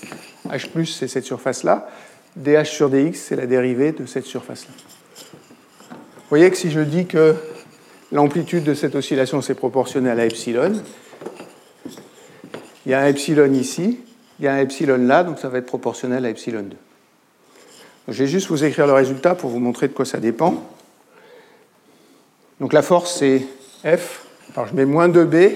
H 0.49 0.69
plus, 0.69 0.88
c'est 0.88 1.07
cette 1.07 1.25
surface-là. 1.25 1.88
dH 2.36 2.65
sur 2.65 2.89
dx, 2.89 3.15
c'est 3.15 3.36
la 3.36 3.45
dérivée 3.45 3.91
de 3.91 4.05
cette 4.05 4.25
surface-là. 4.25 4.73
Vous 5.89 6.38
voyez 6.38 6.49
que 6.49 6.57
si 6.57 6.71
je 6.71 6.79
dis 6.79 7.05
que 7.05 7.36
l'amplitude 8.11 8.63
de 8.63 8.73
cette 8.73 8.95
oscillation, 8.95 9.41
c'est 9.41 9.53
proportionnel 9.53 10.19
à 10.19 10.25
epsilon, 10.25 10.73
il 12.86 12.91
y 12.91 12.95
a 12.95 13.01
un 13.01 13.07
epsilon 13.07 13.51
ici, 13.53 13.99
il 14.39 14.45
y 14.45 14.47
a 14.47 14.53
un 14.53 14.57
epsilon 14.57 14.97
là, 14.97 15.23
donc 15.23 15.39
ça 15.39 15.49
va 15.49 15.59
être 15.59 15.67
proportionnel 15.67 16.25
à 16.25 16.29
epsilon 16.29 16.63
2. 16.63 16.75
Je 18.07 18.23
vais 18.23 18.27
juste 18.27 18.47
vous 18.47 18.63
écrire 18.63 18.87
le 18.87 18.93
résultat 18.93 19.35
pour 19.35 19.49
vous 19.49 19.59
montrer 19.59 19.87
de 19.87 19.93
quoi 19.93 20.05
ça 20.05 20.19
dépend. 20.19 20.63
Donc 22.59 22.73
la 22.73 22.81
force, 22.81 23.17
c'est 23.19 23.43
F. 23.85 24.25
Alors 24.55 24.67
je 24.67 24.75
mets 24.75 24.85
moins 24.85 25.07
2B. 25.07 25.51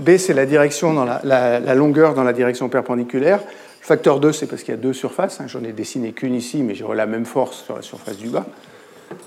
B, 0.00 0.16
c'est 0.16 0.34
la 0.34 0.46
direction 0.46 0.94
dans 0.94 1.04
la, 1.04 1.74
longueur 1.74 2.14
dans 2.14 2.24
la 2.24 2.32
direction 2.32 2.68
perpendiculaire. 2.68 3.40
Le 3.40 3.86
facteur 3.86 4.20
2, 4.20 4.32
c'est 4.32 4.46
parce 4.46 4.62
qu'il 4.62 4.72
y 4.74 4.76
a 4.76 4.80
deux 4.80 4.92
surfaces. 4.92 5.40
Hein. 5.40 5.46
J'en 5.48 5.64
ai 5.64 5.72
dessiné 5.72 6.12
qu'une 6.12 6.34
ici, 6.34 6.62
mais 6.62 6.74
j'aurai 6.74 6.96
la 6.96 7.06
même 7.06 7.26
force 7.26 7.64
sur 7.64 7.76
la 7.76 7.82
surface 7.82 8.16
du 8.16 8.28
bas. 8.28 8.46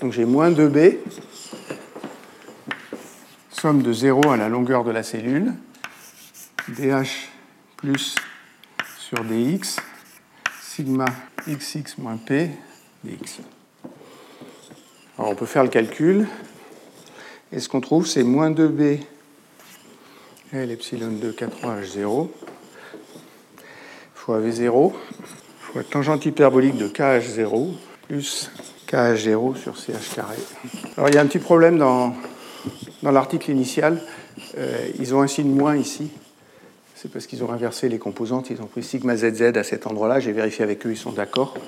Donc 0.00 0.12
j'ai 0.12 0.24
moins 0.24 0.50
2B, 0.50 0.96
somme 3.50 3.82
de 3.82 3.92
0 3.92 4.30
à 4.30 4.36
la 4.36 4.48
longueur 4.48 4.84
de 4.84 4.90
la 4.90 5.02
cellule, 5.02 5.52
dH 6.68 7.28
plus 7.76 8.14
sur 8.98 9.24
dx, 9.24 9.76
sigma 10.74 11.04
xx 11.46 11.98
moins 11.98 12.16
p 12.16 12.48
dx. 13.04 13.40
Alors 15.18 15.32
on 15.32 15.34
peut 15.34 15.44
faire 15.44 15.64
le 15.64 15.68
calcul. 15.68 16.26
Et 17.52 17.60
ce 17.60 17.68
qu'on 17.68 17.82
trouve, 17.82 18.06
c'est 18.06 18.22
moins 18.22 18.50
2b 18.50 19.00
L 20.54 20.70
epsilon 20.70 21.10
2 21.10 21.32
4H0 21.32 22.28
fois 24.14 24.40
V0 24.40 24.92
fois 25.60 25.84
tangente 25.84 26.24
hyperbolique 26.24 26.78
de 26.78 26.88
KH0 26.88 27.74
plus 28.08 28.50
KH0 28.88 29.56
sur 29.56 29.76
CH 29.76 30.14
carré. 30.14 30.36
Alors 30.96 31.10
il 31.10 31.16
y 31.16 31.18
a 31.18 31.20
un 31.20 31.26
petit 31.26 31.38
problème 31.38 31.76
dans, 31.76 32.16
dans 33.02 33.10
l'article 33.10 33.50
initial. 33.50 34.00
Euh, 34.56 34.88
ils 34.98 35.14
ont 35.14 35.20
un 35.20 35.26
signe 35.26 35.54
moins 35.54 35.76
ici. 35.76 36.10
C'est 37.02 37.10
parce 37.10 37.26
qu'ils 37.26 37.42
ont 37.42 37.50
inversé 37.50 37.88
les 37.88 37.98
composantes. 37.98 38.50
Ils 38.50 38.62
ont 38.62 38.66
pris 38.66 38.84
sigma 38.84 39.16
ZZ 39.16 39.56
à 39.56 39.64
cet 39.64 39.88
endroit-là. 39.88 40.20
J'ai 40.20 40.30
vérifié 40.30 40.62
avec 40.62 40.86
eux, 40.86 40.92
ils 40.92 40.96
sont 40.96 41.10
d'accord. 41.10 41.58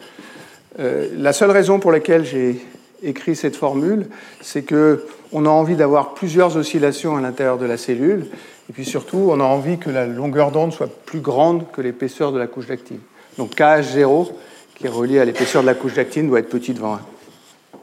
Euh, 0.79 1.09
la 1.17 1.33
seule 1.33 1.51
raison 1.51 1.81
pour 1.81 1.91
laquelle 1.91 2.25
j'ai 2.25 2.65
écrit 3.03 3.35
cette 3.35 3.57
formule, 3.57 4.07
c'est 4.41 4.63
qu'on 4.63 5.45
a 5.45 5.49
envie 5.49 5.75
d'avoir 5.75 6.15
plusieurs 6.15 6.57
oscillations 6.57 7.17
à 7.17 7.21
l'intérieur 7.21 7.59
de 7.59 7.67
la 7.67 7.77
cellule. 7.77 8.29
Et 8.71 8.73
puis 8.73 8.85
surtout, 8.85 9.27
on 9.29 9.41
a 9.41 9.45
envie 9.45 9.79
que 9.79 9.91
la 9.91 10.07
longueur 10.07 10.53
d'onde 10.53 10.73
soit 10.73 10.89
plus 11.05 11.19
grande 11.19 11.69
que 11.73 11.81
l'épaisseur 11.81 12.31
de 12.31 12.39
la 12.39 12.47
couche 12.47 12.69
d'actine. 12.69 13.01
Donc 13.37 13.57
KH0, 13.57 14.29
qui 14.77 14.87
est 14.87 14.89
relié 14.89 15.19
à 15.19 15.25
l'épaisseur 15.25 15.63
de 15.63 15.67
la 15.67 15.75
couche 15.75 15.95
d'actine, 15.95 16.29
doit 16.29 16.39
être 16.39 16.49
petit 16.49 16.75
devant 16.75 16.95
1. 16.95 17.01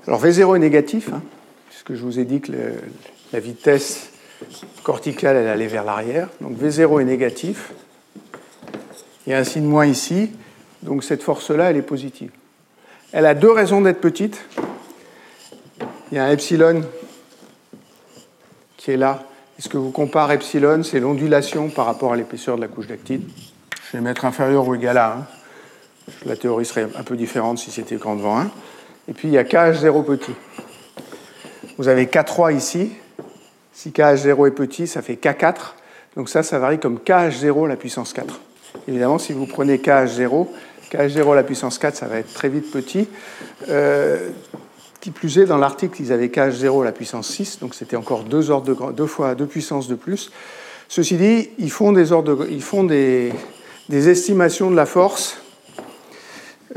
Alors 0.08 0.24
V0 0.24 0.56
est 0.56 0.60
négatif, 0.60 1.10
hein, 1.14 1.22
puisque 1.68 1.96
je 1.96 2.02
vous 2.02 2.18
ai 2.18 2.24
dit 2.24 2.40
que 2.40 2.54
la 3.34 3.40
vitesse 3.42 4.11
corticale, 4.84 5.36
elle 5.36 5.48
allait 5.48 5.68
vers 5.68 5.84
l'arrière. 5.84 6.30
Donc 6.42 6.58
V0 6.58 7.02
est 7.02 7.06
négatif. 7.06 7.74
Il 9.26 9.32
y 9.32 9.34
a 9.34 9.38
un 9.38 9.44
signe 9.44 9.66
moins 9.66 9.86
ici, 9.86 10.32
donc 10.82 11.04
cette 11.04 11.22
force-là, 11.22 11.70
elle 11.70 11.78
est 11.78 11.84
positive. 11.84 12.32
Elle 13.12 13.26
a 13.26 13.36
deux 13.36 13.52
raisons 13.52 13.82
d'être 13.82 14.02
petite. 14.02 14.46
Il 16.12 16.16
y 16.16 16.18
a 16.18 16.26
un 16.26 16.32
epsilon 16.32 16.82
qui 18.78 18.92
est 18.92 18.98
là. 18.98 19.24
est 19.58 19.62
ce 19.62 19.70
que 19.70 19.78
vous 19.78 19.92
comparez 19.92 20.36
epsilon, 20.36 20.84
c'est 20.84 21.00
l'ondulation 21.00 21.70
par 21.70 21.86
rapport 21.86 22.14
à 22.14 22.16
l'épaisseur 22.16 22.56
de 22.56 22.62
la 22.62 22.68
couche 22.68 22.88
d'actine. 22.88 23.24
Je 23.92 23.98
vais 23.98 24.02
mettre 24.02 24.26
inférieur 24.26 24.68
ou 24.68 24.74
égal 24.74 24.98
à 24.98 25.18
1. 25.18 25.28
La 26.26 26.36
théorie 26.36 26.66
serait 26.66 26.88
un 26.96 27.04
peu 27.04 27.16
différente 27.16 27.60
si 27.60 27.70
c'était 27.70 27.98
grand 27.98 28.16
devant 28.16 28.40
1. 28.40 28.52
Et 29.08 29.14
puis 29.14 29.28
il 29.28 29.34
y 29.34 29.38
a 29.38 29.44
KH0 29.44 30.04
petit. 30.04 30.34
Vous 31.78 31.88
avez 31.88 32.06
K3 32.06 32.56
ici. 32.56 32.92
Si 33.82 33.90
KH0 33.90 34.48
est 34.48 34.52
petit, 34.52 34.86
ça 34.86 35.02
fait 35.02 35.16
K4. 35.16 35.56
Donc 36.16 36.30
ça, 36.30 36.44
ça 36.44 36.60
varie 36.60 36.78
comme 36.78 37.00
KH0 37.04 37.68
la 37.68 37.76
puissance 37.76 38.14
4. 38.14 38.40
Évidemment, 38.88 39.18
si 39.18 39.34
vous 39.34 39.48
prenez 39.48 39.78
KH0, 39.78 40.46
KH0 40.92 41.34
la 41.34 41.42
puissance 41.42 41.80
4, 41.80 41.96
ça 41.96 42.06
va 42.06 42.18
être 42.18 42.32
très 42.32 42.48
vite 42.48 42.70
petit. 42.70 43.08
Euh, 43.70 44.30
qui 45.00 45.10
plus 45.10 45.40
est, 45.40 45.46
dans 45.48 45.58
l'article, 45.58 46.00
ils 46.00 46.12
avaient 46.12 46.28
KH0 46.28 46.84
la 46.84 46.92
puissance 46.92 47.28
6, 47.30 47.58
donc 47.58 47.74
c'était 47.74 47.96
encore 47.96 48.24
deux, 48.24 48.44
fois 49.08 49.34
deux 49.34 49.48
puissances 49.48 49.88
de 49.88 49.96
plus. 49.96 50.32
Ceci 50.88 51.16
dit, 51.16 51.50
ils 51.58 51.72
font 51.72 51.92
des 51.92 53.32
estimations 53.90 54.70
de 54.70 54.76
la 54.76 54.86
force 54.86 55.42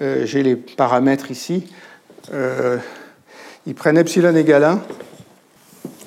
euh, 0.00 0.24
j'ai 0.24 0.42
les 0.42 0.56
paramètres 0.56 1.30
ici. 1.30 1.64
Euh, 2.32 2.78
ils 3.66 3.74
prennent 3.74 3.98
epsilon 3.98 4.34
égale 4.34 4.64
1, 4.64 4.82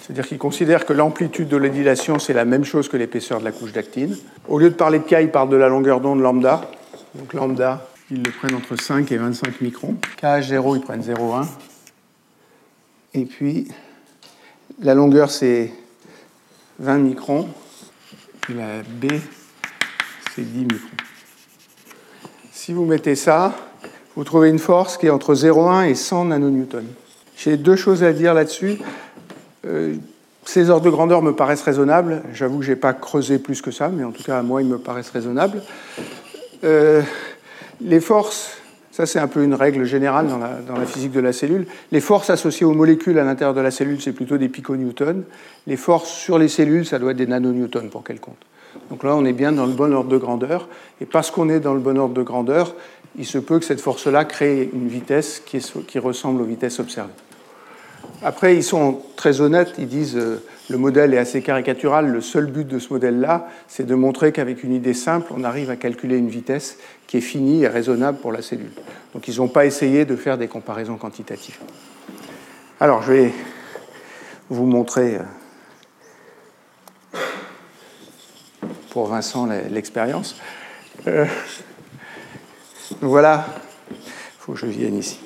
c'est-à-dire 0.08 0.26
qu'ils 0.26 0.38
considèrent 0.38 0.86
que 0.86 0.94
l'amplitude 0.94 1.50
de 1.50 1.58
l'édilation, 1.58 2.18
c'est 2.18 2.32
la 2.32 2.46
même 2.46 2.64
chose 2.64 2.88
que 2.88 2.96
l'épaisseur 2.96 3.40
de 3.40 3.44
la 3.44 3.52
couche 3.52 3.74
d'actine. 3.74 4.16
Au 4.48 4.58
lieu 4.58 4.70
de 4.70 4.76
parler 4.76 5.00
de 5.00 5.04
K, 5.04 5.18
ils 5.20 5.30
parlent 5.30 5.50
de 5.50 5.58
la 5.58 5.68
longueur 5.68 6.00
d'onde 6.00 6.22
lambda. 6.22 6.62
Donc 7.16 7.34
lambda, 7.34 7.86
ils 8.10 8.24
le 8.24 8.32
prennent 8.32 8.56
entre 8.56 8.78
5 8.78 9.12
et 9.12 9.18
25 9.18 9.60
microns. 9.60 9.98
KH0, 10.22 10.78
ils 10.78 10.82
prennent 10.82 11.02
0,1. 11.02 11.46
Et 13.16 13.26
puis, 13.26 13.68
la 14.82 14.94
longueur, 14.94 15.30
c'est 15.30 15.74
20 16.80 17.00
microns. 17.00 17.50
Et 18.50 18.54
la 18.54 18.84
B, 18.84 19.12
c'est 20.34 20.50
10 20.50 20.60
microns. 20.60 20.98
Si 22.54 22.72
vous 22.72 22.86
mettez 22.86 23.16
ça, 23.16 23.54
vous 24.16 24.24
trouvez 24.24 24.48
une 24.48 24.60
force 24.60 24.96
qui 24.96 25.08
est 25.08 25.10
entre 25.10 25.36
0,1 25.36 25.90
et 25.90 25.96
100 25.96 26.26
nanonewtons. 26.26 26.86
J'ai 27.36 27.58
deux 27.58 27.76
choses 27.76 28.06
à 28.06 28.14
dire 28.14 28.34
là-dessus. 28.34 28.80
Euh, 29.66 29.96
ces 30.46 30.70
ordres 30.70 30.86
de 30.86 30.90
grandeur 30.90 31.22
me 31.22 31.34
paraissent 31.34 31.64
raisonnables. 31.64 32.24
J'avoue 32.34 32.60
que 32.60 32.66
je 32.66 32.72
n'ai 32.72 32.78
pas 32.78 32.94
creusé 32.94 33.38
plus 33.40 33.62
que 33.62 33.72
ça, 33.72 33.90
mais 33.90 34.04
en 34.04 34.12
tout 34.12 34.24
cas, 34.24 34.40
à 34.40 34.42
moi, 34.42 34.62
ils 34.62 34.68
me 34.68 34.78
paraissent 34.78 35.10
raisonnables. 35.10 35.62
Euh, 36.64 37.02
les 37.82 38.00
forces, 38.00 38.58
ça 38.92 39.06
c'est 39.06 39.20
un 39.20 39.28
peu 39.28 39.44
une 39.44 39.54
règle 39.54 39.84
générale 39.84 40.28
dans 40.28 40.78
la, 40.78 40.86
physique 40.86 41.12
de 41.12 41.20
la 41.20 41.34
cellule. 41.34 41.68
Les 41.92 42.00
forces 42.00 42.30
associées 42.30 42.66
aux 42.66 42.74
molécules 42.74 43.20
à 43.20 43.24
l'intérieur 43.24 43.54
de 43.54 43.62
la 43.62 43.72
cellule, 43.72 44.02
c'est 44.02 44.14
plutôt 44.14 44.38
des 44.38 44.50
piconewtons. 44.50 45.24
Les 45.68 45.78
forces 45.78 46.10
sur 46.10 46.40
les 46.40 46.48
cellules, 46.48 46.86
ça 46.86 46.98
doit 46.98 47.12
être 47.12 47.18
des 47.18 47.28
nanonewtons 47.28 47.90
pour 47.90 48.04
quel 48.04 48.20
compte. 48.20 48.38
Donc 48.90 49.04
là, 49.04 49.16
on 49.16 49.26
est 49.26 49.34
bien 49.34 49.52
dans 49.52 49.66
le 49.66 49.74
bon 49.74 49.94
ordre 49.94 50.10
de 50.10 50.18
grandeur. 50.18 50.68
Et 51.02 51.06
parce 51.06 51.30
qu'on 51.32 51.50
est 51.50 51.60
dans 51.60 51.74
le 51.74 51.80
bon 51.80 51.98
ordre 51.98 52.14
de 52.14 52.24
grandeur, 52.24 52.74
il 53.18 53.26
se 53.26 53.38
peut 53.38 53.60
que 53.60 53.66
cette 53.66 53.82
force-là 53.82 54.26
crée 54.26 54.70
une 54.74 54.88
vitesse 54.88 55.42
qui, 55.46 56.00
ressemble 56.00 56.42
aux 56.42 56.46
vitesses 56.46 56.80
observées. 56.80 57.12
Après, 58.24 58.56
ils 58.56 58.64
sont 58.64 59.02
très 59.16 59.42
honnêtes, 59.42 59.76
ils 59.78 59.88
disent 59.88 60.16
euh, 60.16 60.44
le 60.70 60.78
modèle 60.78 61.14
est 61.14 61.20
assez 61.20 61.42
caricatural, 61.42 62.08
le 62.08 62.22
seul 62.22 62.48
but 62.48 62.68
de 62.68 62.80
ce 62.80 62.92
modèle-là, 62.92 63.48
c'est 63.68 63.86
de 63.86 63.94
montrer 63.94 64.32
qu'avec 64.32 64.64
une 64.64 64.74
idée 64.74 64.96
simple, 64.96 65.32
on 65.36 65.44
arrive 65.44 65.70
à 65.70 65.76
calculer 65.76 66.18
une 66.18 66.30
vitesse 66.30 66.78
qui 67.06 67.18
est 67.18 67.22
finie 67.22 67.64
et 67.64 67.68
raisonnable 67.68 68.18
pour 68.18 68.32
la 68.32 68.42
cellule. 68.42 68.72
Donc 69.14 69.28
ils 69.28 69.38
n'ont 69.38 69.48
pas 69.48 69.66
essayé 69.66 70.04
de 70.06 70.16
faire 70.16 70.38
des 70.38 70.48
comparaisons 70.48 70.98
quantitatives. 70.98 71.60
Alors, 72.80 73.04
je 73.04 73.14
vais 73.14 73.34
vous 74.50 74.66
montrer 74.66 75.20
euh, 77.14 77.20
pour 78.90 79.08
Vincent 79.08 79.48
l'expérience. 79.70 80.36
Euh, 81.06 81.26
voilà, 83.02 83.46
il 83.92 83.98
faut 84.40 84.54
que 84.54 84.60
je 84.60 84.66
vienne 84.66 84.98
ici. 84.98 85.20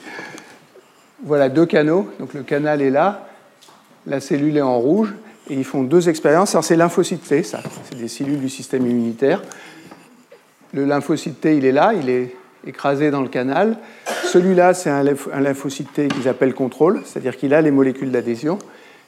Voilà 1.23 1.49
deux 1.49 1.65
canaux, 1.65 2.09
donc 2.19 2.33
le 2.33 2.41
canal 2.41 2.81
est 2.81 2.89
là, 2.89 3.27
la 4.07 4.19
cellule 4.19 4.57
est 4.57 4.61
en 4.61 4.79
rouge, 4.79 5.13
et 5.49 5.53
ils 5.53 5.63
font 5.63 5.83
deux 5.83 6.09
expériences. 6.09 6.55
Alors 6.55 6.63
c'est 6.63 6.75
lymphocyte 6.75 7.23
T, 7.27 7.43
ça, 7.43 7.61
c'est 7.89 7.97
des 7.97 8.07
cellules 8.07 8.39
du 8.39 8.49
système 8.49 8.87
immunitaire. 8.87 9.43
Le 10.73 10.85
lymphocyte 10.85 11.41
T, 11.41 11.57
il 11.57 11.65
est 11.65 11.71
là, 11.71 11.93
il 11.93 12.09
est 12.09 12.35
écrasé 12.65 13.11
dans 13.11 13.21
le 13.21 13.27
canal. 13.27 13.77
Celui-là, 14.31 14.73
c'est 14.73 14.89
un 14.89 15.03
lymphocyte 15.03 15.93
T 15.93 16.07
qu'ils 16.07 16.27
appellent 16.27 16.53
contrôle, 16.53 17.01
c'est-à-dire 17.05 17.37
qu'il 17.37 17.53
a 17.53 17.61
les 17.61 17.71
molécules 17.71 18.11
d'adhésion. 18.11 18.57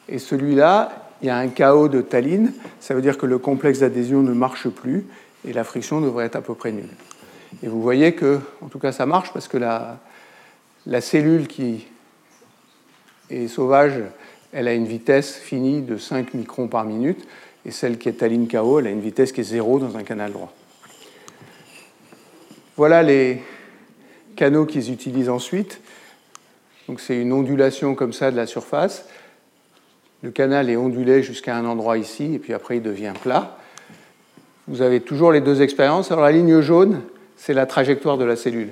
Et 0.10 0.20
celui-là, 0.20 0.92
il 1.22 1.28
y 1.28 1.30
a 1.30 1.38
un 1.38 1.48
chaos 1.48 1.88
de 1.88 2.02
taline, 2.02 2.52
ça 2.80 2.94
veut 2.94 3.02
dire 3.02 3.18
que 3.18 3.26
le 3.26 3.38
complexe 3.38 3.80
d'adhésion 3.80 4.22
ne 4.22 4.34
marche 4.34 4.68
plus 4.68 5.06
et 5.48 5.54
la 5.54 5.64
friction 5.64 6.02
devrait 6.02 6.26
être 6.26 6.36
à 6.36 6.42
peu 6.42 6.54
près 6.54 6.72
nulle. 6.72 6.90
Et 7.64 7.68
vous 7.68 7.82
voyez 7.82 8.14
que, 8.14 8.40
en 8.62 8.68
tout 8.68 8.80
cas, 8.80 8.92
ça 8.92 9.06
marche 9.06 9.32
parce 9.32 9.48
que 9.48 9.58
la, 9.58 10.00
la 10.86 11.00
cellule 11.00 11.48
qui 11.48 11.88
est 13.30 13.48
sauvage, 13.48 13.94
elle 14.52 14.68
a 14.68 14.74
une 14.74 14.86
vitesse 14.86 15.36
finie 15.36 15.82
de 15.82 15.98
5 15.98 16.34
microns 16.34 16.68
par 16.68 16.86
minute, 16.86 17.28
et 17.66 17.72
celle 17.72 17.98
qui 17.98 18.10
est 18.10 18.14
taline 18.14 18.48
KO, 18.48 18.80
elle 18.80 18.88
a 18.88 18.92
une 18.92 19.02
vitesse 19.02 19.32
qui 19.32 19.42
est 19.42 19.46
zéro 19.46 19.80
dans 19.80 19.98
un 19.98 20.04
canal 20.04 20.32
droit. 20.32 20.54
Voilà 22.76 23.04
les 23.04 23.42
canaux 24.36 24.66
qu'ils 24.66 24.92
utilisent 24.92 25.30
ensuite. 25.30 25.80
Donc 26.88 27.00
c'est 27.00 27.16
une 27.16 27.32
ondulation 27.32 27.96
comme 27.96 28.14
ça 28.14 28.32
de 28.32 28.36
la 28.36 28.46
surface. 28.46 29.08
Le 30.22 30.32
canal 30.32 30.70
est 30.70 30.76
ondulé 30.76 31.24
jusqu'à 31.24 31.56
un 31.56 31.66
endroit 31.66 31.98
ici, 31.98 32.34
et 32.34 32.40
puis 32.40 32.54
après 32.54 32.78
il 32.78 32.84
devient 32.84 33.14
plat. 33.22 33.58
Vous 34.68 34.82
avez 34.82 35.02
toujours 35.02 35.32
les 35.32 35.42
deux 35.42 35.62
expériences. 35.62 36.12
Alors 36.12 36.24
la 36.24 36.32
ligne 36.32 36.62
jaune, 36.62 37.02
c'est 37.38 37.54
la 37.54 37.66
trajectoire 37.66 38.18
de 38.18 38.26
la 38.26 38.36
cellule. 38.36 38.70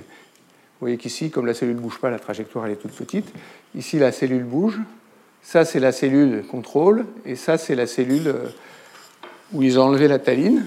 Vous 0.82 0.86
voyez 0.86 0.98
qu'ici, 0.98 1.30
comme 1.30 1.46
la 1.46 1.54
cellule 1.54 1.76
ne 1.76 1.80
bouge 1.80 2.00
pas, 2.00 2.10
la 2.10 2.18
trajectoire 2.18 2.66
elle 2.66 2.72
est 2.72 2.78
toute 2.78 2.94
petite. 2.94 3.32
Ici, 3.76 4.00
la 4.00 4.12
cellule 4.12 4.44
bouge. 4.44 4.80
Ça, 5.44 5.64
c'est 5.64 5.80
la 5.80 5.92
cellule 5.92 6.44
contrôle. 6.50 7.06
Et 7.24 7.36
ça, 7.36 7.60
c'est 7.60 7.76
la 7.76 7.86
cellule 7.86 8.28
euh, 8.30 8.48
où 9.54 9.62
ils 9.62 9.80
ont 9.80 9.84
enlevé 9.84 10.08
la 10.08 10.18
taline. 10.18 10.66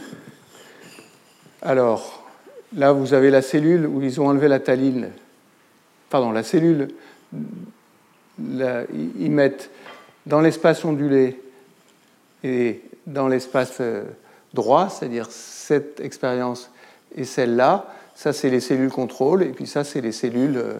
Alors, 1.62 2.24
là, 2.76 2.92
vous 2.92 3.12
avez 3.12 3.30
la 3.30 3.42
cellule 3.42 3.88
où 3.88 4.02
ils 4.02 4.20
ont 4.20 4.28
enlevé 4.28 4.46
la 4.46 4.60
taline. 4.60 5.10
Pardon, 6.10 6.30
la 6.30 6.44
cellule, 6.44 6.90
ils 8.38 9.30
mettent 9.32 9.68
dans 10.26 10.40
l'espace 10.40 10.84
ondulé 10.84 11.40
et 12.44 12.82
dans 13.08 13.26
l'espace 13.26 13.78
euh, 13.80 14.04
droit, 14.52 14.90
c'est-à-dire 14.90 15.26
cette 15.32 15.98
expérience 15.98 16.70
et 17.16 17.24
celle-là, 17.24 17.88
ça 18.14 18.32
c'est 18.32 18.50
les 18.50 18.60
cellules 18.60 18.90
contrôle, 18.90 19.42
et 19.42 19.50
puis 19.50 19.66
ça 19.66 19.84
c'est 19.84 20.00
les 20.00 20.12
cellules 20.12 20.56
euh, 20.56 20.74